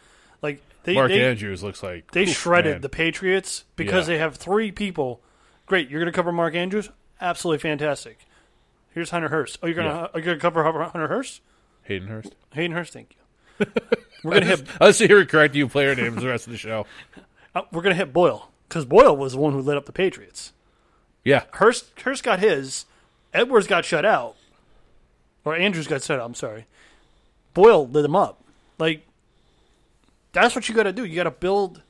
Like 0.43 0.63
they 0.85 0.95
Mark 0.95 1.11
they, 1.11 1.23
Andrews 1.23 1.63
looks 1.63 1.83
like 1.83 2.11
they 2.13 2.23
oof, 2.23 2.31
shredded 2.31 2.75
man. 2.77 2.81
the 2.81 2.89
Patriots 2.89 3.65
because 3.77 4.09
Yeah. 4.09 4.15
they 4.15 4.19
have 4.19 4.37
three 4.37 4.73
people. 4.73 5.21
Great, 5.67 5.89
you're 5.89 6.01
going 6.01 6.13
to 6.13 6.17
cover 6.17 6.33
Mark 6.33 6.55
Andrews. 6.55 6.91
Absolutely 7.21 7.59
fantastic. 7.59 8.21
Here's 8.93 9.11
Hunter 9.11 9.29
Hurst. 9.29 9.59
Oh, 9.63 9.67
you're 9.67 9.77
going 9.77 9.89
to 9.89 10.11
you're 10.15 10.25
going 10.25 10.37
to 10.39 10.41
cover 10.41 10.65
Hunter 10.65 11.07
Hurst. 11.09 11.43
Hayden 11.85 12.09
Hurst. 12.09 12.35
Hayden 12.55 12.73
Hurst, 12.77 12.93
thank 12.93 13.15
you. 13.59 13.67
We're 14.25 14.35
gonna 14.35 14.47
hit 14.47 14.67
I'll 14.81 14.93
sit 14.93 15.09
here 15.11 15.21
and 15.21 15.29
correct 15.29 15.55
you 15.55 15.69
player 15.69 15.95
names 15.95 16.21
the 16.23 16.29
rest 16.29 16.47
of 16.47 16.53
the 16.53 16.59
show. 16.59 16.87
uh, 17.55 17.63
we're 17.73 17.83
gonna 17.83 17.95
hit 17.95 18.13
Boyle 18.13 18.51
because 18.69 18.85
Boyle 18.85 19.17
was 19.17 19.33
the 19.33 19.39
one 19.39 19.53
who 19.53 19.61
lit 19.61 19.77
up 19.79 19.87
the 19.87 19.93
Patriots. 19.93 20.53
Yeah, 21.25 21.45
Hurst 21.53 21.99
Hurst 22.01 22.23
got 22.23 22.39
his. 22.39 22.85
Edwards 23.33 23.67
got 23.67 23.85
shut 23.85 24.05
out, 24.05 24.37
or 25.45 25.55
Andrews 25.55 25.87
got 25.87 26.03
set 26.03 26.19
out. 26.19 26.27
I'm 26.27 26.35
sorry. 26.35 26.67
Boyle 27.55 27.87
lit 27.87 28.05
him 28.05 28.17
up. 28.17 28.43
Like 28.79 29.07
that's 30.33 30.55
what 30.55 30.69
you 30.69 30.75
got 30.75 30.85
to 30.85 30.93
do. 30.93 31.05
You 31.05 31.17
got 31.17 31.25
to 31.25 31.31
build. 31.31 31.83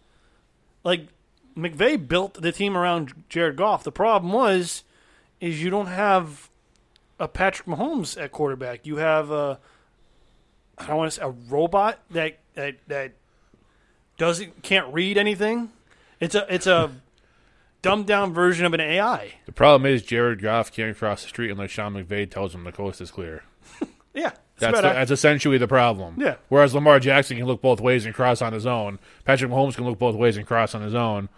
Like 0.84 1.08
McVay 1.56 2.08
built 2.08 2.34
the 2.34 2.52
team 2.52 2.76
around 2.76 3.24
Jared 3.28 3.56
Goff. 3.56 3.84
The 3.84 3.92
problem 3.92 4.32
was, 4.32 4.82
is 5.40 5.62
you 5.62 5.70
don't 5.70 5.86
have 5.86 6.48
a 7.18 7.28
Patrick 7.28 7.68
Mahomes 7.68 8.20
at 8.20 8.32
quarterback. 8.32 8.86
You 8.86 8.96
have 8.96 9.30
a 9.30 9.58
I 10.78 10.86
don't 10.86 10.96
want 10.96 11.12
to 11.12 11.20
say 11.20 11.26
a 11.26 11.30
robot 11.30 11.98
that 12.10 12.38
that 12.54 12.76
that 12.88 13.12
doesn't 14.16 14.62
can't 14.62 14.92
read 14.92 15.18
anything. 15.18 15.70
It's 16.18 16.34
a 16.34 16.52
it's 16.52 16.66
a 16.66 16.90
dumbed 17.82 18.06
down 18.06 18.32
version 18.32 18.66
of 18.66 18.74
an 18.74 18.80
AI. 18.80 19.34
the 19.46 19.52
problem 19.52 19.90
is 19.90 20.02
Jared 20.02 20.42
Goff 20.42 20.72
can't 20.72 20.96
cross 20.96 21.22
the 21.22 21.28
street 21.28 21.50
unless 21.50 21.70
Sean 21.70 21.94
McVay 21.94 22.30
tells 22.30 22.54
him 22.54 22.64
the 22.64 22.72
coast 22.72 23.00
is 23.00 23.10
clear. 23.10 23.44
Yeah, 24.12 24.32
That's 24.58 24.74
the, 24.76 24.82
that's 24.82 25.10
essentially 25.12 25.56
the 25.56 25.68
problem. 25.68 26.16
Yeah. 26.18 26.34
Whereas 26.48 26.74
Lamar 26.74 26.98
Jackson 26.98 27.36
can 27.36 27.46
look 27.46 27.62
both 27.62 27.80
ways 27.80 28.04
and 28.06 28.12
cross 28.12 28.42
on 28.42 28.52
his 28.52 28.66
own. 28.66 28.98
Patrick 29.24 29.52
Mahomes 29.52 29.76
can 29.76 29.84
look 29.84 30.00
both 30.00 30.16
ways 30.16 30.36
and 30.36 30.44
cross 30.44 30.74
on 30.74 30.82
his 30.82 30.96
own. 30.96 31.28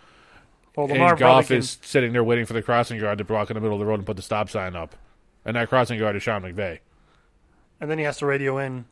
well, 0.74 0.90
And 0.90 1.18
Goff 1.18 1.48
can, 1.48 1.58
is 1.58 1.76
sitting 1.82 2.14
there 2.14 2.24
waiting 2.24 2.46
for 2.46 2.54
the 2.54 2.62
crossing 2.62 2.98
guard 2.98 3.18
to 3.18 3.24
block 3.24 3.50
in 3.50 3.54
the 3.56 3.60
middle 3.60 3.76
of 3.76 3.80
the 3.80 3.84
road 3.84 3.96
and 4.00 4.06
put 4.06 4.16
the 4.16 4.22
stop 4.22 4.48
sign 4.48 4.74
up. 4.74 4.96
And 5.44 5.54
that 5.54 5.68
crossing 5.68 5.98
guard 5.98 6.16
is 6.16 6.22
Sean 6.22 6.40
McVay. 6.40 6.78
and 7.78 7.90
then 7.90 7.98
he 7.98 8.04
has 8.04 8.16
to 8.16 8.26
radio 8.26 8.56
in. 8.56 8.86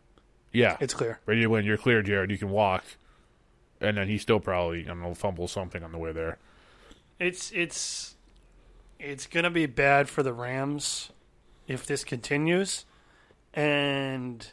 Yeah. 0.53 0.77
It's 0.79 0.93
clear. 0.93 1.19
Radio 1.25 1.49
win. 1.49 1.65
You're 1.65 1.79
clear, 1.79 2.03
Jared. 2.03 2.31
You 2.31 2.37
can 2.37 2.51
walk. 2.51 2.85
And 3.81 3.97
then 3.97 4.09
he 4.09 4.19
still 4.19 4.41
probably, 4.41 4.83
I 4.85 4.89
don't 4.89 5.01
know, 5.01 5.15
fumble 5.15 5.49
something 5.49 5.83
on 5.83 5.91
the 5.93 5.99
way 5.99 6.13
there. 6.13 6.37
It's 7.21 7.53
it's 7.53 8.15
it's 8.99 9.27
gonna 9.27 9.51
be 9.51 9.67
bad 9.67 10.09
for 10.09 10.23
the 10.23 10.33
Rams 10.33 11.11
if 11.69 11.85
this 11.85 12.03
continues. 12.03 12.87
And 13.53 14.47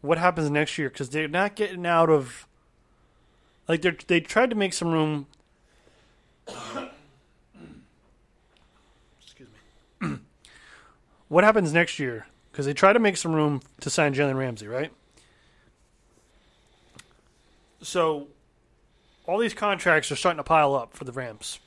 what 0.00 0.18
happens 0.18 0.50
next 0.50 0.76
year? 0.76 0.90
Because 0.90 1.10
they're 1.10 1.28
not 1.28 1.54
getting 1.54 1.86
out 1.86 2.10
of 2.10 2.48
like 3.68 3.82
they 3.82 3.96
they 4.08 4.20
tried 4.20 4.50
to 4.50 4.56
make 4.56 4.72
some 4.72 4.90
room. 4.90 5.28
Excuse 9.22 9.48
me. 10.00 10.16
what 11.28 11.44
happens 11.44 11.72
next 11.72 12.00
year? 12.00 12.26
Because 12.50 12.66
they 12.66 12.74
try 12.74 12.92
to 12.92 12.98
make 12.98 13.16
some 13.16 13.32
room 13.32 13.60
to 13.82 13.88
sign 13.88 14.14
Jalen 14.14 14.36
Ramsey, 14.36 14.66
right? 14.66 14.90
So 17.80 18.26
all 19.28 19.38
these 19.38 19.54
contracts 19.54 20.10
are 20.10 20.16
starting 20.16 20.38
to 20.38 20.42
pile 20.42 20.74
up 20.74 20.96
for 20.96 21.04
the 21.04 21.12
Rams. 21.12 21.60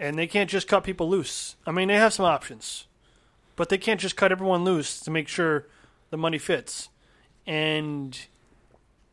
And 0.00 0.18
they 0.18 0.26
can't 0.26 0.48
just 0.48 0.66
cut 0.66 0.82
people 0.82 1.10
loose. 1.10 1.56
I 1.66 1.72
mean, 1.72 1.88
they 1.88 1.94
have 1.96 2.14
some 2.14 2.24
options, 2.24 2.86
but 3.54 3.68
they 3.68 3.76
can't 3.76 4.00
just 4.00 4.16
cut 4.16 4.32
everyone 4.32 4.64
loose 4.64 4.98
to 5.00 5.10
make 5.10 5.28
sure 5.28 5.66
the 6.08 6.16
money 6.16 6.38
fits. 6.38 6.88
And 7.46 8.18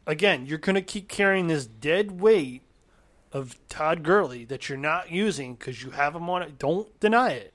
again, 0.05 0.45
you're 0.45 0.57
going 0.57 0.75
to 0.75 0.81
keep 0.81 1.09
carrying 1.09 1.47
this 1.47 1.65
dead 1.67 2.21
weight 2.21 2.61
of 3.33 3.57
Todd 3.67 4.01
Gurley 4.01 4.45
that 4.45 4.69
you're 4.69 4.77
not 4.77 5.11
using 5.11 5.55
because 5.55 5.83
you 5.83 5.91
have 5.91 6.15
him 6.15 6.29
on 6.29 6.41
it. 6.41 6.57
Don't 6.57 6.97
deny 7.01 7.31
it. 7.31 7.53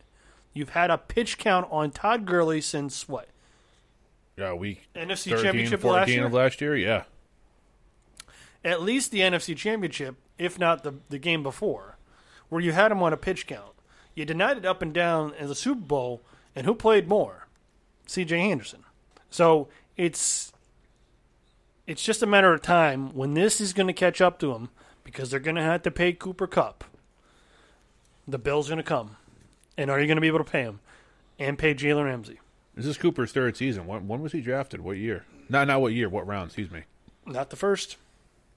You've 0.53 0.71
had 0.71 0.91
a 0.91 0.99
pitch 0.99 1.39
count 1.39 1.67
on 1.71 1.91
Todd 1.91 2.27
Gurley 2.27 2.61
since 2.61 3.09
what? 3.09 3.29
Yeah, 4.37 4.53
week 4.53 4.89
NFC 4.95 5.31
13, 5.31 5.43
Championship 5.45 5.81
14 5.81 5.97
last 6.01 6.09
year. 6.11 6.27
of 6.27 6.33
last 6.35 6.61
year. 6.61 6.77
Yeah, 6.77 7.05
At 8.63 8.83
least 8.83 9.11
the 9.11 9.21
NFC 9.21 9.57
Championship, 9.57 10.17
if 10.39 10.59
not 10.59 10.83
the 10.83 10.95
the 11.09 11.19
game 11.19 11.43
before, 11.43 11.92
where 12.53 12.61
you 12.61 12.73
had 12.73 12.93
him 12.93 13.03
on 13.03 13.15
a 13.15 13.17
pitch 13.17 13.47
count. 13.47 13.73
You 14.15 14.27
denied 14.27 14.59
it 14.59 14.67
up 14.67 14.83
and 14.83 14.93
down 14.93 15.33
in 15.39 15.49
the 15.49 15.55
Super 15.55 15.81
Bowl, 15.81 16.21
and 16.55 16.67
who 16.67 16.75
played 16.75 17.09
more? 17.09 17.47
C.J. 18.07 18.39
Anderson. 18.39 18.85
So 19.31 19.69
it's 19.97 20.53
it's 21.87 22.03
just 22.03 22.23
a 22.23 22.27
matter 22.27 22.53
of 22.53 22.61
time 22.61 23.15
when 23.15 23.33
this 23.33 23.59
is 23.59 23.73
going 23.73 23.87
to 23.87 23.95
catch 23.95 24.21
up 24.21 24.39
to 24.41 24.53
him 24.53 24.69
because 25.03 25.31
they're 25.31 25.41
going 25.41 25.57
to 25.57 25.63
have 25.63 25.83
to 25.85 25.91
pay 25.91 26.13
Cooper 26.13 26.47
Kupp. 26.47 26.85
The 28.29 28.37
bill's 28.39 28.69
going 28.69 28.77
to 28.77 28.83
come, 28.83 29.17
and 29.79 29.91
are 29.91 29.99
you 29.99 30.07
going 30.07 30.19
to 30.19 30.21
be 30.21 30.27
able 30.27 30.45
to 30.45 30.45
pay 30.45 30.61
him 30.61 30.81
and 31.39 31.59
pay 31.59 31.75
Jalen 31.75 32.05
Ramsey? 32.05 32.39
this 32.75 32.85
is 32.85 32.99
Cooper's 32.99 33.33
third 33.33 33.57
season. 33.57 33.87
When, 33.87 34.07
when 34.07 34.21
was 34.21 34.33
he 34.33 34.43
drafted? 34.43 34.83
What 34.83 34.99
year? 34.99 35.25
Not 35.49 35.69
not 35.69 35.81
what 35.81 35.95
year. 35.95 36.11
What 36.11 36.27
round? 36.27 36.49
Excuse 36.49 36.71
me. 36.71 36.83
Not 37.25 37.49
the 37.49 37.57
first. 37.57 37.97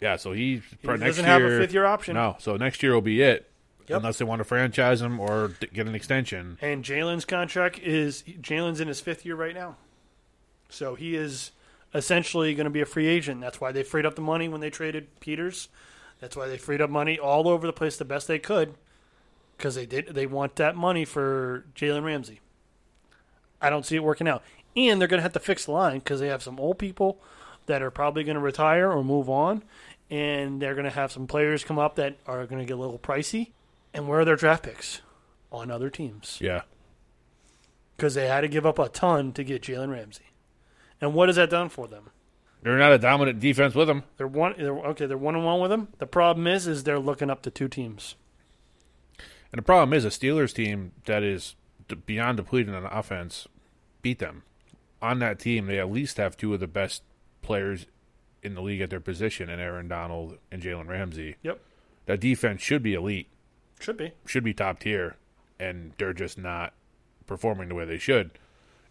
Yeah, 0.02 0.18
so 0.18 0.34
he, 0.34 0.62
He 0.82 0.88
next 0.88 1.00
doesn't 1.00 1.24
year, 1.26 1.34
have 1.34 1.42
a 1.44 1.58
fifth 1.60 1.74
year 1.74 1.86
option. 1.86 2.16
No, 2.16 2.36
so 2.40 2.58
next 2.58 2.84
year 2.84 2.94
will 2.94 3.00
be 3.00 3.22
it, 3.22 3.50
Yep. 3.88 3.98
unless 3.98 4.18
they 4.18 4.26
want 4.26 4.40
to 4.40 4.44
franchise 4.44 5.02
him 5.02 5.20
or 5.20 5.52
get 5.74 5.88
an 5.88 5.96
extension. 5.96 6.58
And 6.62 6.84
Jalen's 6.84 7.26
contract 7.26 7.80
is 7.80 8.24
Jalen's 8.24 8.80
in 8.80 8.88
his 8.88 9.00
fifth 9.00 9.26
year 9.26 9.36
right 9.36 9.54
now, 9.54 9.76
so 10.70 10.96
he 10.96 11.16
is 11.16 11.52
essentially 11.94 12.54
going 12.56 12.66
to 12.66 12.72
be 12.72 12.82
a 12.82 12.86
free 12.86 13.08
agent. 13.08 13.42
That's 13.42 13.62
why 13.62 13.72
they 13.72 13.84
freed 13.84 14.06
up 14.06 14.16
the 14.16 14.22
money 14.22 14.48
when 14.48 14.62
they 14.62 14.70
traded 14.70 15.20
Peters. 15.20 15.70
That's 16.20 16.36
why 16.36 16.48
they 16.48 16.58
freed 16.58 16.82
up 16.82 16.90
money 16.90 17.20
all 17.20 17.48
over 17.48 17.68
the 17.68 17.74
place 17.74 17.98
the 17.98 18.06
best 18.06 18.28
they 18.28 18.40
could, 18.40 18.76
because 19.58 19.76
they 19.76 19.86
did. 19.86 20.08
They 20.08 20.26
want 20.26 20.56
that 20.56 20.76
money 20.76 21.06
for 21.06 21.66
Jalen 21.76 22.04
Ramsey. 22.04 22.40
I 23.62 23.70
don't 23.70 23.86
see 23.86 23.96
it 23.96 24.04
working 24.04 24.28
out, 24.28 24.44
and 24.76 25.00
they're 25.00 25.08
going 25.08 25.20
to 25.20 25.24
have 25.24 25.34
to 25.34 25.40
fix 25.40 25.66
the 25.66 25.72
line 25.72 26.00
because 26.00 26.20
they 26.20 26.28
have 26.28 26.44
some 26.44 26.60
old 26.60 26.78
people 26.80 27.22
that 27.68 27.82
are 27.82 27.92
probably 27.92 28.24
going 28.24 28.36
to 28.36 28.42
retire 28.42 28.92
or 28.92 29.04
move 29.04 29.30
on, 29.30 29.64
and 30.10 30.62
they're 30.62 30.76
going 30.76 30.86
to 30.86 30.92
have 30.92 31.12
some 31.12 31.28
players 31.28 31.64
come 31.64 31.80
up 31.80 31.96
that 31.96 32.18
are 32.28 32.46
going 32.46 32.60
to 32.60 32.66
get 32.66 32.74
a 32.74 32.82
little 32.82 33.00
pricey. 33.00 33.52
And 33.96 34.08
where 34.08 34.20
are 34.20 34.26
their 34.26 34.36
draft 34.36 34.64
picks? 34.64 35.02
On 35.52 35.72
other 35.72 35.90
teams 35.90 36.38
Yeah, 36.42 36.64
because 37.96 38.14
they 38.14 38.28
had 38.28 38.42
to 38.42 38.48
give 38.48 38.66
up 38.66 38.78
a 38.78 38.90
ton 38.90 39.32
to 39.34 39.44
get 39.44 39.62
Jalen 39.64 39.90
Ramsey. 39.92 40.26
And 41.00 41.14
what 41.14 41.30
has 41.30 41.38
that 41.38 41.50
done 41.50 41.70
for 41.70 41.88
them? 41.88 42.10
they're 42.62 42.80
not 42.80 42.92
a 42.92 42.98
dominant 42.98 43.40
defense 43.40 43.76
with 43.76 43.88
him. 43.90 44.04
They're 44.18 44.28
one. 44.28 44.56
They're, 44.58 44.76
okay, 44.76 45.06
they're 45.06 45.18
one 45.18 45.36
and 45.36 45.46
one 45.46 45.62
with 45.62 45.70
them. 45.70 45.90
The 46.00 46.08
problem 46.08 46.48
is, 46.48 46.68
is 46.68 46.84
they're 46.84 47.00
looking 47.00 47.30
up 47.30 47.44
to 47.44 47.52
two 47.52 47.68
teams. 47.68 48.16
And 49.52 49.60
the 49.60 49.64
problem 49.64 49.94
is 49.94 50.04
a 50.04 50.10
Steelers 50.10 50.52
team 50.52 50.92
that 51.06 51.22
is 51.22 51.56
beyond 52.08 52.38
depleted 52.38 52.74
on 52.74 52.84
offense 52.86 53.48
beat 54.02 54.20
them. 54.20 54.44
On 55.02 55.20
that 55.20 55.38
team, 55.38 55.68
they 55.68 55.80
at 55.80 55.92
least 55.92 56.18
have 56.18 56.36
two 56.36 56.54
of 56.56 56.60
the 56.60 56.68
best 56.68 57.04
players 57.44 57.86
in 58.42 58.56
the 58.56 58.62
league 58.62 58.82
at 58.82 58.90
their 58.90 59.00
position, 59.00 59.50
in 59.50 59.60
Aaron 59.60 59.88
Donald 59.88 60.38
and 60.52 60.62
Jalen 60.62 60.88
Ramsey. 60.88 61.36
Yep, 61.44 61.60
That 62.08 62.20
defense 62.20 62.62
should 62.62 62.82
be 62.82 62.96
elite, 62.96 63.28
should 63.86 63.98
be. 63.98 64.12
should 64.26 64.44
be 64.44 64.54
top 64.54 64.80
tier, 64.80 65.16
and 65.60 65.94
they're 65.98 66.14
just 66.14 66.38
not 66.38 66.74
performing 67.28 67.70
the 67.70 67.76
way 67.76 67.86
they 67.86 67.98
should. 67.98 68.32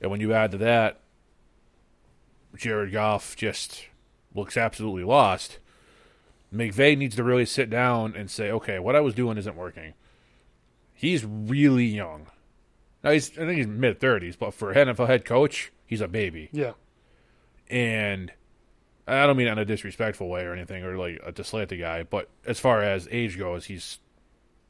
And 0.00 0.10
when 0.10 0.20
you 0.20 0.32
add 0.32 0.50
to 0.52 0.58
that, 0.58 1.00
Jared 2.56 2.92
Goff 2.92 3.36
just 3.36 3.86
looks 4.34 4.56
absolutely 4.56 5.04
lost. 5.04 5.58
McVay 6.52 6.96
needs 6.96 7.16
to 7.16 7.24
really 7.24 7.46
sit 7.46 7.68
down 7.68 8.14
and 8.16 8.30
say, 8.30 8.50
okay, 8.50 8.78
what 8.78 8.94
I 8.94 9.00
was 9.00 9.14
doing 9.14 9.38
isn't 9.38 9.56
working. 9.56 9.94
He's 10.92 11.24
really 11.24 11.86
young. 11.86 12.28
Now 13.02 13.10
he's 13.10 13.30
I 13.32 13.42
think 13.42 13.56
he's 13.56 13.66
mid 13.66 14.00
thirties, 14.00 14.36
but 14.36 14.54
for 14.54 14.70
an 14.70 14.88
NFL 14.88 15.08
head 15.08 15.24
coach, 15.24 15.72
he's 15.84 16.00
a 16.00 16.08
baby. 16.08 16.48
Yeah, 16.52 16.72
And 17.68 18.32
I 19.06 19.26
don't 19.26 19.36
mean 19.36 19.48
in 19.48 19.58
a 19.58 19.64
disrespectful 19.64 20.28
way 20.28 20.44
or 20.44 20.54
anything, 20.54 20.84
or 20.84 20.96
like 20.96 21.20
uh, 21.26 21.32
to 21.32 21.44
slant 21.44 21.68
the 21.70 21.76
guy, 21.76 22.04
but 22.04 22.30
as 22.46 22.60
far 22.60 22.82
as 22.82 23.08
age 23.10 23.36
goes, 23.36 23.66
he's 23.66 23.98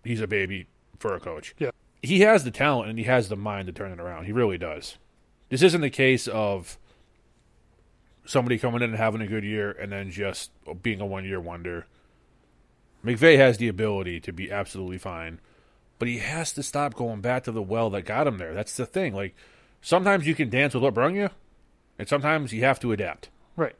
he's 0.04 0.20
a 0.20 0.26
baby 0.26 0.66
for 0.98 1.14
a 1.14 1.20
coach. 1.20 1.54
Yeah. 1.58 1.70
he 2.02 2.20
has 2.20 2.44
the 2.44 2.50
talent 2.50 2.88
and 2.90 2.98
he 2.98 3.04
has 3.04 3.28
the 3.28 3.36
mind 3.36 3.66
to 3.66 3.72
turn 3.72 3.92
it 3.92 4.00
around. 4.00 4.24
He 4.24 4.32
really 4.32 4.58
does. 4.58 4.96
This 5.48 5.62
isn't 5.62 5.80
the 5.80 5.90
case 5.90 6.26
of 6.28 6.78
somebody 8.24 8.58
coming 8.58 8.82
in 8.82 8.90
and 8.90 8.98
having 8.98 9.20
a 9.20 9.26
good 9.26 9.44
year 9.44 9.70
and 9.70 9.92
then 9.92 10.10
just 10.10 10.50
being 10.82 11.00
a 11.00 11.06
one 11.06 11.24
year 11.24 11.40
wonder. 11.40 11.86
McVay 13.04 13.36
has 13.36 13.58
the 13.58 13.68
ability 13.68 14.18
to 14.20 14.32
be 14.32 14.50
absolutely 14.50 14.96
fine, 14.98 15.40
but 15.98 16.08
he 16.08 16.18
has 16.18 16.52
to 16.54 16.62
stop 16.62 16.94
going 16.94 17.20
back 17.20 17.44
to 17.44 17.52
the 17.52 17.62
well 17.62 17.90
that 17.90 18.02
got 18.02 18.26
him 18.26 18.38
there. 18.38 18.54
That's 18.54 18.76
the 18.76 18.86
thing. 18.86 19.14
Like 19.14 19.34
sometimes 19.82 20.26
you 20.26 20.34
can 20.34 20.48
dance 20.48 20.72
with 20.74 20.82
what 20.82 20.94
brung 20.94 21.14
you, 21.16 21.28
and 21.98 22.08
sometimes 22.08 22.52
you 22.52 22.64
have 22.64 22.80
to 22.80 22.92
adapt. 22.92 23.28
right. 23.56 23.76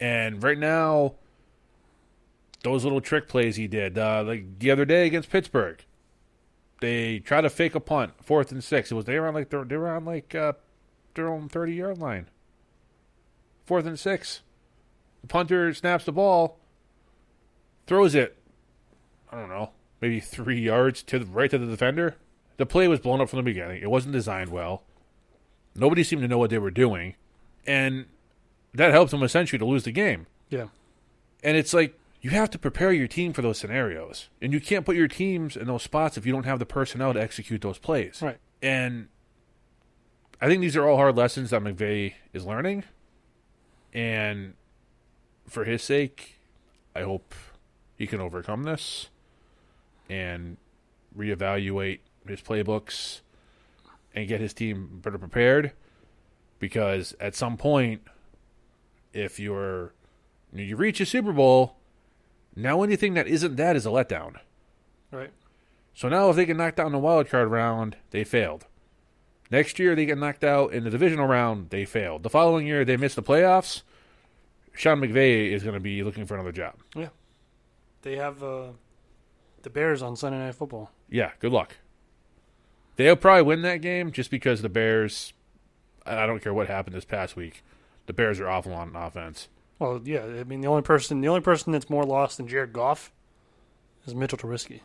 And 0.00 0.42
right 0.42 0.58
now, 0.58 1.14
those 2.62 2.84
little 2.84 3.00
trick 3.00 3.28
plays 3.28 3.56
he 3.56 3.66
did, 3.66 3.98
uh, 3.98 4.22
like 4.26 4.58
the 4.58 4.70
other 4.70 4.84
day 4.84 5.06
against 5.06 5.30
Pittsburgh, 5.30 5.84
they 6.80 7.18
tried 7.18 7.42
to 7.42 7.50
fake 7.50 7.74
a 7.74 7.80
punt, 7.80 8.12
fourth 8.22 8.52
and 8.52 8.62
six. 8.62 8.90
It 8.90 8.94
was 8.94 9.04
they 9.04 9.18
were 9.18 9.28
on 9.28 9.34
like 9.34 9.50
their, 9.50 9.64
they 9.64 9.76
were 9.76 9.88
on 9.90 10.04
like 10.04 10.34
uh, 10.34 10.52
their 11.14 11.28
own 11.28 11.48
thirty 11.48 11.74
yard 11.74 11.98
line. 11.98 12.28
Fourth 13.64 13.86
and 13.86 13.98
six, 13.98 14.42
the 15.20 15.28
punter 15.28 15.72
snaps 15.74 16.04
the 16.04 16.12
ball, 16.12 16.58
throws 17.86 18.14
it. 18.14 18.36
I 19.30 19.36
don't 19.38 19.48
know, 19.48 19.70
maybe 20.00 20.20
three 20.20 20.60
yards 20.60 21.02
to 21.04 21.18
the 21.18 21.26
right 21.26 21.50
to 21.50 21.58
the 21.58 21.66
defender. 21.66 22.16
The 22.58 22.66
play 22.66 22.86
was 22.86 23.00
blown 23.00 23.20
up 23.20 23.28
from 23.30 23.38
the 23.38 23.42
beginning. 23.44 23.80
It 23.82 23.90
wasn't 23.90 24.12
designed 24.12 24.50
well. 24.50 24.82
Nobody 25.74 26.04
seemed 26.04 26.22
to 26.22 26.28
know 26.28 26.38
what 26.38 26.50
they 26.50 26.58
were 26.58 26.70
doing, 26.70 27.14
and 27.66 28.04
that 28.74 28.90
helped 28.92 29.10
them 29.10 29.22
essentially 29.22 29.58
to 29.58 29.64
lose 29.64 29.84
the 29.84 29.92
game. 29.92 30.26
Yeah, 30.50 30.66
And 31.42 31.56
it's 31.56 31.72
like 31.72 31.98
you 32.22 32.30
have 32.30 32.50
to 32.50 32.58
prepare 32.58 32.92
your 32.92 33.08
team 33.08 33.32
for 33.32 33.42
those 33.42 33.58
scenarios, 33.58 34.28
and 34.40 34.52
you 34.52 34.60
can't 34.60 34.86
put 34.86 34.94
your 34.94 35.08
teams 35.08 35.56
in 35.56 35.66
those 35.66 35.82
spots 35.82 36.16
if 36.16 36.24
you 36.24 36.32
don't 36.32 36.46
have 36.46 36.60
the 36.60 36.64
personnel 36.64 37.12
to 37.12 37.20
execute 37.20 37.60
those 37.60 37.78
plays. 37.78 38.22
right. 38.22 38.38
And 38.62 39.08
I 40.40 40.46
think 40.46 40.60
these 40.60 40.76
are 40.76 40.88
all 40.88 40.96
hard 40.96 41.16
lessons 41.16 41.50
that 41.50 41.62
McVay 41.62 42.14
is 42.32 42.46
learning. 42.46 42.84
And 43.92 44.54
for 45.48 45.64
his 45.64 45.82
sake, 45.82 46.38
I 46.94 47.02
hope 47.02 47.34
he 47.96 48.06
can 48.06 48.20
overcome 48.20 48.62
this 48.62 49.08
and 50.08 50.58
reevaluate 51.16 52.00
his 52.26 52.40
playbooks 52.40 53.20
and 54.14 54.28
get 54.28 54.40
his 54.40 54.54
team 54.54 55.00
better 55.02 55.18
prepared. 55.18 55.72
Because 56.60 57.16
at 57.18 57.34
some 57.34 57.56
point, 57.56 58.02
if 59.12 59.40
you're 59.40 59.92
you 60.54 60.76
reach 60.76 61.00
a 61.00 61.06
Super 61.06 61.32
Bowl, 61.32 61.76
now 62.54 62.82
anything 62.82 63.14
that 63.14 63.26
isn't 63.26 63.56
that 63.56 63.76
is 63.76 63.86
a 63.86 63.90
letdown. 63.90 64.36
Right. 65.10 65.30
So 65.94 66.08
now, 66.08 66.30
if 66.30 66.36
they 66.36 66.46
get 66.46 66.56
knocked 66.56 66.80
out 66.80 66.86
in 66.86 66.92
the 66.92 66.98
wild 66.98 67.28
card 67.28 67.50
round, 67.50 67.96
they 68.10 68.24
failed. 68.24 68.66
Next 69.50 69.78
year, 69.78 69.94
they 69.94 70.06
get 70.06 70.16
knocked 70.16 70.44
out 70.44 70.72
in 70.72 70.84
the 70.84 70.90
divisional 70.90 71.26
round, 71.26 71.68
they 71.68 71.84
failed. 71.84 72.22
The 72.22 72.30
following 72.30 72.66
year, 72.66 72.84
they 72.84 72.96
miss 72.96 73.14
the 73.14 73.22
playoffs. 73.22 73.82
Sean 74.74 75.00
McVay 75.00 75.50
is 75.50 75.62
going 75.62 75.74
to 75.74 75.80
be 75.80 76.02
looking 76.02 76.24
for 76.24 76.34
another 76.34 76.52
job. 76.52 76.76
Yeah. 76.96 77.10
They 78.00 78.16
have 78.16 78.42
uh, 78.42 78.68
the 79.62 79.68
Bears 79.70 80.02
on 80.02 80.16
Sunday 80.16 80.38
Night 80.38 80.54
Football. 80.54 80.90
Yeah, 81.10 81.32
good 81.40 81.52
luck. 81.52 81.76
They'll 82.96 83.16
probably 83.16 83.42
win 83.42 83.62
that 83.62 83.82
game 83.82 84.12
just 84.12 84.30
because 84.30 84.62
the 84.62 84.68
Bears. 84.68 85.34
I 86.04 86.26
don't 86.26 86.42
care 86.42 86.54
what 86.54 86.66
happened 86.66 86.96
this 86.96 87.04
past 87.04 87.36
week. 87.36 87.62
The 88.06 88.12
Bears 88.12 88.40
are 88.40 88.48
awful 88.48 88.72
on 88.72 88.96
offense. 88.96 89.48
Well, 89.82 90.00
yeah. 90.04 90.22
I 90.22 90.44
mean, 90.44 90.60
the 90.60 90.68
only 90.68 90.82
person, 90.82 91.22
the 91.22 91.26
only 91.26 91.40
person 91.40 91.72
that's 91.72 91.90
more 91.90 92.04
lost 92.04 92.36
than 92.36 92.46
Jared 92.46 92.72
Goff 92.72 93.10
is 94.06 94.14
Mitchell 94.14 94.38
Trubisky. 94.38 94.78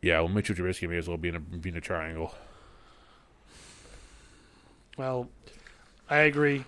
Yeah, 0.00 0.20
well, 0.20 0.28
Mitchell 0.28 0.54
Trubisky 0.54 0.88
may 0.88 0.96
as 0.96 1.08
well 1.08 1.16
be 1.16 1.30
in 1.30 1.34
a, 1.34 1.40
be 1.40 1.70
in 1.70 1.76
a 1.76 1.80
triangle. 1.80 2.32
Well, 4.96 5.28
I 6.08 6.18
agree. 6.18 6.66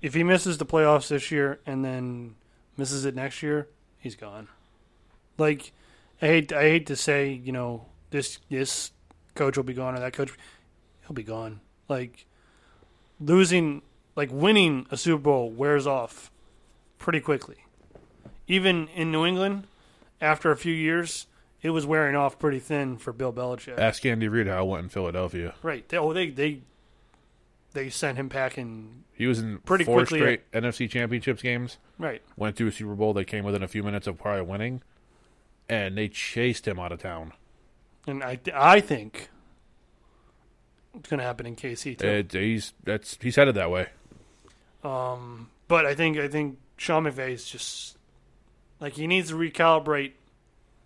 If 0.00 0.14
he 0.14 0.22
misses 0.22 0.56
the 0.56 0.64
playoffs 0.64 1.08
this 1.08 1.30
year 1.30 1.60
and 1.66 1.84
then 1.84 2.36
misses 2.78 3.04
it 3.04 3.14
next 3.14 3.42
year, 3.42 3.68
he's 3.98 4.16
gone. 4.16 4.48
Like, 5.36 5.72
I 6.22 6.26
hate 6.26 6.54
I 6.54 6.62
hate 6.62 6.86
to 6.86 6.96
say, 6.96 7.32
you 7.32 7.52
know, 7.52 7.84
this 8.12 8.38
this 8.48 8.92
coach 9.34 9.58
will 9.58 9.64
be 9.64 9.74
gone 9.74 9.94
or 9.94 10.00
that 10.00 10.14
coach, 10.14 10.32
he'll 11.06 11.12
be 11.12 11.22
gone. 11.22 11.60
Like, 11.86 12.24
losing, 13.20 13.82
like 14.14 14.30
winning 14.32 14.86
a 14.90 14.96
Super 14.96 15.20
Bowl 15.20 15.50
wears 15.50 15.86
off 15.86 16.30
pretty 16.98 17.20
quickly. 17.20 17.56
Even 18.48 18.88
in 18.88 19.10
New 19.10 19.24
England, 19.26 19.66
after 20.20 20.50
a 20.50 20.56
few 20.56 20.72
years, 20.72 21.26
it 21.62 21.70
was 21.70 21.84
wearing 21.86 22.14
off 22.14 22.38
pretty 22.38 22.58
thin 22.60 22.96
for 22.96 23.12
Bill 23.12 23.32
Belichick. 23.32 23.78
Ask 23.78 24.04
Andy 24.06 24.28
Reid 24.28 24.46
how 24.46 24.64
it 24.64 24.68
went 24.68 24.82
in 24.84 24.88
Philadelphia. 24.88 25.54
right? 25.62 25.88
They, 25.88 25.96
oh, 25.96 26.12
they 26.12 26.30
they 26.30 26.60
they 27.72 27.90
sent 27.90 28.18
him 28.18 28.28
packing. 28.28 29.04
He 29.12 29.26
was 29.26 29.38
in 29.40 29.58
Pretty 29.58 29.84
four 29.84 29.98
quickly, 29.98 30.18
straight 30.20 30.52
NFC 30.52 30.88
championships 30.88 31.42
games. 31.42 31.78
Right. 31.98 32.22
went 32.36 32.56
to 32.56 32.66
a 32.66 32.72
Super 32.72 32.94
Bowl. 32.94 33.12
They 33.12 33.24
came 33.24 33.44
within 33.44 33.62
a 33.62 33.68
few 33.68 33.82
minutes 33.82 34.06
of 34.06 34.18
probably 34.18 34.42
winning, 34.42 34.82
and 35.68 35.96
they 35.96 36.08
chased 36.08 36.68
him 36.68 36.78
out 36.78 36.92
of 36.92 37.00
town. 37.00 37.32
And 38.06 38.22
I, 38.22 38.38
I 38.54 38.80
think 38.80 39.30
it's 40.94 41.08
going 41.08 41.18
to 41.18 41.24
happen 41.24 41.46
in 41.46 41.56
KC 41.56 41.98
too. 41.98 42.06
It, 42.06 42.32
he's 42.32 42.72
that's 42.84 43.18
he's 43.20 43.36
headed 43.36 43.54
that 43.56 43.70
way. 43.70 43.88
Um, 44.84 45.50
but 45.66 45.84
I 45.84 45.94
think 45.94 46.18
I 46.18 46.28
think 46.28 46.58
Sean 46.76 47.04
McVay 47.04 47.32
is 47.32 47.46
just 47.46 47.96
like 48.80 48.94
he 48.94 49.06
needs 49.06 49.30
to 49.30 49.36
recalibrate. 49.36 50.12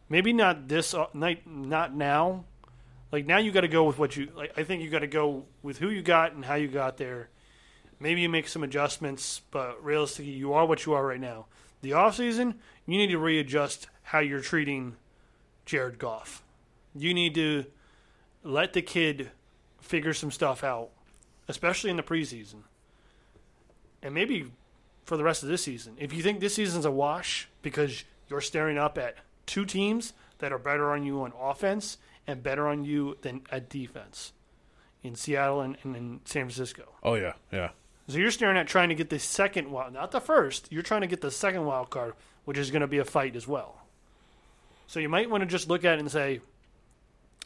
Maybe 0.09 0.32
not 0.32 0.68
this 0.68 0.95
uh, 0.95 1.07
night, 1.14 1.47
not 1.47 1.95
now. 1.95 2.45
Like 3.12 3.26
now, 3.26 3.38
you 3.38 3.51
got 3.51 3.62
to 3.62 3.68
go 3.68 3.84
with 3.84 3.99
what 3.99 4.16
you 4.16 4.28
like. 4.36 4.53
I 4.57 4.62
think 4.62 4.82
you 4.82 4.91
got 4.91 5.01
to 5.01 5.09
go 5.09 5.45
with 5.62 5.78
who 5.78 5.91
you 5.91 6.03
got 6.03 6.32
and 6.32 6.45
how 6.45 6.55
you 6.55 6.68
got 6.68 6.97
there. 6.97 7.28
Maybe 7.99 8.20
you 8.20 8.28
make 8.28 8.49
some 8.49 8.62
adjustments, 8.62 9.43
but 9.51 9.84
realistically, 9.84 10.32
you 10.32 10.53
are 10.53 10.64
what 10.64 10.86
you 10.86 10.95
are 10.95 11.05
right 11.05 11.20
now. 11.20 11.47
The 11.82 11.93
off 11.93 12.16
season, 12.16 12.55
you 12.86 12.99
need 12.99 13.09
to 13.09 13.18
readjust 13.18 13.88
how 14.03 14.20
you're 14.20 14.41
treating 14.41 14.97
Jared 15.66 15.99
Goff. 15.99 16.43
You 16.95 17.14
need 17.14 17.34
to 17.34 17.66
let 18.43 18.72
the 18.72 18.82
kid 18.82 19.30
figure 19.80 20.14
some 20.14 20.30
stuff 20.30 20.64
out, 20.64 20.91
especially 21.49 21.91
in 21.91 21.97
the 21.97 22.03
preseason. 22.03 22.62
And 24.03 24.14
maybe 24.14 24.51
for 25.11 25.16
the 25.16 25.24
rest 25.24 25.42
of 25.42 25.48
this 25.48 25.64
season. 25.64 25.96
If 25.98 26.12
you 26.12 26.22
think 26.22 26.38
this 26.38 26.54
season's 26.54 26.84
a 26.84 26.90
wash 26.92 27.48
because 27.62 28.04
you're 28.28 28.40
staring 28.40 28.78
up 28.78 28.96
at 28.96 29.16
two 29.44 29.64
teams 29.64 30.12
that 30.38 30.52
are 30.52 30.58
better 30.58 30.92
on 30.92 31.02
you 31.02 31.22
on 31.22 31.32
offense 31.36 31.98
and 32.28 32.44
better 32.44 32.68
on 32.68 32.84
you 32.84 33.18
than 33.22 33.42
at 33.50 33.68
defense 33.68 34.32
in 35.02 35.16
Seattle 35.16 35.62
and, 35.62 35.76
and 35.82 35.96
in 35.96 36.20
San 36.26 36.44
Francisco. 36.44 36.84
Oh 37.02 37.14
yeah, 37.14 37.32
yeah. 37.50 37.70
So 38.06 38.18
you're 38.18 38.30
staring 38.30 38.56
at 38.56 38.68
trying 38.68 38.90
to 38.90 38.94
get 38.94 39.11
the 39.11 39.18
second 39.18 39.72
wild, 39.72 39.94
not 39.94 40.12
the 40.12 40.20
first. 40.20 40.68
You're 40.70 40.84
trying 40.84 41.00
to 41.00 41.08
get 41.08 41.22
the 41.22 41.32
second 41.32 41.64
wild 41.64 41.90
card, 41.90 42.14
which 42.44 42.56
is 42.56 42.70
going 42.70 42.82
to 42.82 42.86
be 42.86 42.98
a 42.98 43.04
fight 43.04 43.34
as 43.34 43.48
well. 43.48 43.82
So 44.86 45.00
you 45.00 45.08
might 45.08 45.28
want 45.28 45.42
to 45.42 45.46
just 45.46 45.68
look 45.68 45.84
at 45.84 45.94
it 45.94 45.98
and 45.98 46.08
say, 46.08 46.38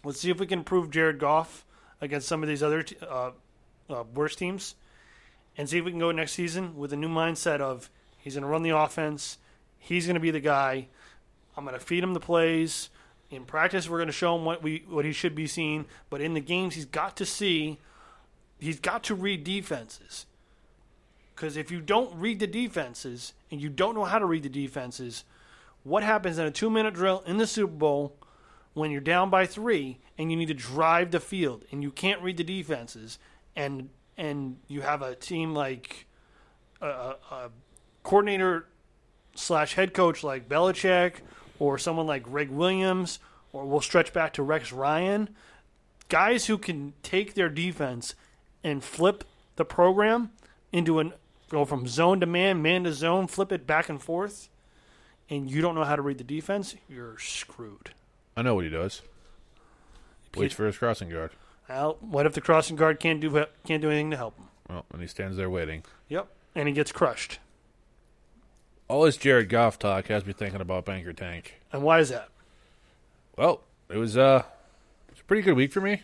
let's 0.05 0.21
see 0.21 0.29
if 0.29 0.39
we 0.39 0.47
can 0.47 0.65
prove 0.65 0.91
Jared 0.91 1.19
Goff 1.19 1.65
against 2.03 2.29
some 2.29 2.43
of 2.43 2.49
these 2.51 2.63
other 2.63 2.83
t- 2.83 2.97
uh, 3.01 3.31
uh, 3.89 4.05
worse 4.15 4.37
teams, 4.37 4.75
and 5.57 5.69
see 5.69 5.79
if 5.79 5.85
we 5.85 5.91
can 5.91 6.01
go 6.01 6.11
next 6.11 6.33
season 6.33 6.77
with 6.77 6.93
a 6.93 6.97
new 6.97 7.09
mindset 7.09 7.61
of 7.61 7.91
he's 8.19 8.35
going 8.35 8.43
to 8.43 8.49
run 8.49 8.63
the 8.63 8.71
offense, 8.71 9.39
he's 9.79 10.07
going 10.07 10.15
to 10.15 10.21
be 10.21 10.31
the 10.31 10.41
guy. 10.41 10.89
I'm 11.57 11.65
going 11.65 11.79
to 11.79 11.85
feed 11.85 12.03
him 12.03 12.15
the 12.15 12.21
plays. 12.21 12.91
In 13.31 13.45
practice, 13.45 13.89
we're 13.89 13.99
going 13.99 14.09
to 14.09 14.13
show 14.13 14.37
him 14.37 14.45
what 14.45 14.63
we 14.63 14.85
what 14.89 15.05
he 15.05 15.13
should 15.13 15.35
be 15.35 15.47
seeing, 15.47 15.87
but 16.11 16.21
in 16.21 16.35
the 16.35 16.41
games, 16.41 16.75
he's 16.75 16.85
got 16.85 17.17
to 17.17 17.27
see. 17.27 17.79
He's 18.59 18.79
got 18.79 19.03
to 19.05 19.15
read 19.15 19.45
defenses. 19.45 20.27
Because 21.35 21.57
if 21.57 21.71
you 21.71 21.81
don't 21.81 22.15
read 22.15 22.39
the 22.39 22.47
defenses 22.47 23.33
and 23.51 23.61
you 23.61 23.69
don't 23.69 23.95
know 23.95 24.05
how 24.05 24.19
to 24.19 24.27
read 24.27 24.45
the 24.45 24.49
defenses, 24.49 25.25
what 25.83 26.03
happens 26.03 26.39
in 26.39 26.47
a 26.47 26.51
two 26.51 26.71
minute 26.71 26.95
drill 26.95 27.23
in 27.27 27.39
the 27.39 27.47
Super 27.47 27.73
Bowl 27.73 28.17
when 28.73 28.91
you're 28.91 29.01
down 29.01 29.31
by 29.31 29.47
three 29.47 29.99
and 30.17 30.31
you 30.31 30.37
need 30.37 30.49
to 30.49 30.55
drive 30.55 31.11
the 31.11 31.21
field 31.21 31.65
and 31.71 31.83
you 31.83 31.91
can't 31.91 32.23
read 32.23 32.37
the 32.37 32.45
defenses 32.45 33.19
and 33.57 33.89
and 34.17 34.57
you 34.69 34.81
have 34.83 35.03
a 35.03 35.15
team 35.15 35.55
like 35.55 36.07
a, 36.81 36.87
a, 37.31 37.51
coordinator 38.03 38.67
slash 39.35 39.75
head 39.75 39.95
coach 39.95 40.23
like 40.23 40.49
Belichick 40.49 41.15
or 41.59 41.79
someone 41.79 42.07
like 42.07 42.23
Gregg 42.23 42.51
Williams 42.51 43.19
or 43.53 43.65
we'll 43.65 43.81
stretch 43.81 44.13
back 44.13 44.33
to 44.35 44.43
Rex 44.43 44.73
Ryan, 44.73 45.31
guys 46.09 46.47
who 46.47 46.59
can 46.59 46.93
take 47.03 47.35
their 47.35 47.49
defense 47.49 48.15
and 48.63 48.83
flip 48.83 49.25
the 49.57 49.65
program 49.65 50.33
into 50.73 50.99
an 50.99 51.15
go 51.49 51.65
from 51.65 51.87
zone 51.87 52.21
to 52.21 52.27
man, 52.27 52.61
man 52.61 52.85
to 52.85 52.93
zone, 52.93 53.29
flip 53.29 53.53
it 53.53 53.67
back 53.67 53.89
and 53.89 54.03
forth, 54.03 54.49
and 55.31 55.49
you 55.51 55.63
don't 55.63 55.75
know 55.75 55.85
how 55.85 55.95
to 55.95 56.03
read 56.03 56.19
the 56.19 56.25
defense, 56.25 56.75
you're 56.89 57.17
screwed. 57.19 57.91
I 58.37 58.43
know 58.43 58.57
what 58.57 58.65
he 58.65 58.71
does. 58.71 59.03
Waits 60.37 60.55
for 60.55 60.67
his 60.67 60.77
crossing 60.77 61.11
guard. 61.11 61.31
Well, 61.69 61.97
what 62.01 62.27
if 62.27 62.35
the 62.35 62.41
crossing 62.41 62.77
guard 62.77 63.01
can't 63.01 63.21
do 63.21 63.47
can't 63.65 63.81
do 63.83 63.91
anything 63.91 64.11
to 64.11 64.17
help 64.17 64.37
him? 64.39 64.47
Well, 64.69 64.85
and 64.93 65.01
he 65.01 65.09
stands 65.09 65.37
there 65.37 65.49
waiting. 65.51 65.83
Yep, 66.09 66.29
and 66.55 66.69
he 66.69 66.75
gets 66.75 66.93
crushed. 66.93 67.39
All 68.89 69.03
this 69.03 69.17
Jared 69.17 69.49
Goff 69.49 69.79
talk 69.79 70.09
has 70.09 70.27
me 70.27 70.33
thinking 70.35 70.61
about 70.61 70.85
Bank 70.85 71.07
or 71.07 71.13
Tank. 71.13 71.55
And 71.73 71.83
why 71.83 72.01
is 72.01 72.11
that? 72.11 72.29
Well, 73.37 73.63
it 73.89 73.97
was 73.97 74.17
uh, 74.17 74.43
it 75.09 75.13
was 75.13 75.21
a 75.21 75.25
pretty 75.25 75.43
good 75.43 75.55
week 75.55 75.73
for 75.73 75.81
me. 75.81 76.03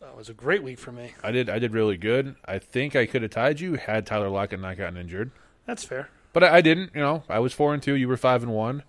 That 0.00 0.16
was 0.16 0.28
a 0.28 0.34
great 0.34 0.62
week 0.62 0.78
for 0.78 0.92
me. 0.92 1.12
I 1.22 1.30
did 1.32 1.50
I 1.50 1.58
did 1.58 1.72
really 1.74 1.96
good. 1.96 2.36
I 2.44 2.58
think 2.58 2.94
I 2.94 3.06
could 3.06 3.22
have 3.22 3.32
tied 3.32 3.60
you 3.60 3.74
had 3.74 4.06
Tyler 4.06 4.28
Lockett 4.28 4.60
not 4.60 4.76
gotten 4.76 4.96
injured, 4.96 5.30
That's 5.66 5.84
fair. 5.84 6.08
but 6.32 6.44
I, 6.44 6.56
I 6.58 6.60
didn't. 6.60 6.92
You 6.94 7.00
know, 7.00 7.24
I 7.28 7.40
was 7.40 7.52
four 7.52 7.74
and 7.74 7.82
two. 7.82 7.94
You 7.94 8.08
were 8.08 8.16
five 8.16 8.42
and 8.42 8.52
one. 8.52 8.84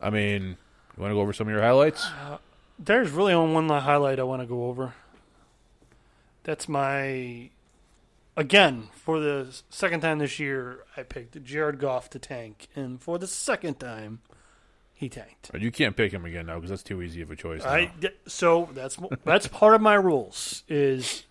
I 0.00 0.10
mean, 0.10 0.56
you 0.96 1.02
want 1.02 1.10
to 1.10 1.14
go 1.14 1.20
over 1.20 1.32
some 1.32 1.48
of 1.48 1.52
your 1.52 1.62
highlights? 1.62 2.06
There's 2.78 3.10
really 3.10 3.32
only 3.32 3.54
one 3.54 3.68
highlight 3.68 4.18
I 4.20 4.22
want 4.22 4.42
to 4.42 4.46
go 4.46 4.66
over. 4.66 4.94
That's 6.48 6.66
my. 6.66 7.50
Again, 8.34 8.88
for 8.94 9.20
the 9.20 9.54
second 9.68 10.00
time 10.00 10.18
this 10.18 10.38
year, 10.38 10.78
I 10.96 11.02
picked 11.02 11.44
Jared 11.44 11.78
Goff 11.78 12.08
to 12.08 12.18
tank, 12.18 12.68
and 12.74 12.98
for 13.02 13.18
the 13.18 13.26
second 13.26 13.78
time, 13.78 14.20
he 14.94 15.10
tanked. 15.10 15.50
You 15.52 15.70
can't 15.70 15.94
pick 15.94 16.10
him 16.10 16.24
again 16.24 16.46
now 16.46 16.54
because 16.54 16.70
that's 16.70 16.82
too 16.82 17.02
easy 17.02 17.20
of 17.20 17.30
a 17.30 17.36
choice. 17.36 17.64
now. 17.64 17.70
I 17.70 17.92
so 18.26 18.70
that's 18.72 18.96
that's 19.26 19.46
part 19.46 19.74
of 19.74 19.82
my 19.82 19.92
rules 19.92 20.62
is 20.68 21.24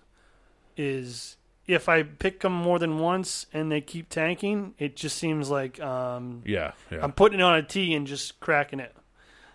is 0.78 1.38
if 1.66 1.90
I 1.90 2.04
pick 2.04 2.42
them 2.42 2.54
more 2.54 2.78
than 2.78 3.00
once 3.00 3.48
and 3.52 3.72
they 3.72 3.82
keep 3.82 4.10
tanking, 4.10 4.76
it 4.78 4.96
just 4.96 5.18
seems 5.18 5.50
like 5.50 5.82
um, 5.82 6.44
yeah, 6.46 6.74
yeah. 6.92 7.00
I'm 7.02 7.12
putting 7.12 7.40
it 7.40 7.44
on 7.44 7.56
a 7.56 7.64
tee 7.64 7.96
and 7.96 8.06
just 8.06 8.40
cracking 8.40 8.80
it. 8.80 8.96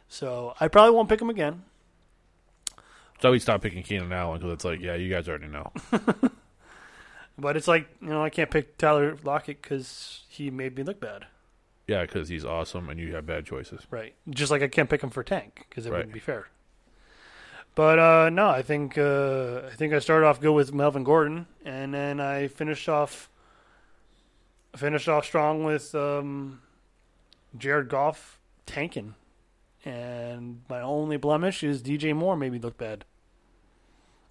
So 0.08 0.54
I 0.58 0.66
probably 0.66 0.96
won't 0.96 1.08
pick 1.08 1.22
him 1.22 1.30
again. 1.30 1.62
So 3.22 3.30
we 3.30 3.38
stopped 3.38 3.62
picking 3.62 3.82
Keenan 3.82 4.12
Allen 4.12 4.38
because 4.40 4.52
it's 4.52 4.64
like, 4.64 4.80
yeah, 4.80 4.94
you 4.96 5.08
guys 5.08 5.28
already 5.28 5.46
know. 5.48 5.72
But 7.38 7.56
it's 7.56 7.66
like 7.66 7.88
you 8.02 8.08
know 8.08 8.22
I 8.22 8.28
can't 8.28 8.50
pick 8.50 8.76
Tyler 8.76 9.16
Lockett 9.24 9.62
because 9.62 10.22
he 10.28 10.50
made 10.50 10.76
me 10.76 10.82
look 10.82 11.00
bad. 11.00 11.24
yeah, 11.88 12.02
because 12.02 12.28
he's 12.28 12.44
awesome 12.44 12.90
and 12.90 13.00
you 13.00 13.14
have 13.14 13.24
bad 13.26 13.46
choices. 13.46 13.80
Right. 13.90 14.14
Just 14.28 14.50
like 14.50 14.60
I 14.62 14.68
can't 14.68 14.88
pick 14.90 15.02
him 15.02 15.08
for 15.10 15.24
tank 15.24 15.64
because 15.68 15.86
it 15.86 15.90
Right. 15.90 15.98
wouldn't 15.98 16.12
be 16.14 16.20
fair. 16.20 16.48
But 17.74 17.98
uh, 17.98 18.28
no, 18.30 18.48
I 18.48 18.60
think 18.60 18.98
uh, 18.98 19.62
I 19.66 19.74
think 19.74 19.94
I 19.94 19.98
started 19.98 20.26
off 20.26 20.42
good 20.42 20.52
with 20.52 20.74
Melvin 20.74 21.04
Gordon, 21.04 21.46
and 21.64 21.94
then 21.94 22.20
I 22.20 22.48
finished 22.48 22.86
off 22.88 23.30
finished 24.76 25.08
off 25.08 25.24
strong 25.24 25.64
with 25.64 25.94
um, 25.94 26.60
Jared 27.56 27.88
Goff 27.88 28.38
tanking, 28.66 29.14
and 29.86 30.60
my 30.68 30.82
only 30.82 31.16
blemish 31.16 31.62
is 31.64 31.82
DJ 31.82 32.14
Moore 32.14 32.36
made 32.36 32.52
me 32.52 32.58
look 32.58 32.76
bad. 32.76 33.06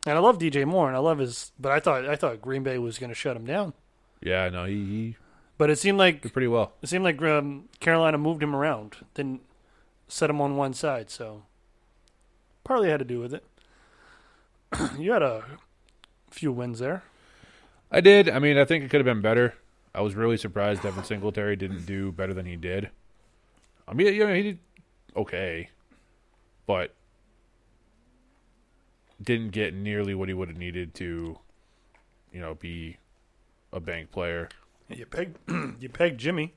And 0.06 0.18
I 0.18 0.20
love 0.22 0.40
DJ 0.40 0.66
Moore, 0.66 0.88
and 0.88 0.96
I 0.96 1.00
love 1.00 1.20
his, 1.20 1.52
but 1.60 1.72
I 1.72 1.80
thought 1.80 2.06
I 2.08 2.16
thought 2.16 2.42
Green 2.42 2.64
Bay 2.64 2.78
was 2.78 2.98
going 2.98 3.10
to 3.12 3.16
shut 3.16 3.38
him 3.38 3.46
down, 3.46 3.74
Yeah, 4.22 4.50
no, 4.50 4.66
he, 4.66 4.74
he 4.74 5.16
but 5.58 5.70
it 5.70 5.78
seemed 5.78 6.00
like 6.00 6.22
did 6.22 6.34
pretty 6.34 6.48
well. 6.48 6.74
it 6.82 6.90
seemed 6.90 7.04
like 7.04 7.22
um, 7.22 7.70
Carolina 7.80 8.18
moved 8.18 8.42
him 8.42 8.56
around, 8.56 8.98
didn't 9.14 9.42
set 10.08 10.30
him 10.30 10.42
on 10.42 10.58
one 10.58 10.74
side. 10.74 11.12
So 11.12 11.44
partly 12.64 12.90
had 12.90 12.98
to 13.00 13.06
do 13.06 13.20
with 13.20 13.34
it. 13.34 13.44
you 14.98 15.12
had 15.12 15.22
a 15.22 15.44
few 16.32 16.52
wins 16.52 16.80
there. 16.80 17.04
I 17.92 18.02
did. 18.02 18.28
I 18.28 18.40
mean, 18.40 18.58
I 18.58 18.66
think 18.66 18.84
it 18.84 18.90
could 18.90 19.02
have 19.02 19.06
been 19.06 19.22
better. 19.22 19.54
I 19.94 20.02
was 20.02 20.16
really 20.16 20.38
surprised 20.38 20.82
Devin 20.82 21.04
Singletary 21.04 21.56
didn't 21.58 21.86
do 21.86 22.12
better 22.12 22.34
than 22.34 22.46
he 22.46 22.56
did. 22.56 22.90
I 23.88 23.94
mean, 23.94 24.08
you 24.14 24.26
know, 24.26 24.34
he 24.34 24.44
did 24.44 24.60
okay, 25.16 25.70
but 26.66 26.96
didn't 29.22 29.52
get 29.52 29.74
nearly 29.74 30.14
what 30.16 30.28
he 30.28 30.34
would 30.34 30.48
have 30.48 30.58
needed 30.58 30.94
to, 30.96 31.38
you 32.32 32.40
know, 32.40 32.56
be 32.56 32.98
a 33.72 33.80
bank 33.80 34.12
player. 34.12 34.50
You 34.90 35.06
pegged 35.06 35.38
you 35.82 35.90
pegged 35.90 36.20
Jimmy. 36.20 36.54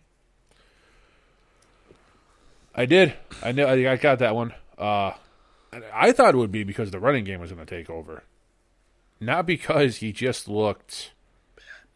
I 2.75 2.87
did. 2.87 3.15
I 3.43 3.53
know. 3.53 3.67
I 3.67 3.93
I 3.93 3.97
got 3.97 4.19
that 4.19 4.35
one. 4.35 4.53
Uh, 4.77 5.13
I 5.93 6.13
thought 6.13 6.35
it 6.35 6.39
would 6.39 6.53
be 6.53 6.65
because 6.65 6.91
the 6.91 7.01
running 7.01 7.25
game 7.25 7.41
was 7.41 7.53
going 7.53 7.65
to 7.65 7.77
take 7.77 7.89
over, 7.89 8.25
not 9.21 9.47
because 9.47 9.97
he 9.97 10.13
just 10.13 10.49
looked. 10.49 11.13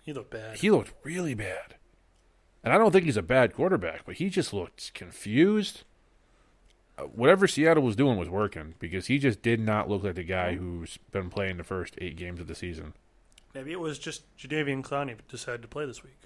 He 0.00 0.12
looked 0.12 0.30
bad. 0.30 0.56
He 0.58 0.70
looked 0.70 0.92
really 1.04 1.34
bad, 1.34 1.74
and 2.62 2.72
I 2.72 2.78
don't 2.78 2.92
think 2.92 3.04
he's 3.04 3.16
a 3.16 3.22
bad 3.22 3.54
quarterback, 3.54 4.04
but 4.06 4.16
he 4.16 4.30
just 4.30 4.52
looked 4.52 4.94
confused. 4.94 5.82
Whatever 7.14 7.46
Seattle 7.46 7.82
was 7.82 7.96
doing 7.96 8.16
was 8.18 8.28
working 8.28 8.74
because 8.78 9.06
he 9.06 9.18
just 9.18 9.40
did 9.42 9.60
not 9.60 9.88
look 9.88 10.02
like 10.02 10.16
the 10.16 10.24
guy 10.24 10.54
who's 10.56 10.98
been 11.12 11.30
playing 11.30 11.56
the 11.56 11.64
first 11.64 11.94
eight 11.98 12.16
games 12.16 12.40
of 12.40 12.46
the 12.48 12.54
season. 12.54 12.94
Maybe 13.54 13.72
it 13.72 13.80
was 13.80 13.98
just 13.98 14.22
Jadeveon 14.36 14.82
Clowney 14.82 15.16
decided 15.28 15.62
to 15.62 15.68
play 15.68 15.86
this 15.86 16.02
week. 16.02 16.18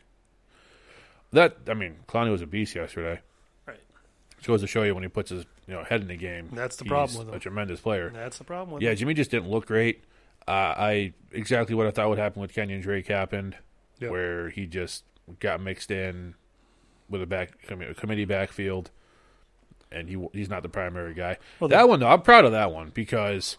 That 1.33 1.57
I 1.68 1.75
mean, 1.75 1.97
Clowney 2.09 2.31
was 2.31 2.43
a 2.43 2.47
beast 2.47 2.75
yesterday. 2.75 3.20
Right. 3.66 3.81
Which 4.37 4.47
goes 4.47 4.61
to 4.61 4.66
show 4.66 4.83
you 4.83 4.95
when 4.95 5.03
he 5.03 5.09
puts 5.09 5.31
his 5.31 5.45
you 5.66 5.75
know 5.75 5.85
head 5.85 6.01
in 6.03 6.09
the 6.09 6.16
game. 6.16 6.49
That's 6.53 6.77
the 6.77 6.85
he's 6.85 6.91
problem 6.91 7.18
with 7.18 7.29
him. 7.29 7.35
A 7.35 7.39
tremendous 7.39 7.81
player. 7.81 8.11
That's 8.14 8.39
the 8.39 8.45
problem 8.45 8.75
with 8.75 8.83
Yeah, 8.83 8.91
him. 8.91 8.97
Jimmy 8.97 9.14
just 9.14 9.31
didn't 9.31 9.49
look 9.51 9.66
great. 9.66 10.05
Uh, 10.47 10.51
I 10.77 11.12
exactly 11.31 11.75
what 11.75 11.87
I 11.87 11.91
thought 11.91 12.09
would 12.09 12.18
happen 12.18 12.43
with 12.43 12.53
Kenyon 12.53 12.81
Drake 12.81 13.07
happened, 13.07 13.57
Yep. 14.01 14.11
where 14.11 14.51
he 14.51 14.66
just 14.66 15.05
got 15.39 15.61
mixed 15.61 15.91
in 15.91 16.35
with 17.09 17.23
a 17.23 17.27
back 17.27 17.53
commi- 17.66 17.97
committee 17.97 18.25
backfield, 18.25 18.91
and 19.93 20.09
he 20.09 20.26
he's 20.32 20.49
not 20.49 20.62
the 20.62 20.68
primary 20.68 21.14
guy. 21.14 21.38
Well, 21.61 21.68
that 21.68 21.88
one 21.88 22.01
though, 22.01 22.09
I'm 22.09 22.22
proud 22.22 22.45
of 22.45 22.53
that 22.53 22.72
one 22.72 22.90
because 22.93 23.57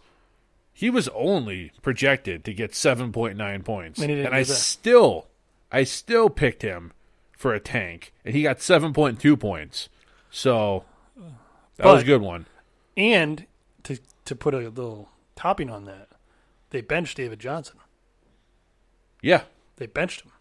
he 0.73 0.89
was 0.89 1.07
only 1.09 1.71
projected 1.81 2.43
to 2.45 2.53
get 2.53 2.73
seven 2.75 3.11
point 3.11 3.37
nine 3.37 3.63
points, 3.63 3.99
And 3.99 4.07
didn't 4.09 4.33
I 4.33 4.39
that. 4.43 4.45
still, 4.53 5.27
I 5.71 5.83
still 5.83 6.29
picked 6.29 6.61
him 6.61 6.91
for 7.37 7.53
a 7.53 7.59
tank, 7.59 8.13
and 8.23 8.33
he 8.33 8.43
got 8.43 8.59
7.2 8.59 9.37
points. 9.37 9.89
So 10.31 10.85
that 11.77 11.85
was 11.85 12.01
a 12.01 12.05
good 12.05 12.21
one. 12.21 12.45
And 12.95 13.45
to 13.83 13.97
to 14.25 14.35
put 14.35 14.53
a 14.53 14.59
little 14.59 15.09
topping 15.35 15.69
on 15.69 15.85
that, 15.85 16.07
they 16.69 16.81
benched 16.81 17.17
David 17.17 17.39
Johnson. 17.39 17.77
Yeah. 19.21 19.43
They 19.75 19.87
benched 19.87 20.21
him, 20.21 20.31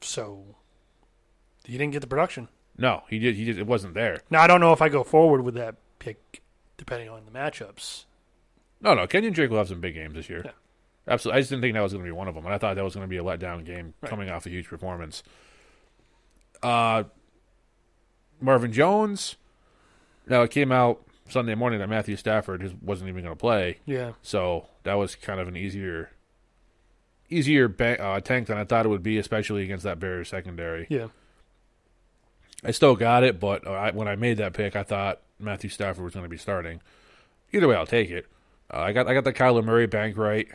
so 0.00 0.56
he 1.64 1.72
didn't 1.72 1.92
get 1.92 2.00
the 2.00 2.06
production. 2.06 2.48
No, 2.80 3.02
he 3.08 3.18
did. 3.20 3.36
He 3.36 3.44
did. 3.44 3.58
It 3.58 3.66
wasn't 3.66 3.94
there. 3.94 4.22
Now 4.30 4.40
I 4.42 4.46
don't 4.48 4.60
know 4.60 4.72
if 4.72 4.80
I 4.82 4.88
go 4.88 5.04
forward 5.04 5.42
with 5.42 5.54
that 5.54 5.76
pick, 6.00 6.42
depending 6.76 7.08
on 7.08 7.22
the 7.26 7.30
matchups. 7.30 8.06
No, 8.80 8.94
no. 8.94 9.06
Kenyon 9.06 9.32
Drake 9.34 9.50
will 9.50 9.58
have 9.58 9.68
some 9.68 9.80
big 9.80 9.94
games 9.94 10.14
this 10.14 10.28
year. 10.30 10.42
Yeah. 10.44 10.50
Absolutely. 11.06 11.38
I 11.38 11.40
just 11.40 11.50
didn't 11.50 11.62
think 11.62 11.74
that 11.74 11.80
was 11.82 11.92
going 11.92 12.04
to 12.04 12.08
be 12.08 12.12
one 12.12 12.28
of 12.28 12.34
them, 12.34 12.44
and 12.46 12.54
I 12.54 12.58
thought 12.58 12.76
that 12.76 12.84
was 12.84 12.94
going 12.94 13.04
to 13.06 13.08
be 13.10 13.16
a 13.18 13.22
letdown 13.22 13.64
game 13.64 13.94
Right. 14.00 14.08
coming 14.10 14.30
off 14.30 14.46
a 14.46 14.50
huge 14.50 14.66
performance. 14.68 15.22
Uh, 16.62 17.04
Marvin 18.40 18.72
Jones. 18.72 19.36
Now 20.26 20.42
it 20.42 20.50
came 20.50 20.72
out 20.72 21.02
Sunday 21.28 21.54
morning 21.54 21.80
that 21.80 21.88
Matthew 21.88 22.16
Stafford 22.16 22.76
wasn't 22.82 23.08
even 23.08 23.22
going 23.24 23.34
to 23.34 23.38
play, 23.40 23.78
Yeah, 23.86 24.12
so 24.22 24.66
that 24.84 24.94
was 24.94 25.14
kind 25.16 25.40
of 25.40 25.48
an 25.48 25.56
easier, 25.56 26.10
easier 27.28 27.68
ba- 27.68 28.00
uh, 28.02 28.20
tank 28.20 28.46
than 28.48 28.58
I 28.58 28.64
thought 28.64 28.84
it 28.86 28.88
would 28.88 29.02
be, 29.02 29.18
especially 29.18 29.62
against 29.64 29.84
that 29.84 29.98
Bears 30.00 30.28
secondary. 30.28 30.86
yeah, 30.90 31.08
I 32.64 32.70
still 32.72 32.94
got 32.94 33.22
it, 33.22 33.40
but 33.40 33.66
I, 33.66 33.90
when 33.90 34.08
I 34.08 34.16
made 34.16 34.36
that 34.38 34.52
pick, 34.52 34.76
I 34.76 34.82
thought 34.82 35.20
Matthew 35.38 35.70
Stafford 35.70 36.04
was 36.04 36.14
going 36.14 36.24
to 36.24 36.30
be 36.30 36.36
starting. 36.36 36.80
Either 37.52 37.68
way, 37.68 37.76
I'll 37.76 37.86
take 37.86 38.10
it. 38.10 38.26
Uh, 38.72 38.80
I 38.80 38.92
got 38.92 39.08
I 39.08 39.14
got 39.14 39.24
the 39.24 39.32
Kyler 39.32 39.64
Murray 39.64 39.86
bank 39.86 40.16
right. 40.16 40.46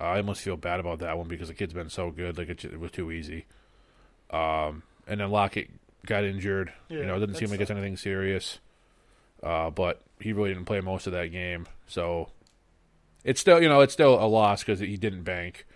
Uh, 0.00 0.04
I 0.04 0.16
almost 0.18 0.40
feel 0.40 0.56
bad 0.56 0.80
about 0.80 0.98
that 1.00 1.16
one 1.16 1.28
because 1.28 1.48
the 1.48 1.54
kid's 1.54 1.72
been 1.74 1.90
so 1.90 2.10
good, 2.10 2.36
like 2.36 2.48
it, 2.48 2.64
it 2.64 2.80
was 2.80 2.90
too 2.90 3.12
easy. 3.12 3.46
Um, 4.30 4.82
and 5.06 5.20
then 5.20 5.30
Lockett 5.30 5.70
got 6.06 6.24
injured. 6.24 6.72
Yeah, 6.88 6.98
you 6.98 7.06
know, 7.06 7.16
it 7.16 7.20
didn't 7.20 7.36
seem 7.36 7.50
like 7.50 7.60
it's 7.60 7.70
anything 7.70 7.96
serious. 7.96 8.58
Uh, 9.42 9.70
but 9.70 10.00
he 10.18 10.32
really 10.32 10.48
didn't 10.48 10.64
play 10.64 10.80
most 10.80 11.06
of 11.06 11.12
that 11.12 11.26
game, 11.30 11.66
so 11.86 12.30
it's 13.24 13.40
still 13.40 13.62
you 13.62 13.68
know 13.68 13.80
it's 13.80 13.92
still 13.92 14.14
a 14.14 14.26
loss 14.26 14.64
because 14.64 14.80
he 14.80 14.96
didn't 14.96 15.22
bank. 15.22 15.66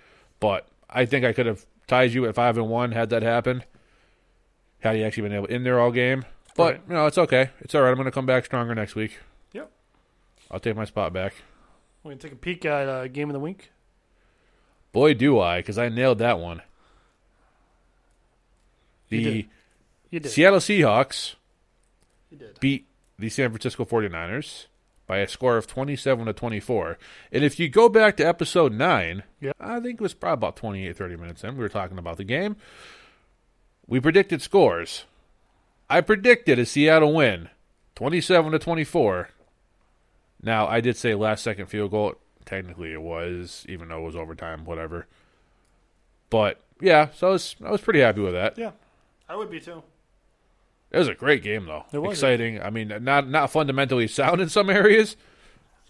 But 0.40 0.66
I 0.88 1.04
think 1.04 1.24
I 1.24 1.32
could 1.32 1.46
have 1.46 1.66
tied 1.86 2.12
you 2.12 2.26
at 2.26 2.34
five 2.34 2.56
and 2.56 2.68
one 2.68 2.92
had 2.92 3.10
that 3.10 3.22
happened. 3.22 3.64
Had 4.80 4.96
he 4.96 5.04
actually 5.04 5.24
been 5.24 5.32
able 5.32 5.46
in 5.46 5.64
there 5.64 5.80
all 5.80 5.90
game, 5.90 6.24
but 6.56 6.72
Right. 6.74 6.82
you 6.88 6.94
know 6.94 7.06
it's 7.06 7.18
okay. 7.18 7.50
It's 7.60 7.74
all 7.74 7.82
right. 7.82 7.88
I'm 7.90 7.96
going 7.96 8.04
to 8.06 8.10
come 8.12 8.26
back 8.26 8.44
stronger 8.44 8.74
next 8.74 8.94
week. 8.94 9.18
Yep. 9.52 9.70
I'll 10.50 10.60
take 10.60 10.76
my 10.76 10.84
spot 10.84 11.12
back. 11.12 11.34
we're 12.04 12.12
gonna 12.12 12.20
take 12.20 12.32
a 12.32 12.36
peek 12.36 12.64
at 12.64 12.88
uh, 12.88 13.08
game 13.08 13.28
of 13.28 13.32
the 13.34 13.40
week. 13.40 13.70
Boy, 14.92 15.14
do 15.14 15.38
I, 15.40 15.58
because 15.60 15.78
I 15.78 15.88
nailed 15.88 16.18
that 16.18 16.38
one. 16.38 16.62
You 19.08 19.18
The 19.18 19.24
did. 19.42 19.48
You 20.10 20.20
did. 20.20 20.30
Seattle 20.30 20.58
Seahawks 20.60 21.34
You 22.30 22.38
did. 22.38 22.60
beat 22.60 22.86
the 23.18 23.28
San 23.28 23.50
Francisco 23.50 23.84
49ers 23.84 24.66
by 25.06 25.18
a 25.18 25.28
score 25.28 25.56
of 25.56 25.66
27 25.66 26.26
to 26.26 26.32
24. 26.32 26.98
And 27.32 27.44
if 27.44 27.58
you 27.58 27.68
go 27.68 27.88
back 27.88 28.16
to 28.18 28.26
episode 28.26 28.72
9, 28.72 29.22
Yep. 29.40 29.56
I 29.60 29.80
think 29.80 29.94
it 29.94 30.02
was 30.02 30.14
probably 30.14 30.34
about 30.46 30.56
28 30.56 30.96
30 30.96 31.16
minutes 31.16 31.44
in, 31.44 31.54
we 31.56 31.60
were 31.62 31.68
talking 31.68 31.98
about 31.98 32.16
the 32.16 32.24
game. 32.24 32.56
We 33.88 34.00
predicted 34.00 34.42
scores. 34.42 35.06
I 35.90 36.02
predicted 36.02 36.58
a 36.58 36.66
Seattle 36.66 37.14
win, 37.14 37.48
27 37.94 38.52
to 38.52 38.58
24. 38.58 39.30
Now, 40.42 40.68
I 40.68 40.80
did 40.80 40.96
say 40.96 41.14
last 41.14 41.42
second 41.42 41.66
field 41.66 41.90
goal. 41.90 42.14
Technically, 42.44 42.92
it 42.92 43.02
was, 43.02 43.64
even 43.68 43.88
though 43.88 44.02
it 44.02 44.06
was 44.06 44.16
overtime, 44.16 44.64
whatever. 44.64 45.06
But 46.30 46.60
yeah, 46.80 47.08
so 47.14 47.28
I 47.28 47.30
was 47.30 47.56
I 47.64 47.70
was 47.70 47.80
pretty 47.80 48.00
happy 48.00 48.20
with 48.20 48.34
that. 48.34 48.56
Yeah, 48.58 48.72
I 49.28 49.36
would 49.36 49.50
be 49.50 49.60
too. 49.60 49.82
It 50.90 50.98
was 50.98 51.08
a 51.08 51.14
great 51.14 51.42
game 51.42 51.66
though. 51.66 51.84
It 51.92 51.98
was. 51.98 52.18
exciting. 52.18 52.60
I 52.60 52.70
mean, 52.70 52.88
not 53.00 53.28
not 53.28 53.50
fundamentally 53.50 54.08
sound 54.08 54.40
in 54.40 54.48
some 54.48 54.70
areas, 54.70 55.16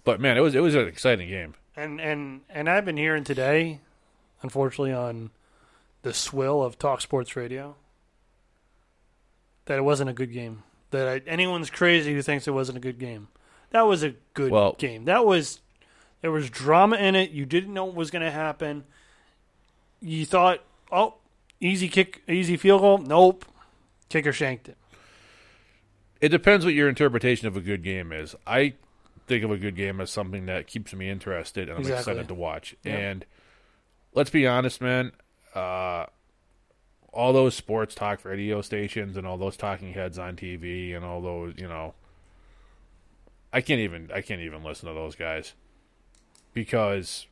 but 0.04 0.20
man, 0.20 0.36
it 0.36 0.40
was 0.40 0.54
it 0.54 0.60
was 0.60 0.74
an 0.74 0.86
exciting 0.88 1.28
game. 1.28 1.54
And 1.76 2.00
and 2.00 2.40
and 2.48 2.68
I've 2.68 2.84
been 2.84 2.96
hearing 2.96 3.24
today, 3.24 3.80
unfortunately, 4.42 4.92
on 4.92 5.30
the 6.02 6.14
swill 6.14 6.62
of 6.62 6.78
Talk 6.78 7.00
Sports 7.00 7.36
Radio, 7.36 7.76
that 9.68 9.78
it 9.78 9.82
wasn't 9.82 10.10
a 10.10 10.12
good 10.12 10.32
game. 10.32 10.64
That 10.90 11.06
I, 11.08 11.30
anyone's 11.30 11.70
crazy 11.70 12.12
who 12.12 12.20
thinks 12.22 12.46
it 12.48 12.52
wasn't 12.52 12.78
a 12.78 12.80
good 12.80 12.98
game. 12.98 13.28
That 13.70 13.82
was 13.82 14.02
a 14.02 14.14
good 14.34 14.50
Well- 14.50 14.74
game. 14.78 15.04
That 15.04 15.24
was 15.24 15.60
there 16.20 16.30
was 16.32 16.50
drama 16.50 16.96
in 16.96 17.14
it. 17.14 17.30
You 17.30 17.46
didn't 17.46 17.72
know 17.72 17.84
what 17.84 17.94
was 17.94 18.10
going 18.10 18.24
to 18.24 18.30
happen. 18.30 18.84
You 20.00 20.24
thought, 20.26 20.64
oh, 20.90 21.14
easy 21.60 21.88
kick, 21.88 22.22
easy 22.28 22.56
field 22.56 22.80
goal. 22.80 22.98
Nope, 22.98 23.44
kicker 24.08 24.32
shanked 24.32 24.68
it. 24.68 24.76
It 26.20 26.30
depends 26.30 26.64
what 26.64 26.74
your 26.74 26.88
interpretation 26.88 27.46
of 27.46 27.56
a 27.56 27.60
good 27.60 27.82
game 27.84 28.10
is. 28.12 28.34
I 28.46 28.74
think 29.28 29.44
of 29.44 29.50
a 29.52 29.56
good 29.58 29.76
game 29.76 30.00
as 30.00 30.10
something 30.10 30.46
that 30.46 30.66
keeps 30.66 30.92
me 30.94 31.08
interested 31.08 31.68
and 31.68 31.72
I'm 31.72 31.80
Exactly. 31.82 32.12
excited 32.14 32.28
to 32.28 32.34
watch. 32.34 32.74
Yeah. 32.82 32.94
And 32.96 33.26
let's 34.14 34.30
be 34.30 34.46
honest, 34.46 34.80
man. 34.80 35.12
Uh, 35.54 36.06
all 37.12 37.32
those 37.32 37.54
sports 37.54 37.94
talk 37.94 38.24
radio 38.24 38.60
stations 38.62 39.16
and 39.16 39.26
all 39.26 39.36
those 39.38 39.56
talking 39.56 39.92
heads 39.94 40.18
on 40.18 40.36
TV 40.36 40.94
and 40.94 41.04
all 41.04 41.20
those, 41.20 41.54
you 41.56 41.66
know, 41.68 41.94
I 43.52 43.60
can't 43.60 43.80
even 43.80 44.10
I 44.14 44.20
can't 44.20 44.40
even 44.42 44.62
listen 44.62 44.88
to 44.88 44.94
those 44.94 45.14
guys 45.14 45.54
because 46.54 47.26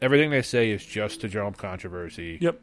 everything 0.00 0.30
they 0.30 0.42
say 0.42 0.70
is 0.70 0.84
just 0.84 1.20
to 1.20 1.28
drum 1.28 1.48
up 1.48 1.56
controversy 1.58 2.38
Yep. 2.40 2.60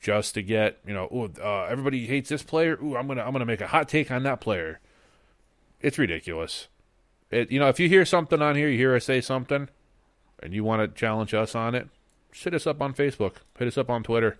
just 0.00 0.34
to 0.34 0.42
get 0.42 0.78
you 0.86 0.94
know, 0.94 1.04
ooh, 1.12 1.30
uh, 1.42 1.64
everybody 1.64 2.06
hates 2.06 2.28
this 2.30 2.42
player. 2.42 2.78
Ooh, 2.82 2.96
I'm 2.96 3.06
gonna 3.06 3.22
I'm 3.22 3.32
gonna 3.32 3.44
make 3.46 3.60
a 3.60 3.66
hot 3.68 3.88
take 3.88 4.10
on 4.10 4.22
that 4.22 4.40
player. 4.40 4.80
It's 5.80 5.98
ridiculous. 5.98 6.68
It 7.30 7.50
you 7.52 7.58
know 7.60 7.68
if 7.68 7.78
you 7.78 7.88
hear 7.88 8.04
something 8.04 8.40
on 8.40 8.56
here, 8.56 8.68
you 8.68 8.78
hear 8.78 8.94
us 8.96 9.04
say 9.04 9.20
something, 9.20 9.68
and 10.42 10.54
you 10.54 10.64
want 10.64 10.80
to 10.82 10.98
challenge 10.98 11.34
us 11.34 11.54
on 11.54 11.74
it, 11.74 11.88
just 12.30 12.44
hit 12.44 12.54
us 12.54 12.66
up 12.66 12.80
on 12.80 12.94
Facebook, 12.94 13.34
hit 13.58 13.68
us 13.68 13.76
up 13.78 13.90
on 13.90 14.02
Twitter. 14.02 14.38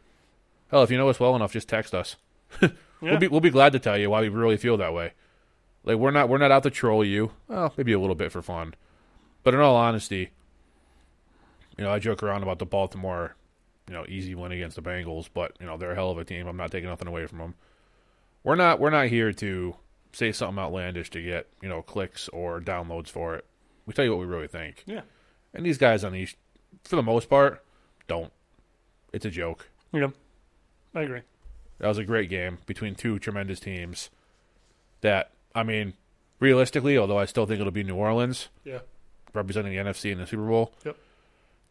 Hell, 0.73 0.83
if 0.83 0.91
you 0.91 0.97
know 0.99 1.09
us 1.09 1.21
well 1.21 1.37
enough, 1.37 1.53
just 1.53 1.69
text 1.69 1.95
us. 1.95 2.17
Yeah. 3.05 3.11
We'll 3.11 3.19
be 3.19 3.27
we'll 3.27 3.41
be 3.41 3.51
glad 3.51 3.73
to 3.73 3.81
tell 3.81 3.99
you 3.99 4.11
why 4.11 4.21
we 4.21 4.29
really 4.29 4.57
feel 4.57 4.77
that 4.77 4.95
way. 4.95 5.15
Like 5.83 5.97
we're 5.97 6.13
not 6.13 6.29
we're 6.29 6.39
not 6.39 6.53
out 6.53 6.63
to 6.63 6.71
troll 6.71 7.05
you. 7.05 7.33
Well, 7.49 7.73
maybe 7.77 7.93
a 7.93 7.99
little 7.99 8.15
bit 8.15 8.31
for 8.31 8.43
fun, 8.43 8.75
but 9.43 9.55
in 9.55 9.61
all 9.61 9.75
honesty, 9.75 10.31
you 11.77 11.83
know 11.83 11.91
I 11.91 11.99
joke 11.99 12.23
around 12.23 12.45
about 12.45 12.61
the 12.61 12.65
Baltimore, 12.65 13.35
you 13.89 13.95
know, 13.95 14.05
easy 14.09 14.37
win 14.37 14.53
against 14.53 14.77
the 14.77 14.83
Bengals, 14.83 15.29
but 15.35 15.57
you 15.59 15.67
know 15.67 15.77
they're 15.77 15.91
a 15.91 15.95
hell 15.97 16.11
of 16.13 16.19
a 16.19 16.25
team. 16.25 16.47
I'm 16.47 16.57
not 16.57 16.71
taking 16.71 16.89
nothing 16.89 17.09
away 17.09 17.27
from 17.27 17.39
them. 17.39 17.55
We're 18.45 18.55
not 18.55 18.79
we're 18.79 18.91
not 18.91 19.09
here 19.09 19.33
to 19.33 19.75
say 20.13 20.31
something 20.31 20.63
outlandish 20.63 21.11
to 21.11 21.21
get 21.23 21.49
you 21.61 21.69
know 21.69 21.83
clicks 21.83 22.29
or 22.29 22.61
downloads 22.61 23.09
for 23.09 23.35
it. 23.35 23.45
We 23.85 23.95
tell 23.95 24.05
you 24.05 24.13
what 24.13 24.21
we 24.21 24.27
really 24.27 24.47
think, 24.47 24.85
Yeah. 24.87 25.01
and 25.53 25.67
these 25.67 25.79
guys 25.79 26.05
on 26.05 26.13
these, 26.13 26.37
for 26.85 26.95
the 26.95 27.03
most 27.03 27.29
part, 27.29 27.65
don't. 28.07 28.33
It's 29.13 29.25
a 29.25 29.31
joke. 29.31 29.69
Yeah. 29.93 30.11
I 30.95 31.03
agree. 31.03 31.23
That 31.79 31.89
was 31.89 31.99
a 31.99 32.05
great 32.05 32.29
game 32.31 32.59
between 32.67 32.95
two 32.95 33.19
tremendous 33.19 33.59
teams. 33.61 34.11
That 35.01 35.31
I 35.55 35.63
mean, 35.63 35.95
realistically, 36.39 36.97
although 36.97 37.19
I 37.19 37.25
still 37.25 37.47
think 37.47 37.61
it'll 37.61 37.73
be 37.73 37.83
New 37.85 37.97
Orleans 37.97 38.49
Yeah. 38.65 38.81
representing 39.35 39.73
the 39.73 39.79
NFC 39.79 40.13
in 40.13 40.19
the 40.19 40.27
Super 40.27 40.47
Bowl. 40.47 40.73
Yep. 40.85 40.97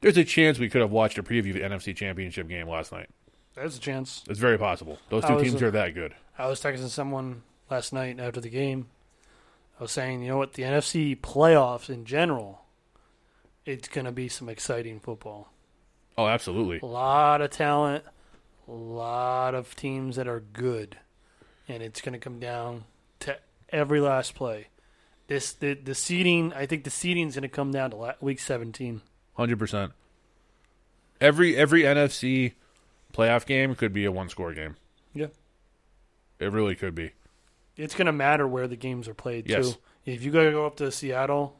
There's 0.01 0.17
a 0.17 0.23
chance 0.25 0.57
we 0.59 0.69
could 0.69 0.81
have 0.81 0.91
watched 0.91 1.17
a 1.17 1.23
preview 1.23 1.49
of 1.49 1.55
the 1.55 1.61
NFC 1.61 1.95
Championship 1.95 2.47
game 2.47 2.67
last 2.67 2.91
night. 2.91 3.09
There's 3.53 3.77
a 3.77 3.79
chance. 3.79 4.23
It's 4.29 4.39
very 4.39 4.57
possible. 4.57 4.97
Those 5.09 5.25
two 5.25 5.33
was, 5.35 5.43
teams 5.43 5.61
uh, 5.61 5.67
are 5.67 5.71
that 5.71 5.93
good. 5.93 6.15
I 6.37 6.47
was 6.47 6.61
texting 6.61 6.87
someone 6.89 7.43
last 7.69 7.93
night 7.93 8.19
after 8.19 8.41
the 8.41 8.49
game. 8.49 8.87
I 9.79 9.83
was 9.83 9.91
saying, 9.91 10.21
you 10.23 10.29
know 10.29 10.37
what, 10.37 10.53
the 10.53 10.63
NFC 10.63 11.19
playoffs 11.19 11.89
in 11.89 12.05
general, 12.05 12.61
it's 13.65 13.87
going 13.87 14.05
to 14.05 14.11
be 14.11 14.27
some 14.27 14.49
exciting 14.49 14.99
football. 14.99 15.51
Oh, 16.17 16.27
absolutely. 16.27 16.79
A 16.81 16.85
lot 16.85 17.41
of 17.41 17.51
talent, 17.51 18.03
a 18.71 18.73
lot 18.73 19.53
of 19.53 19.75
teams 19.75 20.15
that 20.15 20.27
are 20.27 20.39
good, 20.39 20.97
and 21.67 21.83
it's 21.83 21.99
going 22.01 22.13
to 22.13 22.19
come 22.19 22.39
down 22.39 22.85
to 23.19 23.37
every 23.69 23.99
last 23.99 24.33
play. 24.33 24.67
This 25.27 25.53
the 25.53 25.73
the 25.73 25.93
seeding. 25.95 26.53
I 26.53 26.65
think 26.65 26.83
the 26.85 26.89
seeding 26.89 27.27
is 27.27 27.35
going 27.35 27.43
to 27.43 27.49
come 27.49 27.71
down 27.71 27.91
to 27.91 27.97
la- 27.97 28.13
week 28.21 28.39
17. 28.39 29.01
Hundred 29.35 29.59
percent. 29.59 29.91
Every 31.19 31.55
every 31.55 31.81
NFC 31.83 32.53
playoff 33.13 33.45
game 33.45 33.75
could 33.75 33.93
be 33.93 34.05
a 34.05 34.11
one 34.11 34.29
score 34.29 34.53
game. 34.53 34.75
Yeah. 35.13 35.27
It 36.39 36.51
really 36.51 36.75
could 36.75 36.95
be. 36.95 37.11
It's 37.77 37.93
going 37.95 38.07
to 38.07 38.11
matter 38.11 38.47
where 38.47 38.67
the 38.67 38.75
games 38.75 39.07
are 39.07 39.13
played 39.13 39.49
Yes. 39.49 39.71
too. 39.73 39.77
If 40.05 40.23
you 40.23 40.31
got 40.31 40.43
to 40.43 40.51
go 40.51 40.65
up 40.65 40.77
to 40.77 40.91
Seattle, 40.91 41.55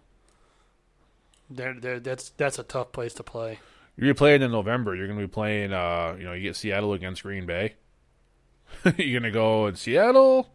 there, 1.49 1.74
there, 1.80 1.99
that's 1.99 2.30
that's 2.30 2.57
a 2.59 2.64
tough 2.64 2.91
place 2.91 3.14
to 3.16 3.24
play. 3.24 3.59
You're 3.97 4.05
gonna 4.05 4.13
be 4.13 4.17
playing 4.17 4.41
in 4.41 4.51
November. 4.51 4.95
You're 4.95 5.07
gonna 5.07 5.19
be 5.21 5.27
playing. 5.27 5.73
Uh, 5.73 6.15
you 6.17 6.23
know, 6.25 6.33
you 6.33 6.43
get 6.43 6.55
Seattle 6.55 6.93
against 6.93 7.23
Green 7.23 7.45
Bay. 7.45 7.75
You're 8.97 9.19
gonna 9.19 9.31
go 9.31 9.67
in 9.67 9.75
Seattle, 9.75 10.49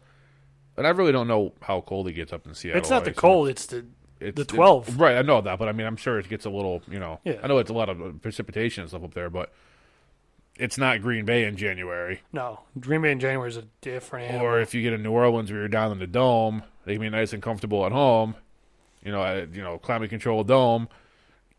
and 0.76 0.87
I 0.87 0.91
really 0.91 1.12
don't 1.12 1.28
know 1.28 1.53
how 1.61 1.80
cold 1.82 2.09
it 2.09 2.14
gets 2.14 2.32
up 2.32 2.47
in 2.47 2.55
Seattle. 2.55 2.80
it's 2.80 2.91
not 2.91 3.05
the 3.05 3.12
cold; 3.12 3.49
it's 3.49 3.66
the 3.66 3.84
It's 4.20 4.37
the 4.37 4.45
12. 4.45 4.99
right? 4.99 5.16
I 5.18 5.22
know 5.22 5.41
that, 5.43 5.59
but 5.59 5.68
I 5.68 5.72
mean, 5.72 5.87
I'm 5.87 5.97
sure 5.97 6.18
it 6.18 6.28
gets 6.28 6.45
a 6.47 6.51
little. 6.51 6.82
You 6.91 6.99
know, 6.99 7.20
Yeah. 7.24 7.41
I 7.43 7.47
know 7.47 7.59
it's 7.59 7.70
a 7.70 7.74
lot 7.74 7.89
of 7.89 8.20
precipitation 8.22 8.82
and 8.82 8.89
stuff 8.91 9.05
up 9.05 9.14
there, 9.14 9.28
but 9.30 9.53
it's 10.59 10.78
not 10.78 11.03
Green 11.03 11.26
Bay 11.26 11.45
in 11.45 11.57
January. 11.57 12.22
No, 12.32 12.61
Green 12.80 13.03
Bay 13.03 13.12
in 13.12 13.20
January 13.20 13.51
is 13.51 13.59
a 13.59 13.64
different 13.82 14.30
animal. 14.30 14.47
Or 14.47 14.61
if 14.61 14.74
you 14.74 14.80
get 14.82 14.95
in 14.95 15.03
New 15.03 15.12
Orleans 15.12 15.51
where 15.53 15.61
you're 15.61 15.68
down 15.68 15.93
in 15.93 15.99
the 15.99 16.07
dome, 16.07 16.62
they 16.87 16.95
can 16.95 17.03
be 17.03 17.11
nice 17.11 17.34
and 17.34 17.43
comfortable 17.43 17.84
at 17.84 17.93
home. 17.93 18.34
You 19.05 19.12
know, 19.12 19.20
uh, 19.20 19.47
you 19.53 19.62
know, 19.62 19.78
climate 19.78 20.09
control 20.11 20.43
dome. 20.43 20.89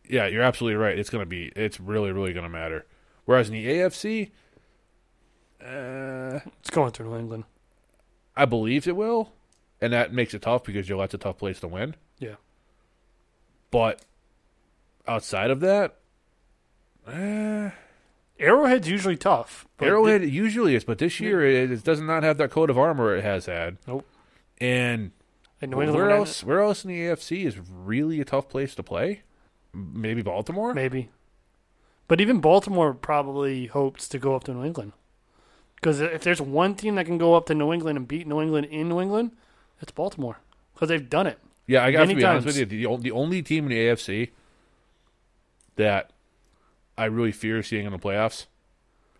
Yeah, 0.09 0.27
you're 0.27 0.43
absolutely 0.43 0.77
right. 0.77 0.97
It's 0.97 1.09
gonna 1.09 1.25
be. 1.25 1.51
It's 1.55 1.79
really, 1.79 2.11
really 2.11 2.33
gonna 2.33 2.49
matter. 2.49 2.85
Whereas 3.25 3.49
in 3.49 3.55
the 3.55 3.67
AFC, 3.67 4.31
uh, 5.61 6.39
It's 6.59 6.69
going 6.69 6.91
through 6.91 7.09
New 7.09 7.17
England. 7.17 7.43
I 8.35 8.45
believe 8.45 8.87
it 8.87 8.95
will, 8.95 9.33
and 9.81 9.91
that 9.93 10.13
makes 10.13 10.33
it 10.33 10.43
tough 10.43 10.63
because 10.63 10.87
Gillette's 10.87 11.13
a 11.15 11.17
tough 11.17 11.37
place 11.37 11.59
to 11.61 11.67
win. 11.67 11.95
Yeah. 12.19 12.35
But 13.71 14.01
outside 15.07 15.49
of 15.49 15.59
that, 15.61 15.97
eh, 17.07 17.71
Arrowhead's 18.39 18.87
usually 18.87 19.17
tough. 19.17 19.67
Arrowhead 19.81 20.23
usually 20.29 20.75
is, 20.75 20.83
but 20.83 20.99
this 20.99 21.19
year 21.19 21.43
it, 21.45 21.71
it 21.71 21.83
does 21.83 21.99
not 21.99 22.23
have 22.23 22.37
that 22.37 22.51
coat 22.51 22.69
of 22.69 22.77
armor 22.77 23.15
it 23.15 23.23
has 23.23 23.47
had. 23.47 23.77
Nope. 23.87 24.05
And 24.59 25.11
And 25.61 25.73
where 25.73 26.11
else? 26.11 26.43
Where 26.43 26.61
else 26.61 26.85
in 26.85 26.89
the 26.89 26.99
AFC 27.01 27.45
is 27.45 27.57
really 27.69 28.21
a 28.21 28.25
tough 28.25 28.47
place 28.47 28.75
to 28.75 28.83
play? 28.83 29.23
Maybe 29.77 30.21
Baltimore. 30.21 30.73
Maybe. 30.73 31.09
But 32.07 32.19
even 32.21 32.39
Baltimore 32.39 32.93
probably 32.93 33.67
hopes 33.67 34.07
to 34.09 34.17
go 34.19 34.35
up 34.35 34.43
to 34.45 34.53
New 34.53 34.63
England. 34.63 34.93
Because 35.75 35.99
if 36.01 36.23
there's 36.23 36.41
one 36.41 36.73
team 36.73 36.95
that 36.95 37.05
can 37.05 37.17
go 37.17 37.35
up 37.35 37.45
to 37.47 37.53
New 37.53 37.71
England 37.71 37.97
and 37.97 38.07
beat 38.07 38.25
New 38.25 38.41
England 38.41 38.67
in 38.67 38.89
New 38.89 38.99
England, 38.99 39.31
it's 39.81 39.91
Baltimore. 39.91 40.39
Because 40.73 40.89
they've 40.89 41.09
done 41.09 41.27
it. 41.27 41.37
Yeah, 41.67 41.83
I 41.83 41.91
got 41.91 41.99
to 42.01 42.07
Many 42.07 42.15
be 42.19 42.23
honest 42.23 42.45
times. 42.45 42.57
with 42.57 42.71
you. 42.71 42.77
The, 42.79 42.85
o- 42.87 42.97
the 42.97 43.11
only 43.11 43.41
team 43.43 43.65
in 43.65 43.69
the 43.71 43.77
AFC 43.77 44.29
that 45.75 46.11
I 46.97 47.05
really 47.05 47.31
fear 47.31 47.61
seeing 47.61 47.85
in 47.85 47.91
the 47.91 47.99
playoffs 47.99 48.45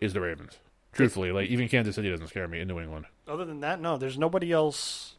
is 0.00 0.12
the 0.14 0.20
Ravens. 0.20 0.58
Truthfully, 0.92 1.30
like 1.30 1.48
even 1.50 1.68
Kansas 1.68 1.94
City 1.94 2.10
doesn't 2.10 2.26
scare 2.28 2.48
me 2.48 2.58
in 2.60 2.66
New 2.66 2.80
England. 2.80 3.04
Other 3.28 3.44
than 3.44 3.60
that, 3.60 3.80
no, 3.80 3.96
there's 3.98 4.18
nobody 4.18 4.50
else. 4.50 5.14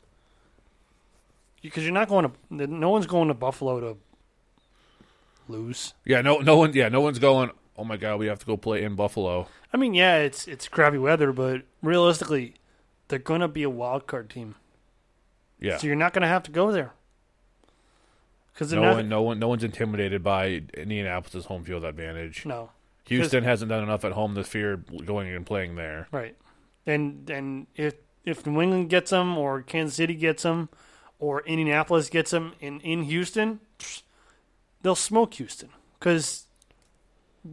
Because 1.62 1.84
you're 1.84 1.94
not 1.94 2.10
going 2.10 2.30
to. 2.50 2.68
No 2.68 2.90
one's 2.90 3.06
going 3.06 3.28
to 3.30 3.34
Buffalo 3.34 3.80
to 3.80 3.98
lose. 5.50 5.94
Yeah, 6.06 6.22
no, 6.22 6.38
no 6.38 6.58
one. 6.58 6.74
Yeah, 6.74 6.90
no 6.90 7.02
one's 7.02 7.20
going. 7.20 7.52
Oh 7.78 7.84
my 7.84 7.98
God, 7.98 8.20
we 8.20 8.28
have 8.28 8.40
to 8.40 8.46
go 8.46 8.58
play 8.58 8.84
in 8.84 8.96
Buffalo. 8.96 9.48
I 9.74 9.78
mean, 9.78 9.94
yeah, 9.94 10.18
it's 10.18 10.48
it's 10.48 10.68
crappy 10.68 10.98
weather, 10.98 11.32
but 11.32 11.64
realistically, 11.82 12.56
they're 13.08 13.20
going 13.20 13.42
to 13.42 13.48
be 13.48 13.64
a 13.64 13.70
wild 13.70 14.08
card 14.08 14.30
team. 14.30 14.56
Yeah, 15.60 15.78
So 15.78 15.88
you're 15.88 15.96
not 15.96 16.14
going 16.14 16.22
to 16.22 16.28
have 16.28 16.44
to 16.44 16.52
go 16.52 16.72
there. 16.72 16.94
Because 18.54 18.74
no 18.74 18.82
not, 18.82 18.96
one, 18.96 19.10
no 19.10 19.22
one, 19.22 19.40
no 19.40 19.48
one's 19.48 19.64
intimidated 19.64 20.24
by 20.24 20.64
Indianapolis' 20.74 21.46
home 21.46 21.64
field 21.64 21.84
advantage. 21.86 22.46
No, 22.46 22.72
Houston 23.06 23.44
hasn't 23.44 23.70
done 23.70 23.84
enough 23.84 24.04
at 24.06 24.12
home 24.14 24.36
to 24.36 24.44
fear 24.44 24.78
going 25.06 25.34
and 25.34 25.46
playing 25.46 25.76
there. 25.76 26.08
right. 26.12 26.36
And 26.86 27.30
and 27.30 27.68
if 27.76 27.96
if 28.26 28.46
New 28.46 28.62
England 28.62 28.90
gets 28.90 29.12
them, 29.12 29.38
or 29.38 29.62
Kansas 29.62 29.96
City 29.96 30.16
gets 30.16 30.44
them, 30.44 30.70
or 31.20 31.42
Indianapolis 31.42 32.10
gets 32.10 32.32
them 32.32 32.54
in 32.60 32.82
in 32.82 33.04
Houston, 33.04 33.60
they'll 34.82 34.96
smoke 34.96 35.36
Houston 35.36 35.70
because 36.00 36.46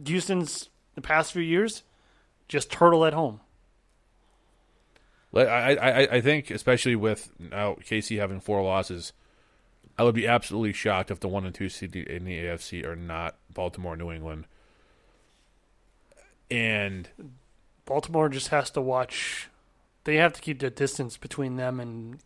Houston's 0.05 0.69
the 0.95 1.01
past 1.01 1.33
few 1.33 1.41
years 1.41 1.83
just 2.47 2.71
turtle 2.71 3.05
at 3.05 3.13
home. 3.13 3.41
I, 5.35 5.75
I, 5.75 6.15
I 6.15 6.21
think, 6.21 6.49
especially 6.49 6.95
with 6.95 7.29
now 7.37 7.75
KC 7.75 8.17
having 8.17 8.39
four 8.39 8.63
losses, 8.63 9.13
I 9.97 10.03
would 10.03 10.15
be 10.15 10.27
absolutely 10.27 10.73
shocked 10.73 11.11
if 11.11 11.19
the 11.19 11.27
one 11.27 11.45
and 11.45 11.53
two 11.53 11.69
seed 11.69 11.95
in 11.95 12.23
the 12.23 12.37
AFC 12.39 12.85
are 12.85 12.95
not 12.95 13.35
Baltimore, 13.53 13.95
New 13.95 14.11
England, 14.11 14.45
and 16.49 17.09
Baltimore 17.85 18.29
just 18.29 18.49
has 18.49 18.69
to 18.71 18.81
watch. 18.81 19.49
They 20.05 20.15
have 20.15 20.33
to 20.33 20.41
keep 20.41 20.59
the 20.59 20.69
distance 20.69 21.17
between 21.17 21.57
them 21.57 21.79
and 21.79 22.19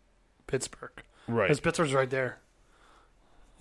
Pittsburgh 0.48 0.92
right. 1.28 1.46
because 1.46 1.60
Pittsburgh's 1.60 1.94
right 1.94 2.10
there. 2.10 2.40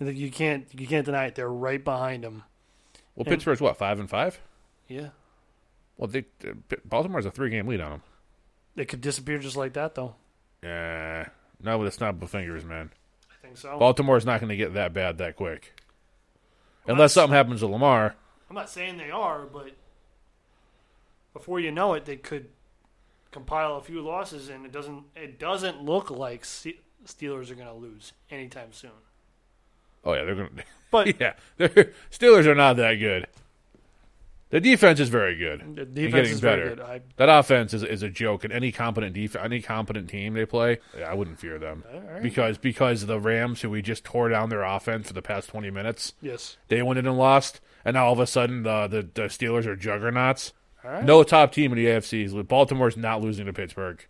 You 0.09 0.31
can't 0.31 0.67
you 0.77 0.87
can't 0.87 1.05
deny 1.05 1.25
it. 1.25 1.35
They're 1.35 1.47
right 1.49 1.83
behind 1.83 2.23
them. 2.23 2.43
Well, 3.15 3.23
and- 3.25 3.27
Pittsburgh's 3.27 3.61
what 3.61 3.77
five 3.77 3.99
and 3.99 4.09
five. 4.09 4.39
Yeah, 4.87 5.09
Well, 5.97 6.07
they, 6.09 6.25
uh, 6.45 6.53
Baltimore's 6.83 7.25
a 7.25 7.31
three 7.31 7.49
game 7.49 7.65
lead 7.67 7.79
on 7.79 7.91
them. 7.91 8.01
they 8.75 8.83
could 8.85 8.99
disappear 8.99 9.37
just 9.37 9.55
like 9.55 9.73
that, 9.73 9.95
though. 9.95 10.15
Yeah, 10.61 11.29
not 11.61 11.79
with 11.79 11.95
a 11.95 11.99
not 12.03 12.21
of 12.21 12.29
fingers, 12.29 12.65
man. 12.65 12.91
I 13.29 13.33
think 13.41 13.57
so. 13.57 13.77
Baltimore's 13.79 14.25
not 14.25 14.41
going 14.41 14.49
to 14.49 14.57
get 14.57 14.73
that 14.73 14.93
bad 14.93 15.17
that 15.19 15.37
quick, 15.37 15.73
Well, 16.85 16.95
unless 16.95 17.13
something 17.13 17.33
happens 17.33 17.61
to 17.61 17.67
Lamar. 17.67 18.15
I'm 18.49 18.55
not 18.55 18.69
saying 18.69 18.97
they 18.97 19.11
are, 19.11 19.45
but 19.45 19.71
before 21.33 21.59
you 21.61 21.71
know 21.71 21.93
it, 21.93 22.03
they 22.05 22.17
could 22.17 22.49
compile 23.31 23.77
a 23.77 23.81
few 23.81 24.01
losses, 24.01 24.49
and 24.49 24.65
it 24.65 24.71
doesn't 24.73 25.03
it 25.15 25.39
doesn't 25.39 25.81
look 25.83 26.09
like 26.11 26.43
Steelers 26.43 27.49
are 27.49 27.55
going 27.55 27.67
to 27.67 27.73
lose 27.73 28.11
anytime 28.29 28.73
soon. 28.73 28.91
Oh 30.03 30.13
yeah, 30.13 30.23
they're 30.23 30.35
to. 30.35 30.49
But 30.91 31.21
yeah, 31.21 31.35
Steelers 32.11 32.47
are 32.47 32.55
not 32.55 32.75
that 32.75 32.95
good. 32.95 33.27
The 34.49 34.59
defense 34.59 34.99
is 34.99 35.07
very 35.07 35.37
good. 35.37 35.77
the 35.77 35.85
defense 35.85 36.27
is 36.27 36.41
better. 36.41 36.63
very 36.63 36.75
good. 36.75 36.83
I, 36.85 37.01
That 37.15 37.29
offense 37.29 37.73
is, 37.73 37.83
is 37.83 38.03
a 38.03 38.09
joke, 38.09 38.43
and 38.43 38.51
any 38.51 38.73
competent 38.73 39.13
def- 39.13 39.37
any 39.37 39.61
competent 39.61 40.09
team 40.09 40.33
they 40.33 40.45
play, 40.45 40.79
I 41.07 41.13
wouldn't 41.13 41.39
fear 41.39 41.57
them 41.57 41.85
right. 41.89 42.21
because 42.21 42.57
because 42.57 43.05
the 43.05 43.21
Rams, 43.21 43.61
who 43.61 43.69
we 43.69 43.81
just 43.81 44.03
tore 44.03 44.27
down 44.27 44.49
their 44.49 44.63
offense 44.63 45.07
for 45.07 45.13
the 45.13 45.21
past 45.21 45.47
twenty 45.47 45.71
minutes, 45.71 46.11
yes. 46.21 46.57
they 46.67 46.81
went 46.81 46.99
in 46.99 47.07
and 47.07 47.17
lost, 47.17 47.61
and 47.85 47.93
now 47.93 48.07
all 48.07 48.13
of 48.13 48.19
a 48.19 48.27
sudden 48.27 48.63
the 48.63 48.87
the, 48.87 49.01
the 49.03 49.21
Steelers 49.29 49.65
are 49.65 49.77
juggernauts. 49.77 50.51
Right. 50.83 51.05
No 51.05 51.23
top 51.23 51.53
team 51.53 51.71
in 51.71 51.77
the 51.77 51.85
AFC. 51.85 52.45
Baltimore's 52.47 52.97
not 52.97 53.21
losing 53.21 53.45
to 53.45 53.53
Pittsburgh. 53.53 54.05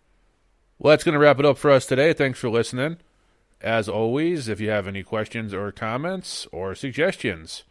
Well, 0.78 0.90
that's 0.90 1.04
going 1.04 1.12
to 1.12 1.18
wrap 1.18 1.38
it 1.38 1.44
up 1.44 1.58
for 1.58 1.70
us 1.70 1.86
today. 1.86 2.12
Thanks 2.12 2.38
for 2.40 2.48
listening. 2.48 2.96
As 3.62 3.88
always, 3.88 4.48
if 4.48 4.60
you 4.60 4.70
have 4.70 4.88
any 4.88 5.04
questions 5.04 5.54
or 5.54 5.70
comments 5.70 6.48
or 6.50 6.74
suggestions, 6.74 7.62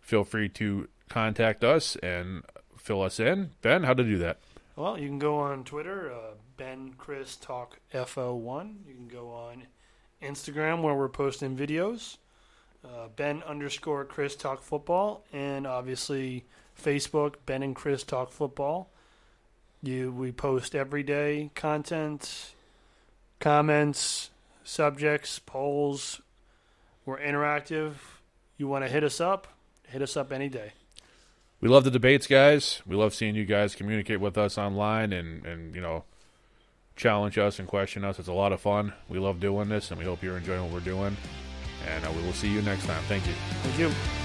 feel 0.00 0.24
free 0.24 0.48
to 0.50 0.88
contact 1.08 1.62
us 1.62 1.94
and 1.96 2.42
fill 2.76 3.02
us 3.02 3.20
in. 3.20 3.50
Ben, 3.62 3.84
how 3.84 3.94
to 3.94 4.02
do 4.02 4.18
that? 4.18 4.38
Well, 4.74 4.98
you 4.98 5.06
can 5.06 5.20
go 5.20 5.36
on 5.36 5.62
Twitter, 5.62 6.10
uh, 6.12 6.34
Ben 6.56 6.94
Chris 6.98 7.36
Talk 7.36 7.78
FO1. 7.94 8.86
You 8.88 8.94
can 8.94 9.08
go 9.08 9.30
on 9.30 9.64
Instagram 10.20 10.82
where 10.82 10.94
we're 10.94 11.08
posting 11.08 11.56
videos, 11.56 12.16
uh, 12.84 13.08
Ben 13.14 13.42
underscore 13.44 14.04
Chris 14.04 14.34
Talk 14.34 14.62
Football, 14.62 15.24
and 15.32 15.64
obviously 15.64 16.44
Facebook 16.82 17.34
Ben 17.46 17.62
and 17.62 17.76
Chris 17.76 18.02
Talk 18.02 18.32
Football. 18.32 18.90
You 19.82 20.10
we 20.10 20.32
post 20.32 20.74
every 20.74 21.02
day 21.02 21.50
content, 21.54 22.52
comments, 23.38 24.30
subjects, 24.70 25.38
polls. 25.38 26.20
We're 27.04 27.18
interactive. 27.18 27.94
You 28.56 28.68
want 28.68 28.84
to 28.84 28.90
hit 28.90 29.02
us 29.02 29.20
up? 29.20 29.48
Hit 29.88 30.00
us 30.00 30.16
up 30.16 30.32
any 30.32 30.48
day. 30.48 30.72
We 31.60 31.68
love 31.68 31.84
the 31.84 31.90
debates, 31.90 32.26
guys. 32.26 32.80
We 32.86 32.96
love 32.96 33.12
seeing 33.12 33.34
you 33.34 33.44
guys 33.44 33.74
communicate 33.74 34.20
with 34.20 34.38
us 34.38 34.56
online 34.56 35.12
and, 35.12 35.44
and 35.44 35.74
you 35.74 35.80
know, 35.80 36.04
challenge 36.96 37.36
us 37.36 37.58
and 37.58 37.68
question 37.68 38.04
us. 38.04 38.18
It's 38.18 38.28
a 38.28 38.32
lot 38.32 38.52
of 38.52 38.60
fun. 38.60 38.92
We 39.08 39.18
love 39.18 39.40
doing 39.40 39.68
this, 39.68 39.90
and 39.90 39.98
we 39.98 40.06
hope 40.06 40.22
you're 40.22 40.36
enjoying 40.36 40.62
what 40.62 40.72
we're 40.72 40.80
doing. 40.80 41.16
And 41.88 42.04
uh, 42.04 42.12
we 42.16 42.22
will 42.22 42.32
see 42.32 42.48
you 42.48 42.62
next 42.62 42.86
time. 42.86 43.02
Thank 43.08 43.26
you. 43.26 43.32
Thank 43.62 43.78
you. 43.78 44.19